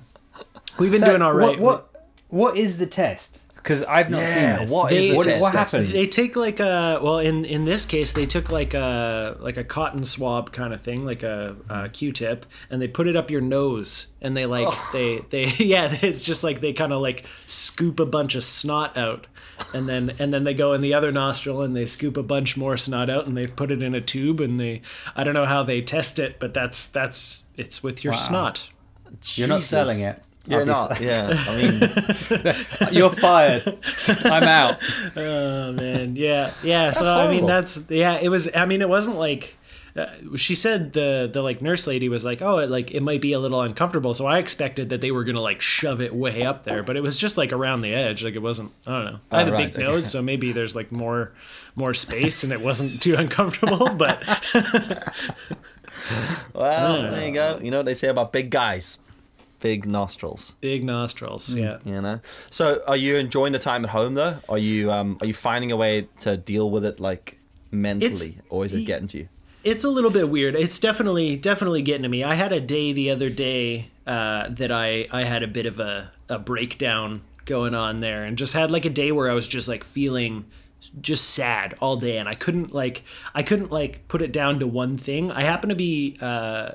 we've 0.79 0.91
been 0.91 1.01
So 1.01 1.07
doing 1.07 1.23
all 1.23 1.33
right. 1.33 1.59
What, 1.59 1.85
what 1.85 2.09
what 2.31 2.57
is 2.59 2.77
the 2.77 2.87
test? 2.87 3.43
Because 3.69 3.83
I've 3.83 4.09
not 4.09 4.23
Yeah, 4.23 4.57
seen 4.57 4.65
this. 4.65 4.71
what 4.71 4.91
is 4.93 4.99
They- 4.99 5.11
the 5.11 5.17
what, 5.19 5.27
test? 5.27 5.43
what 5.43 5.53
happens? 5.53 5.93
They 5.93 6.07
take 6.07 6.37
like 6.37 6.59
a 6.59 7.01
well 7.03 7.19
in 7.19 7.45
in 7.45 7.67
this 7.67 7.85
case 7.85 8.15
they 8.15 8.25
took 8.25 8.51
like 8.51 8.73
a 8.73 9.37
like 9.41 9.59
a 9.59 9.65
cotton 9.65 10.05
swab 10.05 10.53
kind 10.53 10.73
of 10.73 10.81
thing 10.81 11.05
like 11.05 11.23
a, 11.23 11.55
a 11.69 11.91
Q-tip 11.91 12.47
and 12.71 12.81
they 12.81 12.89
put 12.89 13.07
it 13.07 13.15
up 13.15 13.31
your 13.31 13.43
nose 13.43 14.07
and 14.23 14.35
they 14.35 14.47
like 14.47 14.69
oh. 14.71 14.91
they 14.95 15.21
they 15.29 15.45
yeah 15.63 15.95
it's 16.01 16.23
just 16.23 16.43
like 16.43 16.63
they 16.63 16.73
kind 16.73 16.95
of 16.95 17.03
like 17.03 17.27
scoop 17.45 18.01
a 18.01 18.07
bunch 18.07 18.35
of 18.35 18.43
snot 18.43 18.97
out 18.97 19.27
and 19.75 19.87
then 19.87 20.15
and 20.19 20.33
then 20.33 20.45
they 20.45 20.55
go 20.55 20.73
in 20.73 20.81
the 20.81 20.95
other 20.95 21.13
nostril 21.13 21.61
and 21.61 21.77
they 21.77 21.85
scoop 21.85 22.17
a 22.17 22.23
bunch 22.23 22.57
more 22.57 22.79
snot 22.79 23.11
out 23.11 23.27
and 23.27 23.37
they 23.37 23.47
put 23.47 23.71
it 23.71 23.83
in 23.83 23.95
a 23.95 24.01
tube 24.01 24.41
and 24.41 24.59
they 24.59 24.81
I 25.15 25.25
don't 25.25 25.35
know 25.35 25.45
how 25.45 25.63
they 25.63 25.83
test 25.83 26.19
it 26.19 26.39
but 26.39 26.55
that's 26.55 26.87
that's 26.87 27.45
it's 27.59 27.83
with 27.83 28.03
your 28.03 28.15
snot. 28.15 28.67
You're 29.35 29.49
not 29.49 29.63
selling 29.63 30.01
it. 30.01 30.23
You're 30.49 30.65
not. 30.65 31.01
Yeah. 31.01 31.31
I 31.33 31.57
mean, 31.57 32.93
You're 32.93 33.11
fired. 33.11 33.63
I'm 34.25 34.43
out. 34.45 34.77
Oh 35.17 35.73
man, 35.73 36.17
yeah, 36.17 36.53
yeah. 36.63 36.91
so 36.91 37.05
I 37.15 37.31
mean, 37.31 37.45
that's 37.47 37.83
yeah. 37.91 38.19
It 38.21 38.29
was. 38.31 38.49
I 38.55 38.67
mean, 38.67 38.81
it 38.83 38.89
wasn't 38.89 39.17
like. 39.17 39.57
Uh, 39.97 40.07
she 40.37 40.55
said 40.55 40.93
the 40.93 41.29
the 41.33 41.43
like 41.43 41.61
nurse 41.61 41.87
lady 41.87 42.09
was 42.09 42.25
like, 42.25 42.41
oh, 42.41 42.59
it, 42.59 42.71
like 42.71 42.93
it 42.93 43.03
might 43.03 43.21
be 43.21 43.33
a 43.33 43.41
little 43.41 43.61
uncomfortable. 43.63 44.15
So 44.15 44.27
I 44.27 44.39
expected 44.39 44.91
that 44.91 45.01
they 45.01 45.11
were 45.11 45.25
gonna 45.25 45.41
like 45.43 45.61
shove 45.61 46.01
it 46.01 46.15
way 46.15 46.45
up 46.45 46.65
there, 46.65 46.83
but 46.85 46.97
it 46.97 47.03
was 47.03 47.17
just 47.19 47.37
like 47.37 47.53
around 47.53 47.81
the 47.81 47.93
edge. 47.93 48.23
Like 48.23 48.35
it 48.35 48.43
wasn't. 48.43 48.71
I 48.87 48.91
don't 49.03 49.13
know. 49.13 49.21
I 49.33 49.39
have 49.41 49.49
Oh, 49.49 49.51
a 49.51 49.55
right, 49.55 49.73
big 49.73 49.83
okay. 49.83 49.91
nose, 49.93 50.09
so 50.11 50.23
maybe 50.23 50.53
there's 50.53 50.77
like 50.77 50.93
more 50.93 51.33
more 51.75 51.95
space, 51.95 52.45
and 52.45 52.53
it 52.53 52.61
wasn't 52.61 53.03
too 53.03 53.17
uncomfortable. 53.17 53.89
But 53.91 54.23
well, 56.55 57.11
there 57.11 57.27
you 57.27 57.35
go. 57.35 57.59
You 57.63 57.71
know 57.71 57.79
what 57.79 57.87
they 57.87 57.95
say 57.95 58.09
about 58.09 58.33
big 58.33 58.51
guys? 58.51 58.99
Big 59.61 59.91
nostrils. 59.91 60.55
big 60.61 60.85
nostrils. 60.85 61.55
Yeah. 61.55 61.79
You 61.85 62.01
know. 62.01 62.21
So, 62.51 62.83
are 62.87 62.97
you 62.97 63.17
enjoying 63.17 63.53
the 63.53 63.59
time 63.59 63.85
at 63.85 63.91
home 63.91 64.15
though? 64.15 64.37
Are 64.49 64.59
you 64.59 64.93
um 64.93 65.19
are 65.21 65.27
you 65.27 65.35
finding 65.35 65.73
a 65.73 65.77
way 65.77 66.09
to 66.21 66.37
deal 66.37 66.71
with 66.71 66.85
it 66.85 67.01
like 67.01 67.39
mentally, 67.71 68.39
or 68.49 68.65
is 68.65 68.73
it 68.73 68.87
getting 68.87 69.09
to 69.09 69.19
you? 69.19 69.29
it's 69.65 69.85
a 69.85 69.89
little 69.89 70.11
bit 70.11 70.29
weird. 70.29 70.55
It's 70.55 70.79
definitely 70.79 71.37
definitely 71.37 71.83
getting 71.83 72.03
to 72.03 72.09
me. 72.09 72.25
I 72.25 72.35
had 72.35 72.53
a 72.53 72.61
day 72.61 72.93
the 72.93 73.11
other 73.11 73.29
day 73.31 73.91
uh, 74.07 74.49
that 74.51 74.71
I 74.71 75.09
I 75.11 75.25
had 75.25 75.43
a 75.43 75.49
bit 75.49 75.67
of 75.67 75.81
a 75.81 76.13
a 76.29 76.39
breakdown 76.39 77.23
going 77.45 77.75
on 77.75 78.01
there, 78.01 78.25
and 78.25 78.39
just 78.39 78.53
had 78.53 78.71
like 78.71 78.85
a 78.85 78.91
day 78.91 79.13
where 79.13 79.31
I 79.31 79.35
was 79.35 79.49
just 79.49 79.69
like 79.69 79.85
feeling 79.85 80.45
just 81.01 81.31
sad 81.31 81.75
all 81.81 81.97
day, 81.97 82.19
and 82.19 82.29
I 82.29 82.35
couldn't 82.35 82.73
like 82.73 83.03
I 83.35 83.43
couldn't 83.43 83.73
like 83.73 84.07
put 84.09 84.23
it 84.23 84.33
down 84.33 84.61
to 84.61 84.67
one 84.67 84.97
thing. 84.97 85.31
I 85.33 85.43
happen 85.43 85.69
to 85.69 85.77
be. 85.77 86.17
Uh, 86.21 86.73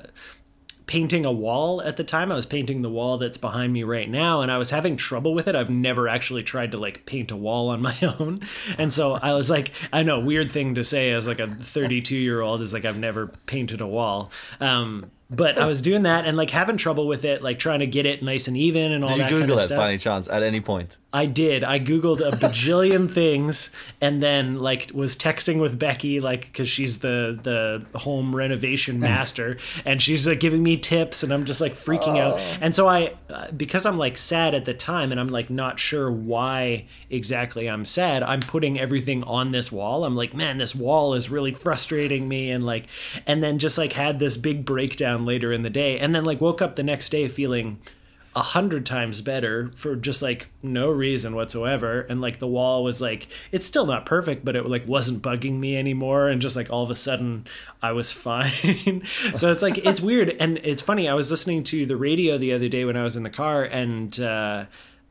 painting 0.86 1.24
a 1.24 1.32
wall 1.32 1.80
at 1.80 1.96
the 1.96 2.04
time. 2.04 2.30
I 2.30 2.34
was 2.34 2.46
painting 2.46 2.82
the 2.82 2.90
wall 2.90 3.18
that's 3.18 3.38
behind 3.38 3.72
me 3.72 3.82
right 3.84 4.08
now 4.08 4.40
and 4.42 4.50
I 4.50 4.58
was 4.58 4.70
having 4.70 4.96
trouble 4.96 5.32
with 5.34 5.48
it. 5.48 5.56
I've 5.56 5.70
never 5.70 6.08
actually 6.08 6.42
tried 6.42 6.72
to 6.72 6.78
like 6.78 7.06
paint 7.06 7.30
a 7.30 7.36
wall 7.36 7.70
on 7.70 7.80
my 7.90 7.96
own. 8.18 8.40
And 8.78 8.92
so 8.92 9.14
I 9.14 9.32
was 9.32 9.48
like, 9.48 9.70
I 9.92 10.02
know, 10.02 10.20
weird 10.20 10.50
thing 10.50 10.74
to 10.74 10.84
say 10.84 11.12
as 11.12 11.26
like 11.26 11.38
a 11.40 11.46
32 11.46 12.16
year 12.16 12.40
old 12.40 12.60
is 12.60 12.72
like 12.72 12.84
I've 12.84 12.98
never 12.98 13.28
painted 13.46 13.80
a 13.80 13.86
wall. 13.86 14.30
Um, 14.60 15.10
but 15.30 15.58
I 15.58 15.66
was 15.66 15.80
doing 15.80 16.02
that 16.02 16.26
and 16.26 16.36
like 16.36 16.50
having 16.50 16.76
trouble 16.76 17.06
with 17.06 17.24
it, 17.24 17.42
like 17.42 17.58
trying 17.58 17.78
to 17.80 17.86
get 17.86 18.06
it 18.06 18.22
nice 18.22 18.46
and 18.46 18.56
even 18.56 18.92
and 18.92 19.02
all 19.02 19.08
Did 19.08 19.16
you 19.16 19.22
that 19.22 19.30
Google 19.30 19.40
kind 19.40 19.50
of 19.52 19.58
it 19.60 19.64
stuff. 19.64 19.78
by 19.78 19.88
any 19.88 19.98
chance 19.98 20.28
at 20.28 20.42
any 20.42 20.60
point? 20.60 20.98
I 21.14 21.26
did. 21.26 21.62
I 21.62 21.78
googled 21.78 22.20
a 22.20 22.32
bajillion 22.32 23.08
things, 23.14 23.70
and 24.00 24.20
then 24.20 24.58
like 24.58 24.90
was 24.92 25.16
texting 25.16 25.60
with 25.60 25.78
Becky, 25.78 26.20
like 26.20 26.40
because 26.40 26.68
she's 26.68 26.98
the 26.98 27.38
the 27.40 27.98
home 28.00 28.34
renovation 28.34 28.98
master, 28.98 29.58
and 29.84 30.02
she's 30.02 30.26
like 30.26 30.40
giving 30.40 30.64
me 30.64 30.76
tips, 30.76 31.22
and 31.22 31.32
I'm 31.32 31.44
just 31.44 31.60
like 31.60 31.74
freaking 31.74 32.18
out. 32.18 32.38
And 32.60 32.74
so 32.74 32.88
I, 32.88 33.14
uh, 33.30 33.52
because 33.52 33.86
I'm 33.86 33.96
like 33.96 34.16
sad 34.16 34.56
at 34.56 34.64
the 34.64 34.74
time, 34.74 35.12
and 35.12 35.20
I'm 35.20 35.28
like 35.28 35.50
not 35.50 35.78
sure 35.78 36.10
why 36.10 36.86
exactly 37.08 37.70
I'm 37.70 37.84
sad. 37.84 38.24
I'm 38.24 38.40
putting 38.40 38.80
everything 38.80 39.22
on 39.22 39.52
this 39.52 39.70
wall. 39.70 40.04
I'm 40.04 40.16
like, 40.16 40.34
man, 40.34 40.56
this 40.56 40.74
wall 40.74 41.14
is 41.14 41.30
really 41.30 41.52
frustrating 41.52 42.26
me, 42.26 42.50
and 42.50 42.66
like, 42.66 42.88
and 43.24 43.40
then 43.40 43.60
just 43.60 43.78
like 43.78 43.92
had 43.92 44.18
this 44.18 44.36
big 44.36 44.64
breakdown 44.64 45.24
later 45.24 45.52
in 45.52 45.62
the 45.62 45.70
day, 45.70 45.96
and 45.96 46.12
then 46.12 46.24
like 46.24 46.40
woke 46.40 46.60
up 46.60 46.74
the 46.74 46.82
next 46.82 47.10
day 47.10 47.28
feeling 47.28 47.78
a 48.36 48.42
hundred 48.42 48.84
times 48.84 49.20
better 49.20 49.70
for 49.76 49.94
just 49.94 50.20
like 50.20 50.48
no 50.62 50.90
reason 50.90 51.34
whatsoever. 51.34 52.00
And 52.02 52.20
like 52.20 52.38
the 52.38 52.48
wall 52.48 52.82
was 52.82 53.00
like 53.00 53.28
it's 53.52 53.66
still 53.66 53.86
not 53.86 54.06
perfect 54.06 54.44
but 54.44 54.56
it 54.56 54.66
like 54.66 54.88
wasn't 54.88 55.22
bugging 55.22 55.58
me 55.58 55.76
anymore. 55.76 56.28
And 56.28 56.42
just 56.42 56.56
like 56.56 56.70
all 56.70 56.82
of 56.82 56.90
a 56.90 56.94
sudden 56.94 57.46
i 57.82 57.92
was 57.92 58.12
fine. 58.26 59.02
So 59.34 59.50
it's 59.50 59.62
like 59.62 59.78
it's 59.78 60.00
weird. 60.00 60.36
And 60.40 60.58
it's 60.58 60.82
funny 60.82 61.08
i 61.08 61.14
was 61.14 61.30
listening 61.30 61.62
to 61.64 61.86
the 61.86 61.96
radio 61.96 62.38
the 62.38 62.52
other 62.52 62.68
day 62.68 62.84
when 62.84 62.96
i 62.96 63.02
was 63.02 63.16
in 63.16 63.22
the 63.22 63.30
car 63.30 63.62
and 63.64 64.18
uh, 64.20 64.64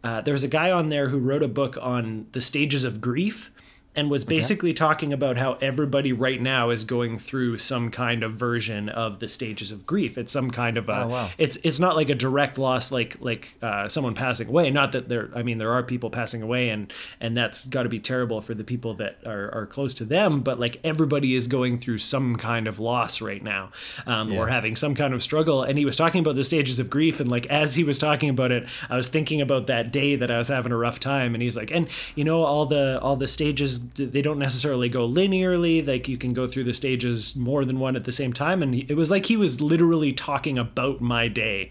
uh, 0.04 0.20
there 0.22 0.34
was 0.34 0.44
a 0.44 0.50
guy 0.50 0.70
on 0.70 0.90
there 0.90 1.10
who 1.10 1.18
wrote 1.18 1.44
a 1.44 1.48
book 1.48 1.78
on 1.82 2.28
the 2.34 2.42
stages 2.42 2.84
of 2.84 3.00
grief 3.00 3.52
and 3.96 4.10
was 4.10 4.26
basically 4.26 4.74
talking 4.74 5.14
about 5.14 5.38
how 5.38 5.54
everybody 5.62 6.12
right 6.12 6.42
now 6.42 6.72
is 6.72 6.84
going 6.84 7.20
through 7.20 7.60
some 7.60 7.92
kind 7.92 8.24
of 8.24 8.34
version 8.34 8.90
of 8.90 9.20
the 9.20 9.28
stages 9.28 9.72
of 9.72 9.86
grief. 9.86 10.18
It's 10.18 10.32
some 10.32 10.50
kind 10.50 10.78
of 10.78 10.90
a. 10.90 11.04
Oh, 11.04 11.08
wow. 11.08 11.30
It's 11.38 11.58
it's 11.64 11.80
not 11.80 11.96
like 11.96 12.10
a 12.10 12.16
direct 12.16 12.58
loss, 12.58 12.92
like 12.92 13.18
like 13.20 13.56
uh, 13.62 13.88
someone 13.88 14.16
passing 14.16 14.48
away. 14.48 14.72
Not 14.72 14.94
that 14.94 15.10
there. 15.10 15.30
I 15.36 15.44
mean, 15.44 15.60
there 15.60 15.72
are 15.72 15.84
people 15.84 16.10
passing 16.10 16.42
away, 16.42 16.70
and 16.70 16.92
and 17.20 17.38
that's 17.38 17.66
got 17.66 17.84
to 17.84 17.90
be 17.90 18.00
terrible 18.00 18.42
for 18.42 18.54
the 18.54 18.64
people 18.64 18.96
that 18.96 19.18
are, 19.26 19.54
are 19.54 19.66
close 19.68 19.94
to 19.96 20.06
them. 20.06 20.42
But 20.42 20.60
like 20.60 20.80
everybody 20.84 21.36
is 21.36 21.48
going 21.48 21.78
through 21.78 22.00
some 22.00 22.36
kind 22.36 22.68
of 22.68 22.80
loss 22.80 23.22
right 23.22 23.44
now, 23.44 23.72
um, 24.08 24.34
or 24.34 24.48
having 24.48 24.76
some 24.76 24.96
kind 24.96 25.14
of 25.14 25.22
struggle. 25.22 25.62
And 25.62 25.78
he 25.78 25.86
was 25.86 25.96
talking 25.96 26.20
about 26.20 26.36
the 26.36 26.44
stages 26.44 26.80
of 26.80 26.90
grief, 26.90 27.20
and 27.20 27.30
like 27.30 27.46
as 27.48 27.76
he 27.76 27.84
was 27.84 28.00
talking 28.00 28.30
about 28.30 28.52
it, 28.52 28.68
I 28.90 28.96
was 28.96 29.08
thinking 29.08 29.40
about 29.40 29.68
that 29.68 29.92
day 29.92 30.16
that 30.16 30.32
I 30.32 30.40
was 30.40 30.48
having 30.48 30.72
a 30.72 30.78
rough 30.78 31.00
time, 31.00 31.36
and 31.36 31.44
he's 31.44 31.56
like, 31.56 31.70
and 31.70 31.88
you 32.16 32.24
know 32.24 32.44
all 32.44 32.66
the 32.66 33.00
all 33.00 33.16
the 33.16 33.28
stages 33.28 33.83
they 33.96 34.22
don't 34.22 34.40
necessarily 34.40 34.90
go 34.90 35.08
linearly. 35.08 35.86
Like 35.86 36.08
you 36.08 36.18
can 36.18 36.34
go 36.34 36.48
through 36.48 36.66
the 36.66 36.74
stages 36.74 37.36
more 37.36 37.66
than 37.66 37.80
one 37.80 37.96
at 37.96 38.06
the 38.06 38.12
same 38.12 38.34
time, 38.34 38.64
and 38.64 38.76
it 38.76 38.96
was 38.96 39.12
like 39.12 39.26
he 39.26 39.38
was 39.38 39.62
literally 39.62 40.14
talking 40.14 40.58
about 40.58 41.02
my 41.02 41.28
day. 41.28 41.70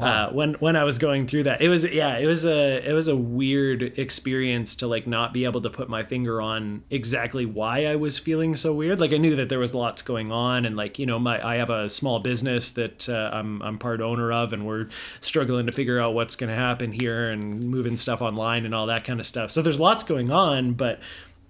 Uh, 0.00 0.30
when 0.30 0.54
when 0.54 0.76
I 0.76 0.84
was 0.84 0.98
going 0.98 1.26
through 1.26 1.44
that, 1.44 1.60
it 1.60 1.68
was 1.68 1.84
yeah, 1.84 2.16
it 2.16 2.26
was 2.26 2.46
a 2.46 2.88
it 2.88 2.92
was 2.92 3.08
a 3.08 3.16
weird 3.16 3.82
experience 3.98 4.76
to 4.76 4.86
like 4.86 5.06
not 5.06 5.32
be 5.32 5.44
able 5.44 5.60
to 5.62 5.70
put 5.70 5.88
my 5.88 6.02
finger 6.02 6.40
on 6.40 6.82
exactly 6.90 7.44
why 7.44 7.86
I 7.86 7.96
was 7.96 8.18
feeling 8.18 8.56
so 8.56 8.72
weird. 8.72 9.00
Like 9.00 9.12
I 9.12 9.18
knew 9.18 9.36
that 9.36 9.48
there 9.48 9.58
was 9.58 9.74
lots 9.74 10.02
going 10.02 10.32
on, 10.32 10.64
and 10.64 10.76
like 10.76 10.98
you 10.98 11.06
know, 11.06 11.18
my 11.18 11.44
I 11.46 11.56
have 11.56 11.70
a 11.70 11.88
small 11.88 12.20
business 12.20 12.70
that 12.70 13.08
uh, 13.08 13.30
I'm 13.32 13.60
I'm 13.62 13.78
part 13.78 14.00
owner 14.00 14.32
of, 14.32 14.52
and 14.52 14.66
we're 14.66 14.88
struggling 15.20 15.66
to 15.66 15.72
figure 15.72 16.00
out 16.00 16.14
what's 16.14 16.36
going 16.36 16.50
to 16.50 16.56
happen 16.56 16.92
here 16.92 17.30
and 17.30 17.68
moving 17.68 17.96
stuff 17.96 18.22
online 18.22 18.64
and 18.64 18.74
all 18.74 18.86
that 18.86 19.04
kind 19.04 19.20
of 19.20 19.26
stuff. 19.26 19.50
So 19.50 19.62
there's 19.62 19.80
lots 19.80 20.04
going 20.04 20.30
on, 20.30 20.72
but 20.72 21.00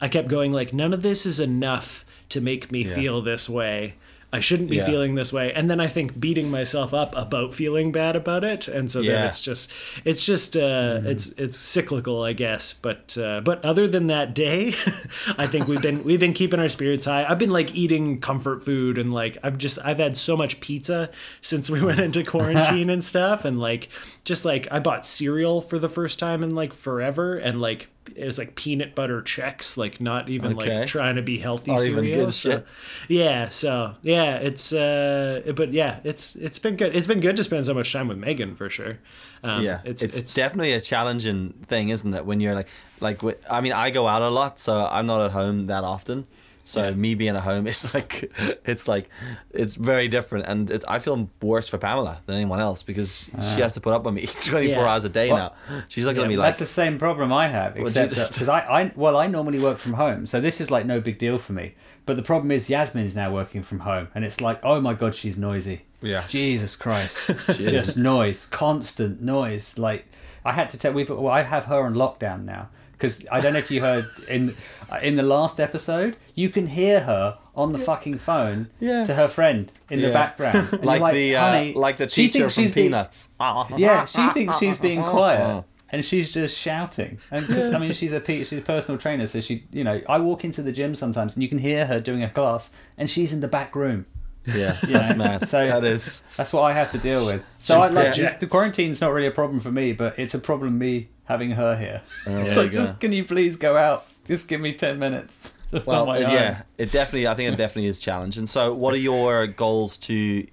I 0.02 0.08
kept 0.08 0.28
going 0.28 0.52
like 0.52 0.74
none 0.74 0.92
of 0.92 1.00
this 1.02 1.24
is 1.24 1.40
enough 1.40 2.04
to 2.30 2.40
make 2.42 2.70
me 2.70 2.84
Yeah. 2.84 2.94
feel 2.94 3.22
this 3.22 3.48
way. 3.48 3.94
I 4.34 4.40
shouldn't 4.40 4.70
be 4.70 4.76
Yeah. 4.76 4.86
feeling 4.86 5.14
this 5.14 5.30
way. 5.30 5.52
And 5.52 5.68
then 5.70 5.78
I 5.78 5.88
think 5.88 6.18
beating 6.18 6.50
myself 6.50 6.94
up 6.94 7.14
about 7.14 7.52
feeling 7.52 7.92
bad 7.92 8.16
about 8.16 8.44
it. 8.44 8.66
And 8.66 8.90
so 8.90 9.02
then 9.02 9.26
it's 9.26 9.42
just 9.42 9.70
it's 10.06 10.24
just 10.24 10.56
uh 10.56 11.00
it's 11.04 11.34
it's 11.36 11.58
cyclical, 11.58 12.22
I 12.22 12.32
guess. 12.32 12.72
But 12.72 13.18
uh 13.18 13.42
but 13.44 13.62
other 13.62 13.86
than 13.86 14.06
that 14.06 14.34
day, 14.34 14.68
I 15.36 15.46
think 15.46 15.68
we've 15.68 15.82
been 15.82 16.02
we've 16.02 16.18
been 16.18 16.32
keeping 16.32 16.60
our 16.60 16.70
spirits 16.70 17.04
high. 17.04 17.26
I've 17.28 17.38
been 17.38 17.50
like 17.50 17.74
eating 17.74 18.20
comfort 18.20 18.62
food 18.64 18.96
and 18.96 19.12
like 19.12 19.36
I've 19.42 19.58
just 19.58 19.78
I've 19.84 19.98
had 19.98 20.16
so 20.16 20.34
much 20.34 20.60
pizza 20.60 21.10
since 21.42 21.68
we 21.68 21.82
went 21.84 22.00
into 22.00 22.24
quarantine 22.24 22.88
and 22.94 23.04
stuff 23.04 23.44
and 23.44 23.60
like 23.60 23.90
just 24.24 24.46
like 24.46 24.66
I 24.70 24.80
bought 24.80 25.04
cereal 25.04 25.60
for 25.60 25.78
the 25.78 25.90
first 25.90 26.18
time 26.18 26.42
in 26.42 26.54
like 26.54 26.72
forever 26.72 27.36
and 27.36 27.60
like 27.60 27.88
it 28.16 28.24
was 28.24 28.38
like 28.38 28.54
peanut 28.56 28.94
butter 28.94 29.22
Chex, 29.22 29.76
like 29.76 30.00
not 30.00 30.28
even 30.28 30.56
Okay. 30.58 30.78
like 30.78 30.86
trying 30.88 31.16
to 31.16 31.22
be 31.22 31.38
healthy 31.38 31.70
Not 31.70 31.80
cereal. 31.80 32.04
even 32.04 32.20
good 32.20 32.34
so- 32.34 32.62
yeah, 33.08 33.48
so 33.48 33.94
yeah, 34.02 34.36
it's 34.36 34.72
uh 34.72 35.52
but 35.54 35.72
yeah, 35.72 36.00
it's 36.04 36.34
it's 36.36 36.58
been 36.58 36.76
good. 36.76 36.94
It's 36.96 37.06
been 37.06 37.20
good 37.20 37.36
to 37.36 37.44
spend 37.44 37.66
so 37.66 37.74
much 37.74 37.92
time 37.92 38.08
with 38.08 38.18
Megan 38.18 38.54
for 38.54 38.68
sure. 38.68 38.98
Um, 39.44 39.62
yeah, 39.62 39.80
it's 39.84 40.02
it's, 40.02 40.16
it's, 40.16 40.34
definitely 40.34 40.72
a 40.72 40.80
challenging 40.80 41.52
thing, 41.66 41.88
isn't 41.88 42.14
it? 42.14 42.24
When 42.24 42.38
you're 42.40 42.54
like, 42.54 42.68
like, 43.00 43.20
I 43.50 43.60
mean, 43.60 43.72
I 43.72 43.90
go 43.90 44.06
out 44.06 44.22
a 44.22 44.28
lot, 44.28 44.58
so 44.60 44.86
I'm 44.86 45.06
not 45.06 45.24
at 45.24 45.32
home 45.32 45.66
that 45.66 45.82
often. 45.82 46.26
So 46.64 46.88
Yeah. 46.88 46.94
me 46.94 47.14
being 47.14 47.36
at 47.36 47.42
home, 47.42 47.66
it's 47.72 47.92
like, 47.92 48.32
it's 48.64 48.86
like, 48.86 49.08
it's 49.50 49.74
very 49.74 50.08
different, 50.08 50.46
and 50.46 50.70
it, 50.70 50.84
I 50.86 50.98
feel 50.98 51.28
worse 51.40 51.68
for 51.68 51.78
Pamela 51.78 52.20
than 52.26 52.36
anyone 52.36 52.60
else 52.60 52.82
because 52.82 53.24
she 53.24 53.32
ah. 53.36 53.62
has 53.62 53.74
to 53.74 53.80
put 53.80 53.92
up 53.92 54.04
with 54.04 54.14
me 54.14 54.26
24 54.42 54.62
Yeah. 54.62 54.80
hours 54.88 55.04
a 55.04 55.08
day 55.08 55.30
Well, 55.32 55.54
now. 55.68 55.82
She's 55.88 56.04
looking 56.04 56.20
yeah, 56.20 56.24
at 56.26 56.28
me 56.28 56.36
like, 56.36 56.46
That's 56.48 56.58
the 56.58 56.66
same 56.66 56.98
problem 56.98 57.32
I 57.32 57.48
have, 57.48 57.76
except 57.76 58.10
because 58.10 58.48
I, 58.48 58.60
I, 58.60 58.92
well, 58.94 59.16
I 59.16 59.26
normally 59.26 59.58
work 59.58 59.78
from 59.78 59.94
home, 59.94 60.26
so 60.26 60.40
this 60.40 60.60
is 60.60 60.70
like 60.70 60.86
no 60.86 61.00
big 61.00 61.18
deal 61.18 61.38
for 61.38 61.52
me. 61.52 61.74
But 62.04 62.16
the 62.16 62.22
problem 62.22 62.50
is 62.50 62.68
Yasmin 62.68 63.04
is 63.04 63.14
now 63.14 63.32
working 63.32 63.62
from 63.62 63.80
home, 63.80 64.08
and 64.14 64.24
it's 64.24 64.40
like, 64.40 64.60
oh 64.64 64.80
my 64.80 64.94
god, 64.94 65.14
she's 65.14 65.38
noisy. 65.38 65.82
Yeah. 66.00 66.24
Jesus 66.28 66.74
Christ, 66.74 67.20
just 67.52 67.96
noise, 67.96 68.46
constant 68.46 69.20
noise. 69.20 69.78
Like 69.78 70.06
I 70.44 70.52
had 70.52 70.68
to 70.70 70.78
tell, 70.78 70.92
we've, 70.92 71.08
well, 71.08 71.28
I 71.28 71.42
have 71.42 71.66
her 71.66 71.82
on 71.82 71.94
lockdown 71.94 72.44
now 72.44 72.68
because 73.02 73.26
I 73.32 73.40
don't 73.40 73.52
know 73.52 73.58
if 73.58 73.70
you 73.70 73.80
heard 73.80 74.08
in 74.28 74.54
in 75.02 75.16
the 75.16 75.22
last 75.24 75.58
episode, 75.58 76.16
you 76.36 76.48
can 76.50 76.68
hear 76.68 77.00
her 77.00 77.36
on 77.56 77.72
the 77.72 77.78
fucking 77.78 78.18
phone 78.18 78.68
Yeah. 78.78 79.04
to 79.04 79.14
her 79.14 79.26
friend 79.28 79.72
in 79.90 80.00
the 80.00 80.10
background, 80.12 80.68
you're 80.72 80.80
like, 80.82 81.12
the, 81.14 81.36
uh, 81.36 81.64
like 81.78 81.96
the 81.98 82.08
she 82.08 82.28
teacher 82.28 82.48
thinks 82.48 82.54
from 82.54 82.64
being- 82.64 82.86
Peanuts. 82.88 83.28
yeah, 83.76 84.04
she 84.04 84.28
thinks 84.30 84.58
she's 84.58 84.78
being 84.78 85.02
quiet, 85.16 85.64
and 85.90 86.04
she's 86.04 86.30
just 86.32 86.56
shouting. 86.56 87.18
And 87.30 87.44
'cause, 87.46 87.72
I 87.74 87.78
mean, 87.78 87.92
she's 87.92 88.12
a 88.12 88.24
she's 88.24 88.52
a 88.52 88.60
personal 88.60 88.98
trainer, 89.00 89.26
so 89.26 89.40
she, 89.40 89.64
you 89.72 89.82
know, 89.84 90.00
I 90.08 90.18
walk 90.18 90.44
into 90.44 90.62
the 90.62 90.72
gym 90.72 90.94
sometimes, 90.94 91.34
and 91.34 91.42
you 91.42 91.48
can 91.48 91.58
hear 91.58 91.86
her 91.86 91.98
doing 92.00 92.22
a 92.22 92.30
class, 92.30 92.70
and 92.96 93.10
she's 93.10 93.32
in 93.32 93.40
the 93.40 93.48
back 93.48 93.74
room. 93.74 94.06
Yeah, 94.54 94.76
that's 94.82 95.16
mad. 95.16 95.48
So- 95.48 95.66
that 95.66 95.84
is. 95.84 96.22
That's 96.36 96.52
what 96.52 96.62
I 96.62 96.72
have 96.72 96.90
to 96.92 96.98
deal 96.98 97.24
with. 97.26 97.44
So 97.58 97.74
She's 97.74 97.84
I 97.98 98.02
like 98.02 98.14
dead. 98.16 98.40
the 98.40 98.46
quarantine's 98.46 99.00
not 99.00 99.12
really 99.12 99.28
a 99.28 99.32
problem 99.32 99.60
for 99.60 99.70
me, 99.70 99.92
but 99.92 100.18
it's 100.18 100.34
a 100.34 100.38
problem 100.38 100.78
me 100.78 101.08
having 101.24 101.52
her 101.52 101.76
here. 101.76 102.02
Oh, 102.26 102.32
like, 102.42 102.54
go. 102.54 102.68
just 102.68 103.00
can 103.00 103.12
you 103.12 103.24
please 103.24 103.56
go 103.56 103.76
out? 103.76 104.06
Just 104.24 104.48
give 104.48 104.60
me 104.60 104.72
ten 104.72 104.98
minutes. 104.98 105.54
Just 105.72 105.86
Well, 105.86 106.02
on 106.02 106.06
my 106.08 106.22
uh, 106.22 106.26
own. 106.28 106.34
yeah, 106.34 106.62
it 106.76 106.92
definitely. 106.92 107.26
I 107.26 107.34
think 107.34 107.50
it 107.50 107.56
definitely 107.56 107.86
is 107.86 107.98
challenging. 107.98 108.46
So, 108.46 108.74
what 108.74 108.92
are 108.92 108.98
your 108.98 109.46
goals 109.46 109.96
to 109.98 110.46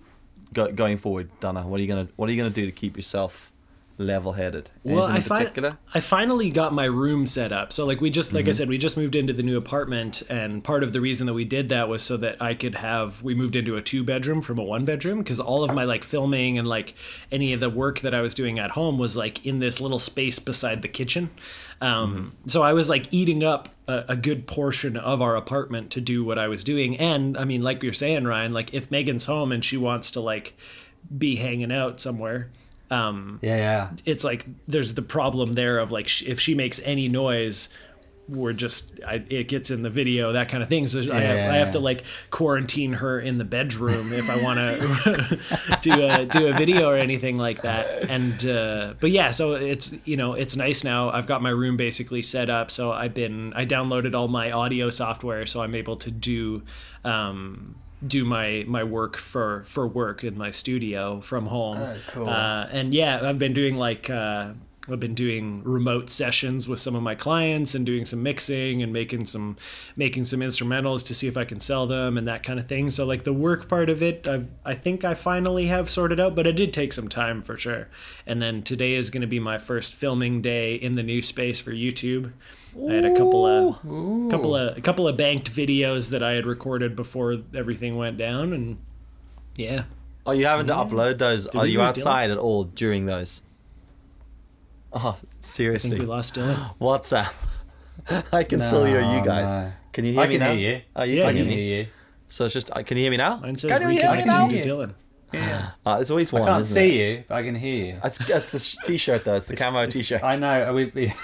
go, 0.53 0.71
going 0.71 0.95
forward, 0.95 1.29
Donna? 1.41 1.67
What 1.67 1.79
are 1.79 1.83
you 1.83 1.89
gonna 1.89 2.07
What 2.15 2.29
are 2.29 2.31
you 2.31 2.37
gonna 2.41 2.53
do 2.53 2.65
to 2.65 2.71
keep 2.71 2.95
yourself 2.95 3.51
level-headed? 3.99 4.71
Well, 4.83 5.03
I 5.03 5.19
particular. 5.19 5.77
I 5.93 5.99
finally 5.99 6.49
got 6.49 6.73
my 6.73 6.85
room 6.85 7.27
set 7.27 7.51
up. 7.51 7.71
So 7.71 7.85
like 7.85 8.01
we 8.01 8.09
just 8.09 8.33
like 8.33 8.47
I 8.47 8.51
said, 8.51 8.69
we 8.69 8.77
just 8.77 8.97
moved 8.97 9.15
into 9.15 9.33
the 9.33 9.43
new 9.43 9.57
apartment, 9.57 10.23
and 10.29 10.63
part 10.63 10.81
of 10.81 10.93
the 10.93 11.01
reason 11.01 11.27
that 11.27 11.33
we 11.33 11.45
did 11.45 11.69
that 11.69 11.89
was 11.89 12.01
so 12.01 12.17
that 12.17 12.41
I 12.41 12.53
could 12.53 12.75
have 12.75 13.21
we 13.21 13.35
moved 13.35 13.55
into 13.55 13.75
a 13.75 13.81
two 13.81 14.03
bedroom 14.03 14.41
from 14.41 14.57
a 14.57 14.63
one 14.63 14.85
bedroom 14.85 15.19
because 15.19 15.39
all 15.39 15.63
of 15.63 15.75
my 15.75 15.83
like 15.83 16.03
filming 16.03 16.57
and 16.57 16.67
like 16.67 16.95
any 17.31 17.53
of 17.53 17.59
the 17.59 17.69
work 17.69 17.99
that 17.99 18.13
I 18.13 18.21
was 18.21 18.33
doing 18.33 18.57
at 18.57 18.71
home 18.71 18.97
was 18.97 19.15
like 19.15 19.45
in 19.45 19.59
this 19.59 19.79
little 19.79 19.99
space 19.99 20.39
beside 20.39 20.81
the 20.81 20.87
kitchen. 20.87 21.29
Um, 21.81 22.35
So 22.47 22.63
I 22.63 22.73
was 22.73 22.89
like 22.89 23.07
eating 23.11 23.43
up 23.43 23.69
a, 23.87 24.05
a 24.09 24.15
good 24.15 24.47
portion 24.47 24.97
of 24.97 25.21
our 25.21 25.35
apartment 25.35 25.91
to 25.91 26.01
do 26.01 26.23
what 26.23 26.39
I 26.39 26.47
was 26.47 26.63
doing, 26.63 26.97
and 26.97 27.37
I 27.37 27.43
mean, 27.45 27.61
like 27.61 27.83
you're 27.83 27.93
saying, 27.93 28.23
Ryan, 28.25 28.53
like 28.53 28.73
if 28.73 28.89
Megan's 28.89 29.25
home 29.25 29.51
and 29.51 29.63
she 29.63 29.77
wants 29.77 30.11
to 30.11 30.21
like 30.21 30.57
be 31.17 31.35
hanging 31.35 31.71
out 31.71 31.99
somewhere. 31.99 32.49
Um, 32.91 33.39
yeah, 33.41 33.55
yeah. 33.57 33.89
it's 34.05 34.23
like 34.23 34.45
there's 34.67 34.95
the 34.95 35.01
problem 35.03 35.53
there 35.53 35.77
of 35.77 35.91
like 35.91 36.07
sh- 36.07 36.23
if 36.23 36.39
she 36.39 36.55
makes 36.55 36.79
any 36.83 37.07
noise 37.07 37.69
we're 38.27 38.53
just 38.53 38.99
I, 39.05 39.23
it 39.29 39.47
gets 39.47 39.71
in 39.71 39.81
the 39.81 39.89
video 39.89 40.33
that 40.33 40.49
kind 40.49 40.61
of 40.61 40.69
thing 40.69 40.85
so 40.85 40.99
I, 40.99 41.19
have, 41.21 41.37
Yeah. 41.37 41.51
I 41.51 41.57
have 41.57 41.71
to 41.71 41.79
like 41.79 42.03
quarantine 42.29 42.93
her 42.93 43.19
in 43.19 43.37
the 43.37 43.43
bedroom 43.43 44.13
if 44.13 44.29
I 44.29 44.39
want 44.43 44.59
to 44.59 45.39
do 45.81 46.03
a 46.03 46.25
do 46.27 46.47
a 46.47 46.53
video 46.53 46.89
or 46.89 46.95
anything 46.95 47.39
like 47.39 47.63
that 47.63 48.07
and 48.07 48.45
uh, 48.45 48.93
but 48.99 49.09
yeah 49.09 49.31
so 49.31 49.53
it's 49.53 49.93
you 50.05 50.15
know 50.15 50.33
it's 50.33 50.55
nice 50.55 50.83
now 50.83 51.09
I've 51.09 51.25
got 51.25 51.41
my 51.41 51.49
room 51.49 51.75
basically 51.75 52.21
set 52.21 52.51
up 52.51 52.69
so 52.69 52.91
I've 52.91 53.15
been 53.15 53.51
I 53.53 53.65
downloaded 53.65 54.13
all 54.13 54.27
my 54.27 54.51
audio 54.51 54.91
software 54.91 55.47
so 55.47 55.63
I'm 55.63 55.73
able 55.73 55.95
to 55.95 56.11
do 56.11 56.61
um, 57.03 57.75
do 58.05 58.23
my 58.25 58.63
my 58.67 58.83
work 58.83 59.17
for 59.17 59.63
for 59.65 59.87
work 59.87 60.23
in 60.23 60.37
my 60.37 60.51
studio 60.51 61.19
from 61.21 61.47
home 61.47 61.77
Oh, 61.79 61.95
cool. 62.07 62.29
uh, 62.29 62.65
and 62.71 62.93
yeah, 62.93 63.19
I've 63.23 63.39
been 63.39 63.53
doing 63.53 63.75
like 63.75 64.09
uh, 64.09 64.53
I've 64.91 64.99
been 64.99 65.13
doing 65.13 65.61
remote 65.63 66.09
sessions 66.09 66.67
with 66.67 66.79
some 66.79 66.95
of 66.95 67.03
my 67.03 67.15
clients 67.15 67.75
and 67.75 67.85
doing 67.85 68.05
some 68.05 68.23
mixing 68.23 68.81
and 68.81 68.91
making 68.91 69.25
some 69.25 69.57
making 69.95 70.25
some 70.25 70.39
instrumentals 70.39 71.05
to 71.07 71.13
see 71.13 71.27
if 71.27 71.37
I 71.37 71.45
can 71.45 71.59
sell 71.59 71.87
them 71.87 72.17
and 72.17 72.27
that 72.27 72.43
kind 72.43 72.59
of 72.59 72.67
thing. 72.67 72.89
So 72.89 73.05
like 73.05 73.23
the 73.23 73.33
work 73.33 73.67
part 73.67 73.89
of 73.89 74.01
it, 74.01 74.27
I've 74.27 74.51
I 74.65 74.75
think 74.75 75.03
I 75.03 75.13
finally 75.13 75.67
have 75.67 75.89
sorted 75.89 76.19
out, 76.19 76.35
but 76.35 76.47
it 76.47 76.55
did 76.55 76.73
take 76.73 76.93
some 76.93 77.07
time 77.07 77.41
for 77.41 77.57
sure. 77.57 77.87
And 78.25 78.41
then 78.41 78.63
today 78.63 78.93
is 78.93 79.09
going 79.09 79.21
to 79.21 79.27
be 79.27 79.39
my 79.39 79.57
first 79.57 79.95
filming 79.95 80.41
day 80.41 80.75
in 80.75 80.93
the 80.93 81.03
new 81.03 81.21
space 81.21 81.59
for 81.59 81.71
YouTube. 81.71 82.31
I 82.87 82.93
had 82.93 83.05
a 83.05 83.15
couple 83.15 83.45
of 83.45 83.81
couple 84.29 84.55
of 84.55 84.77
a 84.77 84.81
couple 84.81 85.07
of 85.07 85.17
banked 85.17 85.51
videos 85.51 86.11
that 86.11 86.23
I 86.23 86.31
had 86.31 86.45
recorded 86.45 86.95
before 86.95 87.37
everything 87.53 87.97
went 87.97 88.17
down, 88.17 88.53
and 88.53 88.77
yeah, 89.55 89.83
Oh, 90.25 90.31
you 90.31 90.45
haven't 90.45 90.67
to 90.67 90.75
upload 90.75 91.17
those. 91.17 91.45
Did 91.45 91.55
Are 91.55 91.65
you 91.65 91.79
lose 91.79 91.89
outside 91.89 92.29
at 92.29 92.37
all 92.37 92.65
during 92.65 93.07
those? 93.07 93.41
Oh, 94.91 94.97
I 94.99 95.11
think 95.13 95.23
we 95.23 95.37
seriously. 95.41 95.99
lost 95.99 96.35
Dylan. 96.35 96.77
WhatsApp. 96.79 97.31
I 98.33 98.43
can 98.43 98.59
still 98.59 98.85
hear 98.85 99.01
you 99.01 99.23
guys. 99.23 99.49
no. 99.51 99.71
Can 99.93 100.05
you 100.05 100.13
hear 100.13 100.21
I 100.21 100.27
me 100.27 100.33
can 100.35 100.39
now? 100.41 100.53
hear 100.55 100.75
you. 100.77 100.81
Oh, 100.95 101.03
you 101.03 101.15
Yeah, 101.15 101.21
can 101.25 101.29
I 101.29 101.33
hear 101.33 101.43
can 101.43 101.49
me. 101.49 101.55
hear 101.67 101.77
you. 101.81 101.87
So 102.29 102.45
it's 102.45 102.53
just. 102.53 102.71
uh, 102.71 102.81
Can 102.83 102.97
you 102.97 103.03
hear 103.03 103.11
me 103.11 103.17
now? 103.17 103.37
Mine 103.37 103.55
says 103.55 103.71
Can 103.71 103.81
you 103.81 103.87
hear 103.99 104.11
me 104.11 104.21
reconnecting 104.21 104.25
now? 104.25 104.47
to 104.47 104.61
Dylan. 104.61 104.93
Yeah. 105.33 105.71
Uh, 105.85 105.97
it's 106.01 106.09
always 106.11 106.33
I 106.33 106.39
can't 106.39 106.61
isn't 106.61 106.73
see 106.73 106.99
it? 107.01 107.17
you, 107.19 107.23
but 107.27 107.35
I 107.35 107.43
can 107.43 107.55
hear 107.55 107.85
you. 107.85 107.99
That's, 108.03 108.17
that's 108.19 108.51
the 108.51 108.59
t-shirt 108.85 109.25
though. 109.25 109.35
It's 109.35 109.45
the 109.47 109.55
camo 109.55 109.79
it's- 109.83 109.93
t-shirt. 109.93 110.23
I 110.23 110.37
know. 110.37 110.63
Are 110.63 110.73
we, 110.73 110.85
we, 110.93 111.13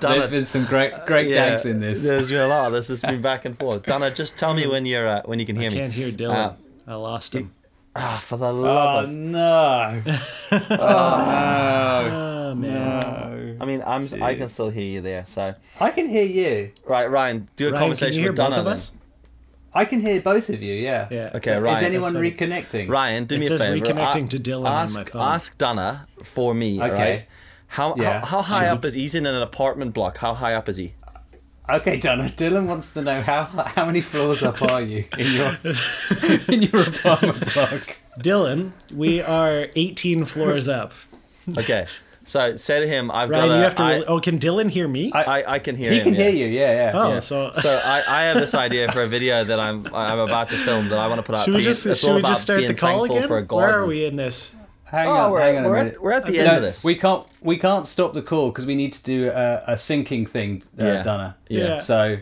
Donna- 0.00 0.18
there's 0.18 0.30
been 0.30 0.44
some 0.44 0.64
great 0.66 0.92
great 1.06 1.28
yeah, 1.28 1.50
gags 1.50 1.64
in 1.66 1.80
this. 1.80 2.02
There's 2.02 2.28
been 2.28 2.40
a 2.40 2.46
lot. 2.48 2.70
This 2.70 2.88
has 2.88 3.02
been 3.02 3.22
back 3.30 3.44
and 3.44 3.58
forth. 3.58 3.84
Donna, 3.84 4.10
just 4.10 4.36
tell 4.36 4.54
me 4.54 4.66
when 4.66 4.84
you're 4.86 5.06
uh, 5.08 5.22
when 5.24 5.38
you 5.38 5.46
can 5.46 5.56
hear 5.56 5.70
I 5.70 5.74
me. 5.74 5.78
I 5.78 5.80
can't 5.82 5.92
hear 5.92 6.10
Dylan. 6.12 6.34
Uh, 6.36 6.52
I 6.86 6.94
lost 6.94 7.34
him. 7.34 7.54
Ah, 8.00 8.22
for 8.24 8.36
the 8.36 8.46
Oh 8.46 8.52
love 8.52 9.04
of. 9.04 9.10
no! 9.10 10.02
oh 10.52 10.66
no! 10.70 12.10
Oh 12.50 12.54
man. 12.54 13.00
no! 13.00 13.56
I 13.60 13.64
mean, 13.64 13.82
I'm. 13.86 14.08
I 14.22 14.34
can 14.34 14.48
still 14.48 14.70
hear 14.70 14.84
you 14.84 15.00
there. 15.00 15.24
So, 15.26 15.54
I 15.80 15.90
can 15.90 16.08
hear 16.08 16.24
you. 16.24 16.72
right, 16.86 17.06
Ryan, 17.10 17.48
do 17.56 17.68
a 17.68 17.72
Ryan, 17.72 17.82
conversation 17.82 18.22
with 18.24 18.36
Donna 18.36 18.62
then. 18.62 18.78
I 19.74 19.84
can 19.84 20.00
hear 20.00 20.20
both 20.20 20.48
of 20.48 20.62
you. 20.62 20.74
Yeah. 20.74 21.08
Yeah. 21.10 21.30
Okay, 21.34 21.50
So 21.50 21.60
Ryan. 21.60 21.76
Is 21.76 21.82
anyone 21.82 22.14
reconnecting? 22.14 22.88
Ryan, 22.88 23.24
do 23.26 23.34
It 23.36 23.40
me 23.40 23.46
a 23.46 23.58
favor. 23.58 23.86
reconnecting 23.86 24.24
A- 24.24 24.28
to 24.28 24.38
Dylan 24.40 24.66
on 24.66 24.72
ask, 24.84 24.94
my 24.96 25.04
phone. 25.04 25.22
Ask 25.22 25.58
Donna 25.58 26.06
for 26.24 26.54
me. 26.54 26.80
Okay. 26.82 27.10
Right? 27.10 27.26
How, 27.66 27.94
Yeah. 27.96 28.20
how 28.20 28.26
how 28.26 28.42
high 28.42 28.60
Should 28.60 28.68
up 28.78 28.84
is 28.86 28.94
he? 28.94 29.02
He's 29.02 29.14
in 29.14 29.26
an 29.26 29.34
apartment 29.42 29.92
block. 29.92 30.18
How 30.18 30.32
high 30.34 30.54
up 30.54 30.68
is 30.70 30.78
he? 30.78 30.94
Okay, 31.70 31.98
Donna. 31.98 32.24
Dylan 32.24 32.66
wants 32.66 32.92
to 32.94 33.02
know 33.02 33.20
how 33.20 33.44
how 33.44 33.84
many 33.84 34.00
floors 34.00 34.42
up 34.42 34.62
are 34.62 34.80
you 34.80 35.04
in 35.18 35.32
your 35.34 35.58
in 36.48 36.62
your 36.62 36.80
apartment 36.82 37.52
block? 37.54 37.96
Dylan, 38.20 38.72
we 38.94 39.20
are 39.20 39.68
18 39.76 40.24
floors 40.24 40.66
up. 40.68 40.92
Okay. 41.56 41.86
So 42.24 42.56
say 42.56 42.80
to 42.80 42.86
him, 42.86 43.10
I've 43.10 43.30
Ryan, 43.30 43.48
got. 43.48 43.54
you 43.54 43.60
a- 43.60 43.64
have 43.64 43.74
to. 43.76 43.82
I- 43.82 43.92
really, 43.94 44.06
oh, 44.06 44.20
can 44.20 44.38
Dylan 44.38 44.70
hear 44.70 44.86
me? 44.88 45.12
I, 45.12 45.54
I 45.54 45.58
can 45.58 45.76
hear 45.76 45.90
He 45.92 45.98
him. 45.98 46.04
can 46.04 46.14
yeah. 46.14 46.20
hear 46.28 46.30
you. 46.30 46.46
Yeah, 46.46 46.72
yeah. 46.72 46.92
oh, 46.94 47.12
Yeah. 47.14 47.20
so 47.20 47.52
So 47.60 47.80
I, 47.84 48.02
I 48.06 48.22
have 48.24 48.36
this 48.36 48.54
idea 48.54 48.90
for 48.92 49.02
a 49.02 49.06
video 49.06 49.44
that 49.44 49.58
I'm 49.60 49.86
I'm 49.94 50.18
about 50.18 50.48
to 50.50 50.56
film 50.56 50.88
that 50.90 50.98
I 50.98 51.06
want 51.06 51.18
to 51.20 51.22
put 51.22 51.34
out. 51.36 51.44
should 51.44 51.54
we 51.54 51.62
just 51.62 51.82
should 52.00 52.14
we 52.16 52.22
just 52.22 52.42
start 52.42 52.60
the 52.66 52.74
call 52.74 53.04
again? 53.04 53.28
For 53.28 53.38
a 53.38 53.44
Where 53.44 53.78
are 53.78 53.86
we 53.86 54.04
in 54.04 54.16
this? 54.16 54.54
Hang 54.90 55.06
Oh, 55.08 55.12
on, 55.12 55.30
we're, 55.32 55.40
hang 55.40 55.58
on 55.58 55.64
a 55.64 55.68
we're, 55.68 55.76
minute. 55.76 55.94
at, 55.94 56.02
we're 56.02 56.12
at 56.12 56.24
the 56.26 56.32
No, 56.32 56.38
end 56.44 56.56
of 56.56 56.62
this. 56.62 56.82
We 56.84 56.94
can't 56.94 57.26
we 57.42 57.56
can't 57.58 57.86
stop 57.86 58.14
the 58.14 58.22
call 58.22 58.48
because 58.50 58.64
we 58.66 58.74
need 58.74 58.92
to 58.94 59.02
do 59.04 59.28
a, 59.28 59.62
a 59.66 59.72
syncing 59.74 60.28
thing, 60.28 60.62
uh, 60.80 60.84
Yeah. 60.84 61.02
Donna. 61.02 61.36
Yeah. 61.48 61.78
So, 61.78 62.18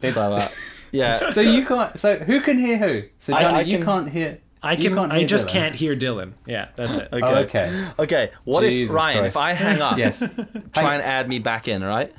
it's, 0.00 0.14
So, 0.14 0.34
uh, 0.34 0.48
yeah. 0.92 1.30
so 1.30 1.40
you 1.42 1.66
can't. 1.66 1.98
So 1.98 2.16
who 2.16 2.40
can 2.40 2.58
hear 2.58 2.78
who? 2.78 3.02
So 3.18 3.34
I- 3.34 3.42
Donna, 3.42 3.58
I 3.58 3.60
you 3.62 3.76
can- 3.78 3.84
can't 3.84 4.08
hear. 4.10 4.38
I 4.60 4.74
can. 4.74 4.92
can't 4.94 5.12
I 5.12 5.22
just 5.24 5.46
Dylan. 5.46 5.50
can't 5.52 5.74
hear 5.76 5.94
Dylan. 5.94 6.32
Yeah, 6.44 6.68
that's 6.74 6.96
it. 6.96 7.08
Okay. 7.12 7.22
Oh, 7.26 7.36
okay. 7.42 7.88
Okay. 8.00 8.30
What 8.44 8.64
if 8.64 8.70
Jesus 8.70 8.92
Ryan? 8.92 9.18
Christ. 9.18 9.32
If 9.32 9.36
I 9.36 9.52
hang 9.52 9.80
up, 9.82 9.98
Yes. 9.98 10.18
try 10.74 10.94
and 10.94 11.02
add 11.02 11.28
me 11.28 11.38
back 11.38 11.68
in, 11.68 11.82
all 11.84 11.88
right? 11.88 12.12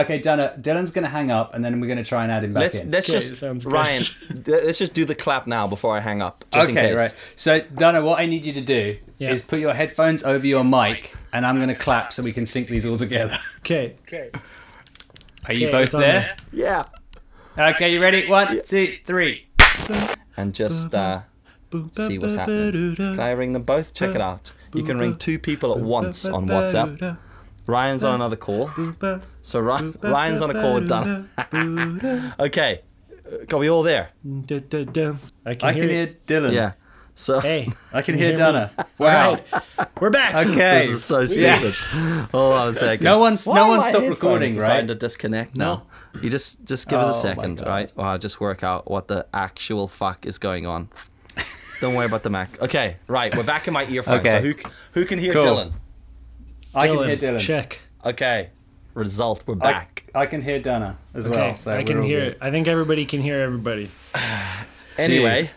Okay, 0.00 0.18
Donna. 0.18 0.54
Dylan's 0.60 0.90
gonna 0.92 1.08
hang 1.08 1.30
up, 1.30 1.54
and 1.54 1.64
then 1.64 1.80
we're 1.80 1.88
gonna 1.88 2.04
try 2.04 2.22
and 2.22 2.30
add 2.32 2.44
him 2.44 2.52
back 2.52 2.62
Let's 2.74 2.80
in. 2.80 2.90
let's 2.90 3.10
Okay, 3.10 3.20
just. 3.20 3.64
Ryan. 3.66 4.02
let's 4.46 4.78
just 4.78 4.94
do 4.94 5.04
the 5.04 5.14
clap 5.14 5.46
now 5.46 5.66
before 5.66 5.96
I 5.96 6.00
hang 6.00 6.22
up, 6.22 6.44
just 6.52 6.68
in 6.70 6.76
okay, 6.78 6.88
case. 6.90 6.98
right. 6.98 7.14
So 7.36 7.60
Donna, 7.60 8.02
what 8.02 8.20
I 8.20 8.26
need 8.26 8.44
you 8.44 8.52
to 8.54 8.60
do 8.60 8.96
Yeah. 9.18 9.30
is 9.30 9.42
put 9.42 9.58
your 9.58 9.74
headphones 9.74 10.22
over 10.22 10.46
your 10.46 10.64
mic, 10.64 11.14
and 11.32 11.44
I'm 11.46 11.58
gonna 11.58 11.74
clap 11.74 12.12
so 12.12 12.22
we 12.22 12.32
can 12.32 12.46
sync 12.46 12.68
these 12.68 12.86
all 12.86 12.96
together. 12.96 13.36
Okay. 13.60 13.96
Okay. 14.06 14.30
Are 15.46 15.54
you 15.54 15.68
Okay, 15.68 15.72
both 15.72 15.84
it's 15.86 15.94
on 15.94 16.00
there? 16.02 16.36
Yeah. 16.52 16.84
Okay, 17.58 17.92
you 17.92 18.00
ready? 18.00 18.28
One, 18.28 18.60
two, 18.64 18.96
three. 19.04 19.46
And 20.36 20.54
just 20.54 20.94
uh, 20.94 21.22
see 21.96 22.18
what's 22.18 22.34
happening. 22.34 22.96
Can 22.96 23.20
I 23.20 23.30
ring 23.32 23.52
them 23.52 23.62
both? 23.62 23.92
Check 23.94 24.14
it 24.14 24.20
out. 24.20 24.52
You 24.74 24.82
can 24.84 24.98
ring 24.98 25.16
two 25.16 25.38
people 25.38 25.72
at 25.76 25.80
once 25.80 26.24
on 26.26 26.46
WhatsApp. 26.48 27.18
Ryan's 27.70 28.04
on 28.04 28.14
another 28.16 28.36
call. 28.36 28.70
So 29.42 29.60
Ry- 29.60 29.92
Ryan's 30.02 30.42
on 30.42 30.50
a 30.50 30.54
call 30.54 30.74
with 30.74 30.88
Donna. 30.88 31.26
okay. 32.40 32.82
Are 33.52 33.58
we 33.58 33.70
all 33.70 33.82
there? 33.82 34.10
I 34.26 35.54
can 35.54 35.68
I 35.68 35.72
hear. 35.72 35.82
can 35.82 35.88
hear 35.90 36.06
Dylan. 36.26 36.52
Yeah. 36.52 36.72
So 37.14 37.38
Hey, 37.40 37.70
I 37.92 38.02
can 38.02 38.16
hear? 38.16 38.34
Donna. 38.36 38.70
Wow. 38.98 39.38
we're 40.00 40.10
back. 40.10 40.34
Okay. 40.46 40.80
this 40.80 40.90
is 40.90 41.04
so 41.04 41.20
Yeah. 41.20 41.26
stupid. 41.58 41.74
Hold 42.32 42.52
on 42.54 42.68
a 42.68 42.74
second. 42.74 43.04
No 43.04 43.18
one's- 43.18 43.46
Why 43.46 43.54
no 43.56 43.68
one 43.68 43.82
stopped 43.82 44.08
recording, 44.08 44.56
right? 44.56 44.86
To 44.86 44.94
disconnect 44.94 45.56
No, 45.56 45.82
You 46.20 46.28
just 46.30 46.64
just 46.64 46.88
give 46.88 46.98
us 46.98 47.14
a 47.14 47.18
Oh 47.18 47.22
second, 47.34 47.60
right? 47.66 47.90
While 47.94 48.10
I 48.14 48.16
just 48.18 48.40
work 48.40 48.62
out 48.64 48.90
what 48.90 49.06
the 49.08 49.26
actual 49.32 49.86
fuck 49.86 50.26
is 50.26 50.38
going 50.38 50.66
on. 50.66 50.88
Don't 51.80 51.94
worry 51.94 52.06
about 52.06 52.22
the 52.24 52.30
Mac. 52.30 52.60
Okay, 52.60 52.96
right. 53.06 53.34
We're 53.36 53.42
back 53.42 53.66
in 53.68 53.72
my 53.74 53.86
earphones. 53.86 54.20
Okay. 54.26 54.30
So 54.30 54.40
who 54.40 54.54
who 55.00 55.04
can 55.06 55.18
hear 55.18 55.32
Cool. 55.32 55.42
Dylan? 55.44 55.72
I 56.74 56.86
can 56.86 56.98
hear 57.04 57.16
Dylan. 57.16 57.40
Check. 57.40 57.80
Okay. 58.04 58.50
Result. 58.94 59.44
We're 59.46 59.54
back. 59.56 60.04
I 60.14 60.26
can 60.26 60.42
hear 60.42 60.60
Donna 60.60 60.98
as 61.14 61.26
Okay, 61.26 61.36
well. 61.36 61.54
So 61.54 61.76
I 61.76 61.84
can 61.84 62.02
hear. 62.02 62.20
good. 62.20 62.32
it. 62.32 62.38
I 62.40 62.50
think 62.50 62.66
everybody 62.68 63.04
can 63.06 63.20
hear 63.22 63.40
everybody. 63.40 63.90
Anyway, 64.98 65.48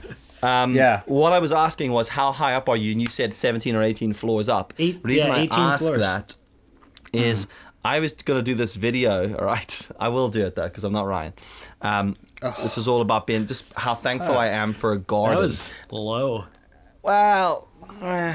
um, 0.41 0.74
Yeah. 0.74 1.01
what 1.05 1.34
I 1.34 1.39
was 1.39 1.51
asking 1.51 1.91
was 1.91 2.07
how 2.07 2.32
high 2.32 2.53
up 2.55 2.70
are 2.70 2.78
you? 2.78 2.93
And 2.93 3.01
you 3.01 3.07
said 3.07 3.34
17 3.34 3.76
or 3.76 3.84
18 3.84 4.14
floors 4.14 4.47
up. 4.47 4.74
Eight- 4.80 5.01
The 5.03 5.07
reason 5.09 5.30
yeah, 5.30 5.36
I 5.36 5.39
18 5.41 5.59
asked 5.59 5.84
floors. 5.84 5.99
that 5.99 6.38
is 7.11 7.47
I 7.84 7.99
was 7.99 8.14
going 8.14 8.39
to 8.39 8.43
do 8.43 8.55
this 8.55 8.76
video, 8.76 9.36
all 9.39 9.45
right? 9.45 9.88
I 9.99 10.07
will 10.09 10.30
do 10.30 10.45
it 10.45 10.55
though, 10.55 10.64
because 10.70 10.86
I'm 10.86 10.93
not 10.93 11.07
Ryan. 11.07 11.34
Um, 11.82 12.16
This 12.61 12.78
is 12.78 12.88
all 12.88 13.01
about 13.01 13.28
being 13.28 13.47
just 13.47 13.74
how 13.74 13.95
thankful 13.95 14.38
I 14.38 14.47
am 14.49 14.72
for 14.72 14.93
a 14.93 14.97
That 14.97 15.07
garden. 15.07 15.39
was 15.39 15.74
low. 15.91 16.45
Well, 17.01 17.68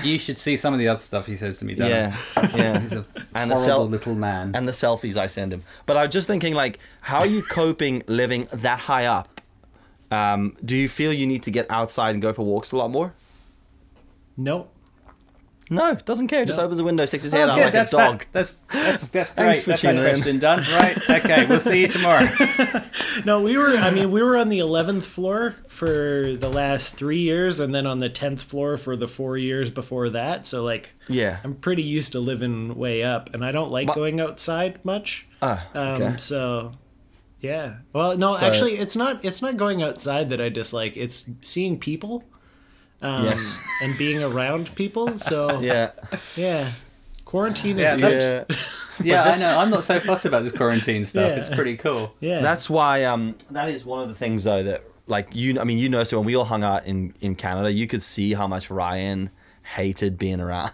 You 0.05 0.19
should 0.19 0.39
see 0.39 0.57
some 0.57 0.73
of 0.73 0.79
the 0.79 0.89
other 0.89 1.01
stuff 1.01 1.27
he 1.27 1.37
says 1.37 1.59
to 1.59 1.65
me, 1.65 1.75
Donna. 1.75 1.91
yeah, 1.91 2.17
yeah. 2.57 2.81
He's 2.81 2.93
a 2.93 3.05
And 3.35 3.51
the 3.51 3.55
horrible 3.57 3.65
sel- 3.65 3.89
little 3.89 4.15
man. 4.15 4.53
and 4.55 4.67
the 4.69 4.73
selfies 4.73 5.17
I 5.17 5.27
send 5.27 5.53
him. 5.53 5.63
But 5.87 5.97
I 5.97 6.05
was 6.05 6.13
just 6.13 6.27
thinking, 6.27 6.55
like, 6.55 6.79
how 7.01 7.19
are 7.21 7.27
you 7.27 7.43
coping 7.43 8.03
living 8.07 8.49
that 8.53 8.79
high 8.81 9.07
up? 9.07 9.41
Um, 10.11 10.57
do 10.65 10.75
you 10.77 10.89
feel 10.89 11.13
you 11.13 11.27
need 11.27 11.43
to 11.45 11.51
get 11.51 11.67
outside 11.71 12.11
and 12.15 12.23
go 12.23 12.33
for 12.33 12.45
walks 12.45 12.73
a 12.73 12.77
lot 12.77 12.91
more? 12.91 13.13
No. 14.37 14.69
No, 15.71 15.95
doesn't 15.95 16.29
care. 16.29 16.45
Just 16.45 16.59
No. 16.59 16.65
opens 16.65 16.79
the 16.79 16.85
window, 16.85 17.05
sticks 17.07 17.25
his 17.25 17.35
Oh, 17.35 17.37
head 17.39 17.49
out 17.51 17.57
good, 17.57 17.65
like 17.65 17.75
a 17.75 17.77
that's 17.77 17.91
dog. 17.91 18.19
That, 18.21 18.33
that's 18.33 18.53
that's 18.73 19.07
that's 19.09 19.31
Thanks 19.33 19.35
great. 19.59 19.63
for 19.65 19.71
That's 19.71 19.83
that 19.83 19.89
tuning 19.93 20.05
in. 20.05 20.11
question 20.15 20.39
done. 20.39 20.59
Right. 20.71 21.11
Okay. 21.11 21.47
We'll 21.47 21.61
see 21.61 21.81
you 21.81 21.89
tomorrow. 21.89 22.27
No, 23.25 23.43
we 23.43 23.57
were. 23.57 23.77
I 23.77 23.91
mean, 23.91 24.13
we 24.13 24.23
were 24.23 24.37
on 24.37 24.49
the 24.49 24.61
eleventh 24.61 25.05
floor 25.05 25.57
for 25.67 26.35
the 26.39 26.49
last 26.49 26.95
three 26.97 27.19
years, 27.19 27.59
and 27.59 27.75
then 27.75 27.85
on 27.85 27.99
the 27.99 28.09
tenth 28.09 28.41
floor 28.43 28.77
for 28.77 28.95
the 28.97 29.09
four 29.09 29.37
years 29.37 29.71
before 29.71 30.09
that. 30.11 30.47
So 30.47 30.63
like, 30.63 30.95
Yeah. 31.09 31.39
I'm 31.43 31.55
pretty 31.55 31.83
used 31.83 32.13
to 32.13 32.21
living 32.21 32.77
way 32.77 33.03
up, 33.03 33.35
and 33.35 33.45
I 33.45 33.51
don't 33.51 33.73
like 33.73 33.89
But- 33.89 33.97
going 33.97 34.21
outside 34.21 34.79
much. 34.85 35.27
Ah, 35.43 35.67
Um, 35.75 35.89
okay. 36.03 36.15
So, 36.19 36.73
yeah. 37.41 37.79
Well, 37.93 38.17
no, 38.17 38.35
So- 38.37 38.47
actually, 38.47 38.77
it's 38.79 38.95
not. 38.97 39.25
It's 39.25 39.43
not 39.43 39.57
going 39.57 39.83
outside 39.83 40.31
that 40.31 40.41
I 40.41 40.49
dislike. 40.49 40.97
It's 40.97 41.29
seeing 41.43 41.79
people. 41.79 42.23
Um, 43.03 43.25
Yes. 43.25 43.61
And 43.83 43.97
being 43.99 44.23
around 44.23 44.75
people. 44.75 45.19
So 45.19 45.61
yeah. 45.61 45.93
Yeah. 46.37 46.73
Quarantine 47.25 47.79
Yeah, 47.79 47.95
is 47.95 48.01
good. 48.01 48.47
Yeah. 49.01 49.05
Yeah, 49.05 49.25
this- 49.31 49.45
I 49.45 49.47
know. 49.55 49.61
I'm 49.61 49.71
not 49.71 49.85
so 49.85 50.01
fussed 50.01 50.25
about 50.25 50.43
this 50.43 50.51
quarantine 50.51 51.05
stuff. 51.05 51.29
Yeah. 51.31 51.37
It's 51.37 51.49
pretty 51.49 51.77
cool. 51.77 52.13
Yeah. 52.21 52.41
That's 52.41 52.69
why 52.69 53.05
um 53.05 53.37
that 53.53 53.69
is 53.69 53.85
one 53.87 54.03
of 54.03 54.09
the 54.09 54.15
things 54.15 54.43
though 54.45 54.63
that 54.65 54.83
like 55.07 55.29
you 55.35 55.61
I 55.61 55.65
mean 55.65 55.79
you 55.79 55.89
know 55.89 56.03
so 56.05 56.19
when 56.19 56.27
we 56.27 56.35
all 56.35 56.45
hung 56.45 56.65
out 56.65 56.85
in 56.87 57.15
in 57.21 57.37
Canada 57.37 57.71
you 57.71 57.87
could 57.87 58.03
see 58.03 58.35
how 58.35 58.47
much 58.49 58.71
Ryan 58.71 59.31
hated 59.77 60.19
being 60.19 60.41
around 60.41 60.73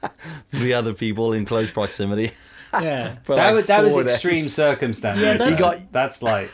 three 0.48 0.72
other 0.72 0.94
people 0.94 1.32
in 1.34 1.44
close 1.44 1.70
proximity. 1.70 2.32
yeah. 2.72 3.16
That 3.26 3.36
like 3.36 3.54
was 3.54 3.66
that 3.66 3.84
was 3.84 3.92
four 3.92 4.04
days. 4.04 4.14
extreme 4.14 4.48
circumstances. 4.48 5.22
Yeah, 5.22 5.34
that's- 5.34 5.58
You 5.58 5.64
got- 5.64 5.92
that's 5.92 6.22
like 6.22 6.50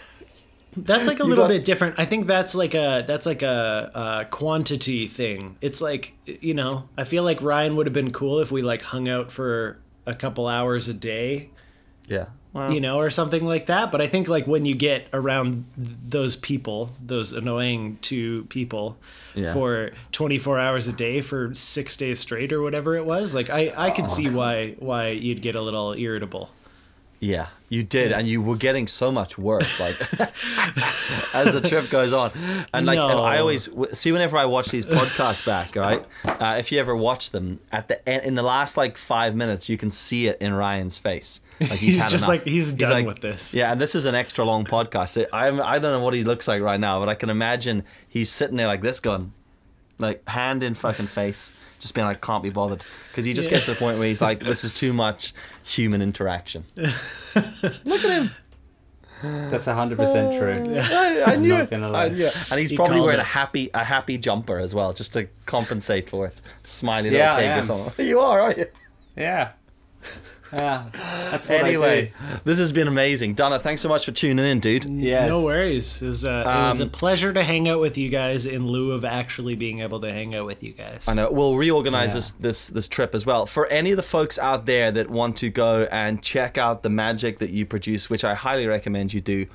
That's 0.76 1.06
like 1.06 1.20
a 1.20 1.24
little 1.24 1.44
got- 1.44 1.48
bit 1.50 1.64
different. 1.64 1.98
I 1.98 2.04
think 2.04 2.26
that's 2.26 2.54
like 2.54 2.74
a 2.74 3.04
that's 3.06 3.26
like 3.26 3.42
a, 3.42 3.90
a 3.94 4.24
quantity 4.30 5.06
thing. 5.06 5.56
It's 5.60 5.80
like 5.80 6.12
you 6.26 6.54
know, 6.54 6.88
I 6.98 7.04
feel 7.04 7.22
like 7.22 7.40
Ryan 7.42 7.76
would 7.76 7.86
have 7.86 7.94
been 7.94 8.10
cool 8.12 8.40
if 8.40 8.50
we 8.52 8.62
like 8.62 8.82
hung 8.82 9.08
out 9.08 9.32
for 9.32 9.78
a 10.06 10.14
couple 10.14 10.46
hours 10.46 10.88
a 10.88 10.94
day, 10.94 11.50
Yeah. 12.08 12.26
Well, 12.52 12.72
you 12.72 12.80
know, 12.80 12.96
or 12.96 13.10
something 13.10 13.44
like 13.44 13.66
that. 13.66 13.90
But 13.92 14.00
I 14.00 14.06
think 14.06 14.28
like 14.28 14.46
when 14.46 14.64
you 14.64 14.74
get 14.74 15.08
around 15.12 15.66
those 15.76 16.36
people, 16.36 16.90
those 17.04 17.34
annoying 17.34 17.98
two 18.00 18.44
people, 18.44 18.96
Yeah. 19.34 19.52
for 19.52 19.90
24 20.12 20.58
hours 20.58 20.88
a 20.88 20.92
day 20.94 21.20
for 21.20 21.52
six 21.52 21.98
days 21.98 22.18
straight 22.18 22.54
or 22.54 22.62
whatever 22.62 22.96
it 22.96 23.04
was, 23.04 23.34
like 23.34 23.50
I 23.50 23.72
I 23.76 23.90
could 23.90 24.06
oh, 24.06 24.08
see 24.08 24.30
why 24.30 24.74
why 24.78 25.08
you'd 25.08 25.42
get 25.42 25.54
a 25.54 25.60
little 25.62 25.92
irritable. 25.92 26.48
Yeah, 27.20 27.48
you 27.68 27.82
did, 27.82 28.12
and 28.12 28.26
you 28.28 28.40
were 28.40 28.56
getting 28.56 28.86
so 28.86 29.10
much 29.10 29.36
worse, 29.38 29.80
like 29.80 29.96
as 31.34 31.52
the 31.54 31.60
trip 31.60 31.90
goes 31.90 32.12
on. 32.12 32.30
And 32.72 32.86
like, 32.86 32.98
and 32.98 33.18
I 33.20 33.38
always 33.38 33.68
see 33.92 34.12
whenever 34.12 34.36
I 34.36 34.44
watch 34.46 34.68
these 34.68 34.86
podcasts 34.86 35.44
back, 35.44 35.74
right? 35.76 36.04
Uh, 36.24 36.56
if 36.58 36.70
you 36.70 36.78
ever 36.78 36.94
watch 36.94 37.30
them, 37.30 37.60
at 37.72 37.88
the 37.88 38.06
end, 38.08 38.24
in 38.24 38.34
the 38.34 38.42
last 38.42 38.76
like 38.76 38.96
five 38.96 39.34
minutes, 39.34 39.68
you 39.68 39.76
can 39.76 39.90
see 39.90 40.26
it 40.28 40.38
in 40.40 40.54
Ryan's 40.54 40.98
face. 40.98 41.40
Like 41.58 41.70
he's, 41.70 41.94
He's 41.94 42.02
just 42.10 42.14
enough. 42.14 42.28
like, 42.28 42.44
he's 42.44 42.70
done 42.72 43.06
with 43.06 43.20
this. 43.20 43.54
Yeah, 43.54 43.72
and 43.72 43.80
this 43.80 43.94
is 43.94 44.04
an 44.04 44.14
extra 44.14 44.44
long 44.44 44.64
podcast. 44.64 45.08
So 45.10 45.26
I 45.32 45.48
I 45.48 45.78
don't 45.78 45.92
know 45.92 46.00
what 46.00 46.12
he 46.14 46.22
looks 46.22 46.46
like 46.46 46.60
right 46.62 46.78
now, 46.78 47.00
but 47.00 47.08
I 47.08 47.14
can 47.14 47.30
imagine 47.30 47.82
he's 48.06 48.30
sitting 48.30 48.56
there 48.56 48.66
like 48.66 48.82
this, 48.82 49.00
going, 49.00 49.32
like 49.98 50.28
hand 50.28 50.62
in 50.62 50.74
fucking 50.74 51.06
face, 51.06 51.50
just 51.80 51.94
being 51.94 52.06
like, 52.06 52.20
can't 52.20 52.42
be 52.42 52.50
bothered, 52.50 52.82
because 53.10 53.24
he 53.24 53.32
just 53.34 53.48
Yeah. 53.50 53.56
gets 53.56 53.66
to 53.66 53.72
the 53.72 53.76
point 53.78 53.98
where 53.98 54.08
he's 54.08 54.22
like, 54.22 54.40
this 54.40 54.64
is 54.64 54.74
too 54.74 54.92
much 54.92 55.32
human 55.64 56.00
interaction. 56.02 56.64
Look 56.76 58.04
at 58.04 58.10
him. 58.10 58.30
That's 59.22 59.64
hundred 59.64 59.96
percent 59.96 60.36
true. 60.36 60.76
Uh, 60.76 60.82
I, 60.90 61.32
I 61.32 61.36
knew 61.36 61.48
not 61.48 61.60
it. 61.62 61.70
gonna 61.70 61.88
lie. 61.88 62.04
I 62.04 62.08
knew 62.10 62.26
it. 62.26 62.36
And 62.50 62.60
he's 62.60 62.68
He 62.70 62.76
probably 62.76 63.00
wearing 63.00 63.18
it. 63.18 63.22
a 63.22 63.24
happy 63.24 63.70
a 63.72 63.82
happy 63.82 64.18
jumper 64.18 64.58
as 64.58 64.74
well, 64.74 64.92
just 64.92 65.14
to 65.14 65.26
compensate 65.46 66.10
for 66.10 66.26
it. 66.26 66.40
Smiley 66.64 67.10
Yeah, 67.10 67.32
I 67.32 67.36
little 67.36 67.50
pig 67.54 67.58
or 67.58 67.66
something. 67.66 68.06
You 68.06 68.20
are, 68.20 68.40
aren't 68.42 68.58
you? 68.58 68.66
Yeah. 69.16 69.52
Yeah. 70.52 70.84
That's 71.30 71.48
what 71.48 71.58
Anyway, 71.64 72.12
this 72.44 72.58
has 72.58 72.72
been 72.72 72.88
amazing. 72.88 73.34
Donna, 73.34 73.58
thanks 73.58 73.82
so 73.82 73.88
much 73.88 74.04
for 74.04 74.12
tuning 74.12 74.46
in, 74.46 74.60
dude. 74.60 74.84
I 74.84 74.86
do. 74.88 74.94
Yes. 74.94 75.28
No 75.28 75.44
worries. 75.44 76.00
It 76.02 76.06
was, 76.06 76.24
uh, 76.24 76.30
it 76.46 76.46
was 76.68 76.80
a 76.80 76.84
Um, 76.84 76.90
pleasure 76.90 77.32
to 77.32 77.42
hang 77.42 77.68
out 77.68 77.80
with 77.80 77.98
you 77.98 78.08
guys 78.08 78.46
in 78.46 78.66
lieu 78.66 78.92
of 78.92 79.04
actually 79.04 79.56
being 79.56 79.80
able 79.80 80.00
to 80.00 80.12
hang 80.12 80.34
out 80.34 80.46
with 80.46 80.62
you 80.62 80.72
guys. 80.72 81.06
I 81.08 81.14
know. 81.14 81.30
We'll 81.30 81.56
reorganize 81.56 82.10
Yeah. 82.10 82.14
this, 82.14 82.30
this 82.32 82.66
this 82.68 82.88
trip 82.88 83.14
as 83.14 83.26
well. 83.26 83.46
For 83.46 83.66
any 83.66 83.90
of 83.90 83.96
the 83.96 84.02
folks 84.02 84.38
out 84.38 84.66
there 84.66 84.90
that 84.92 85.10
want 85.10 85.36
to 85.38 85.50
go 85.50 85.88
and 85.90 86.22
check 86.22 86.56
out 86.58 86.82
the 86.82 86.90
magic 86.90 87.38
that 87.38 87.50
you 87.50 87.66
produce, 87.66 88.08
which 88.08 88.22
I 88.24 88.34
highly 88.34 88.66
recommend 88.66 89.12
you 89.12 89.20
do, 89.20 89.46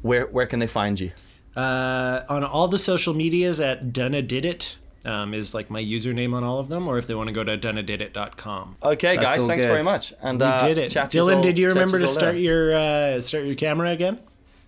where 0.00 0.26
where 0.26 0.46
can 0.46 0.58
they 0.60 0.66
find 0.66 0.98
you? 0.98 1.10
Uh, 1.54 2.22
on 2.30 2.42
all 2.42 2.66
the 2.68 2.78
social 2.78 3.12
medias 3.12 3.60
at 3.60 3.92
Dunna 3.92 4.22
Did 4.22 4.46
It 4.46 4.78
um, 5.04 5.34
is 5.34 5.54
like 5.54 5.70
my 5.70 5.82
username 5.82 6.34
on 6.34 6.44
all 6.44 6.58
of 6.58 6.68
them, 6.68 6.86
or 6.88 6.98
if 6.98 7.06
they 7.06 7.14
want 7.14 7.28
to 7.28 7.32
go 7.34 7.42
to 7.44 7.56
dunnadidit.com. 7.58 8.76
Okay, 8.82 9.16
That's 9.16 9.36
guys, 9.38 9.46
thanks 9.46 9.64
good. 9.64 9.68
very 9.70 9.82
much. 9.82 10.12
And 10.22 10.38
We 10.40 10.46
uh, 10.46 10.66
did 10.68 10.78
it. 10.78 10.90
chat 10.90 11.10
Dylan, 11.10 11.36
all- 11.36 11.42
did 11.42 11.58
you 11.58 11.68
remember 11.68 11.98
to 11.98 12.08
start 12.08 12.34
later. 12.34 12.38
your 12.38 12.74
uh, 12.76 13.20
start 13.20 13.44
your 13.44 13.54
camera 13.54 13.90
again? 13.90 14.20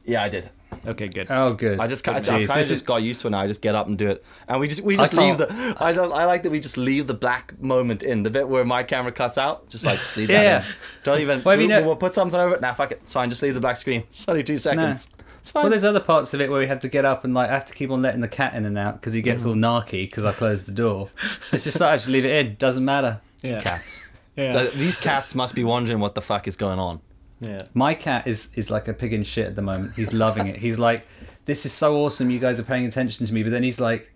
Yeah, 0.04 0.22
I 0.22 0.28
did. 0.28 0.50
Okay, 0.86 1.08
good. 1.08 1.28
Oh, 1.30 1.54
good. 1.54 1.78
I 1.80 1.86
just 1.86 2.02
kind 2.04 2.18
of, 2.18 2.24
I 2.24 2.26
kind 2.26 2.42
of 2.42 2.48
just 2.56 2.70
is- 2.72 2.82
got 2.82 2.96
used 2.96 3.20
to 3.22 3.28
it 3.28 3.30
now. 3.30 3.40
I 3.40 3.46
just 3.46 3.62
get 3.62 3.74
up 3.74 3.86
and 3.86 3.96
do 3.96 4.08
it, 4.08 4.24
and 4.48 4.60
we 4.60 4.68
just 4.68 4.82
we 4.82 4.94
I 4.94 4.98
just 4.98 5.14
leave 5.14 5.38
the. 5.38 5.76
I 5.80 5.92
don't. 5.92 6.12
I 6.12 6.24
like 6.26 6.42
that 6.42 6.50
we 6.50 6.58
just 6.60 6.76
leave 6.76 7.06
the 7.06 7.14
black 7.14 7.58
moment 7.60 8.02
in 8.02 8.22
the 8.24 8.28
bit 8.30 8.48
where 8.48 8.64
my 8.64 8.82
camera 8.82 9.12
cuts 9.12 9.38
out. 9.38 9.70
Just 9.70 9.84
like 9.84 9.98
just 10.00 10.16
leave 10.16 10.28
Yeah, 10.30 10.42
that. 10.42 10.44
yeah. 10.64 10.68
In. 10.68 10.74
Don't 11.04 11.20
even. 11.20 11.42
Well, 11.44 11.54
I 11.54 11.58
mean, 11.58 11.68
we'll, 11.68 11.82
uh, 11.82 11.86
we'll 11.86 11.96
put 11.96 12.12
something 12.12 12.38
over 12.38 12.56
it. 12.56 12.60
Nah, 12.60 12.74
fuck 12.74 12.90
it. 12.92 13.00
It's 13.04 13.12
fine. 13.12 13.30
Just 13.30 13.40
leave 13.42 13.54
the 13.54 13.60
black 13.60 13.76
screen. 13.76 14.02
It's 14.10 14.28
only 14.28 14.42
two 14.42 14.56
seconds. 14.58 15.08
It's 15.44 15.50
fine. 15.50 15.64
Well, 15.64 15.70
there's 15.70 15.84
other 15.84 16.00
parts 16.00 16.32
of 16.32 16.40
it 16.40 16.48
where 16.48 16.58
we 16.58 16.66
have 16.68 16.80
to 16.80 16.88
get 16.88 17.04
up 17.04 17.22
and 17.22 17.34
like 17.34 17.50
I 17.50 17.52
have 17.52 17.66
to 17.66 17.74
keep 17.74 17.90
on 17.90 18.00
letting 18.00 18.22
the 18.22 18.28
cat 18.28 18.54
in 18.54 18.64
and 18.64 18.78
out 18.78 18.98
because 18.98 19.12
he 19.12 19.20
gets 19.20 19.44
all 19.44 19.52
mm. 19.52 19.58
narky 19.58 20.08
because 20.08 20.24
I 20.24 20.32
closed 20.32 20.64
the 20.64 20.72
door. 20.72 21.10
It's 21.52 21.64
just 21.64 21.78
like 21.80 21.90
I 21.90 21.96
just 21.96 22.08
leave 22.08 22.24
it 22.24 22.46
in. 22.46 22.54
Doesn't 22.54 22.82
matter. 22.84 23.20
yeah. 23.42 23.60
cats. 23.60 24.02
Yeah. 24.36 24.50
So 24.50 24.66
these 24.70 24.96
cats 24.96 25.32
must 25.36 25.54
be 25.54 25.62
wondering 25.62 26.00
what 26.00 26.16
the 26.16 26.20
fuck 26.20 26.48
is 26.48 26.56
going 26.56 26.80
on. 26.80 27.00
yeah. 27.38 27.60
My 27.72 27.94
cat 27.94 28.26
is 28.26 28.48
is 28.56 28.68
like 28.68 28.88
a 28.88 28.94
pig 28.94 29.12
in 29.12 29.22
shit 29.22 29.46
at 29.46 29.54
the 29.54 29.62
moment. 29.62 29.94
He's 29.94 30.12
loving 30.12 30.48
it. 30.48 30.56
He's 30.56 30.76
like, 30.76 31.06
this 31.44 31.64
is 31.64 31.72
so 31.72 31.98
awesome. 31.98 32.30
You 32.30 32.40
guys 32.40 32.58
are 32.58 32.64
paying 32.64 32.86
attention 32.86 33.26
to 33.26 33.32
me. 33.32 33.42
But 33.42 33.50
then 33.50 33.62
he's 33.62 33.78
like, 33.78 34.12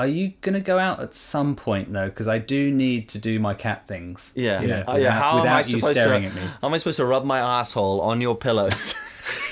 are 0.00 0.06
you 0.08 0.32
gonna 0.42 0.60
go 0.60 0.78
out 0.78 1.00
at 1.00 1.14
some 1.14 1.54
point 1.56 1.92
though? 1.92 2.08
Because 2.08 2.28
I 2.28 2.38
do 2.38 2.70
need 2.72 3.08
to 3.10 3.18
do 3.18 3.38
my 3.38 3.54
cat 3.54 3.86
things. 3.86 4.32
Yeah. 4.34 4.60
You 4.60 4.68
know, 4.68 4.84
Oh, 4.86 4.96
yeah. 4.96 5.12
How 5.12 5.40
am 5.40 5.48
I 5.52 5.62
supposed 5.62 5.94
to? 5.94 6.14
at 6.14 6.22
me. 6.34 6.40
How 6.60 6.68
am 6.68 6.74
I 6.74 6.78
supposed 6.78 6.96
to 6.98 7.04
rub 7.06 7.24
my 7.24 7.38
asshole 7.38 8.00
on 8.00 8.20
your 8.20 8.34
pillows? 8.36 8.94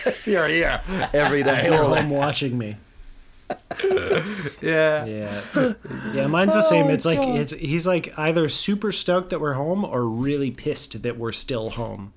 if 0.07 0.26
you're 0.26 0.49
here 0.49 0.80
every 1.12 1.42
day. 1.42 1.64
You're 1.70 1.84
home 1.84 2.11
watching 2.11 2.57
me. 2.59 2.76
Yeah. 4.61 5.05
Yeah. 5.07 5.72
Yeah, 6.12 6.26
mine's 6.26 6.53
the 6.55 6.62
same. 6.62 6.86
Oh, 6.86 6.90
it's 6.90 7.05
like 7.05 7.20
it's 7.20 7.53
he's 7.53 7.86
like 7.86 8.12
either 8.18 8.49
super 8.49 8.92
stoked 8.92 9.30
that 9.30 9.40
we're 9.40 9.55
home 9.55 9.84
or 9.84 10.05
really 10.05 10.51
pissed 10.51 11.03
that 11.03 11.16
we're 11.18 11.32
still 11.32 11.70
home. 11.70 12.12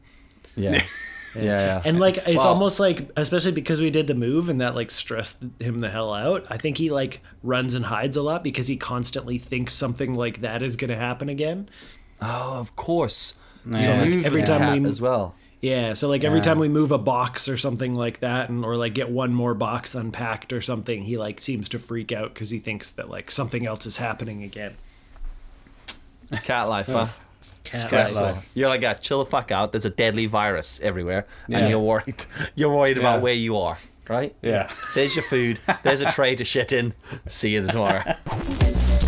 Yeah. 0.55 0.83
Yeah. 1.35 1.41
yeah. 1.43 1.81
And 1.85 1.99
like 1.99 2.17
it's 2.17 2.35
Well- 2.37 2.47
almost 2.47 2.79
like 2.79 3.09
especially 3.15 3.51
because 3.53 3.79
we 3.81 3.89
did 3.89 4.07
the 4.07 4.15
move 4.15 4.49
and 4.49 4.59
that 4.61 4.75
like 4.75 4.91
stressed 4.91 5.43
him 5.59 5.79
the 5.79 5.89
hell 5.89 6.13
out. 6.13 6.45
I 6.49 6.57
think 6.57 6.77
he 6.77 6.89
like 6.89 7.21
runs 7.43 7.73
and 7.75 7.85
hides 7.85 8.17
a 8.17 8.21
lot 8.21 8.43
because 8.43 8.67
he 8.67 8.77
constantly 8.77 9.37
thinks 9.37 9.73
something 9.73 10.13
like 10.13 10.41
that 10.41 10.61
is 10.61 10.75
going 10.75 10.89
to 10.89 10.97
happen 10.97 11.29
again. 11.29 11.69
Oh, 12.21 12.59
of 12.59 12.75
course. 12.75 13.35
So, 13.65 13.71
like, 13.77 14.25
every 14.25 14.43
time 14.43 14.59
cat 14.61 14.79
we- 14.81 14.89
as 14.89 14.99
well. 14.99 15.35
Yeah, 15.61 15.93
so 15.93 16.09
like 16.09 16.23
every 16.23 16.39
Yeah. 16.39 16.43
time 16.43 16.57
we 16.59 16.67
move 16.69 16.91
a 16.91 16.97
box 16.97 17.47
or 17.47 17.55
something 17.55 17.93
like 17.93 18.19
that 18.21 18.49
and 18.49 18.65
or 18.65 18.75
like 18.77 18.95
get 18.95 19.11
one 19.11 19.31
more 19.31 19.53
box 19.53 19.93
unpacked 19.93 20.51
or 20.51 20.59
something, 20.59 21.03
he 21.03 21.17
like 21.17 21.39
seems 21.39 21.69
to 21.69 21.77
freak 21.77 22.11
out 22.11 22.33
cuz 22.33 22.49
he 22.49 22.57
thinks 22.57 22.91
that 22.93 23.11
like 23.11 23.29
something 23.29 23.67
else 23.67 23.85
is 23.85 23.97
happening 23.97 24.41
again. 24.43 24.73
Cat 26.43 26.67
life, 26.69 26.87
huh? 26.87 26.93
Uh, 26.97 27.07
Cat 27.63 27.87
Stressful. 27.87 28.21
life. 28.21 28.49
You're 28.53 28.69
like, 28.69 28.83
ah, 28.83 28.93
chill 28.95 29.19
the 29.19 29.25
fuck 29.25 29.51
out. 29.51 29.71
There's 29.71 29.85
a 29.85 29.89
deadly 29.89 30.25
virus 30.25 30.79
everywhere, 30.83 31.25
Yeah. 31.47 31.59
and 31.59 31.69
you're 31.69 31.79
worried. 31.79 32.25
You're 32.55 32.75
worried 32.75 32.97
about 32.97 33.15
Yeah. 33.17 33.21
where 33.21 33.33
you 33.33 33.57
are, 33.57 33.77
right? 34.09 34.35
Yeah. 34.41 34.69
There's 34.95 35.15
your 35.15 35.23
food. 35.23 35.59
There's 35.83 36.01
a 36.01 36.05
tray 36.11 36.35
to 36.35 36.45
shit 36.45 36.71
in. 36.73 36.93
See 37.27 37.49
you 37.51 37.65
tomorrow. 37.67 38.03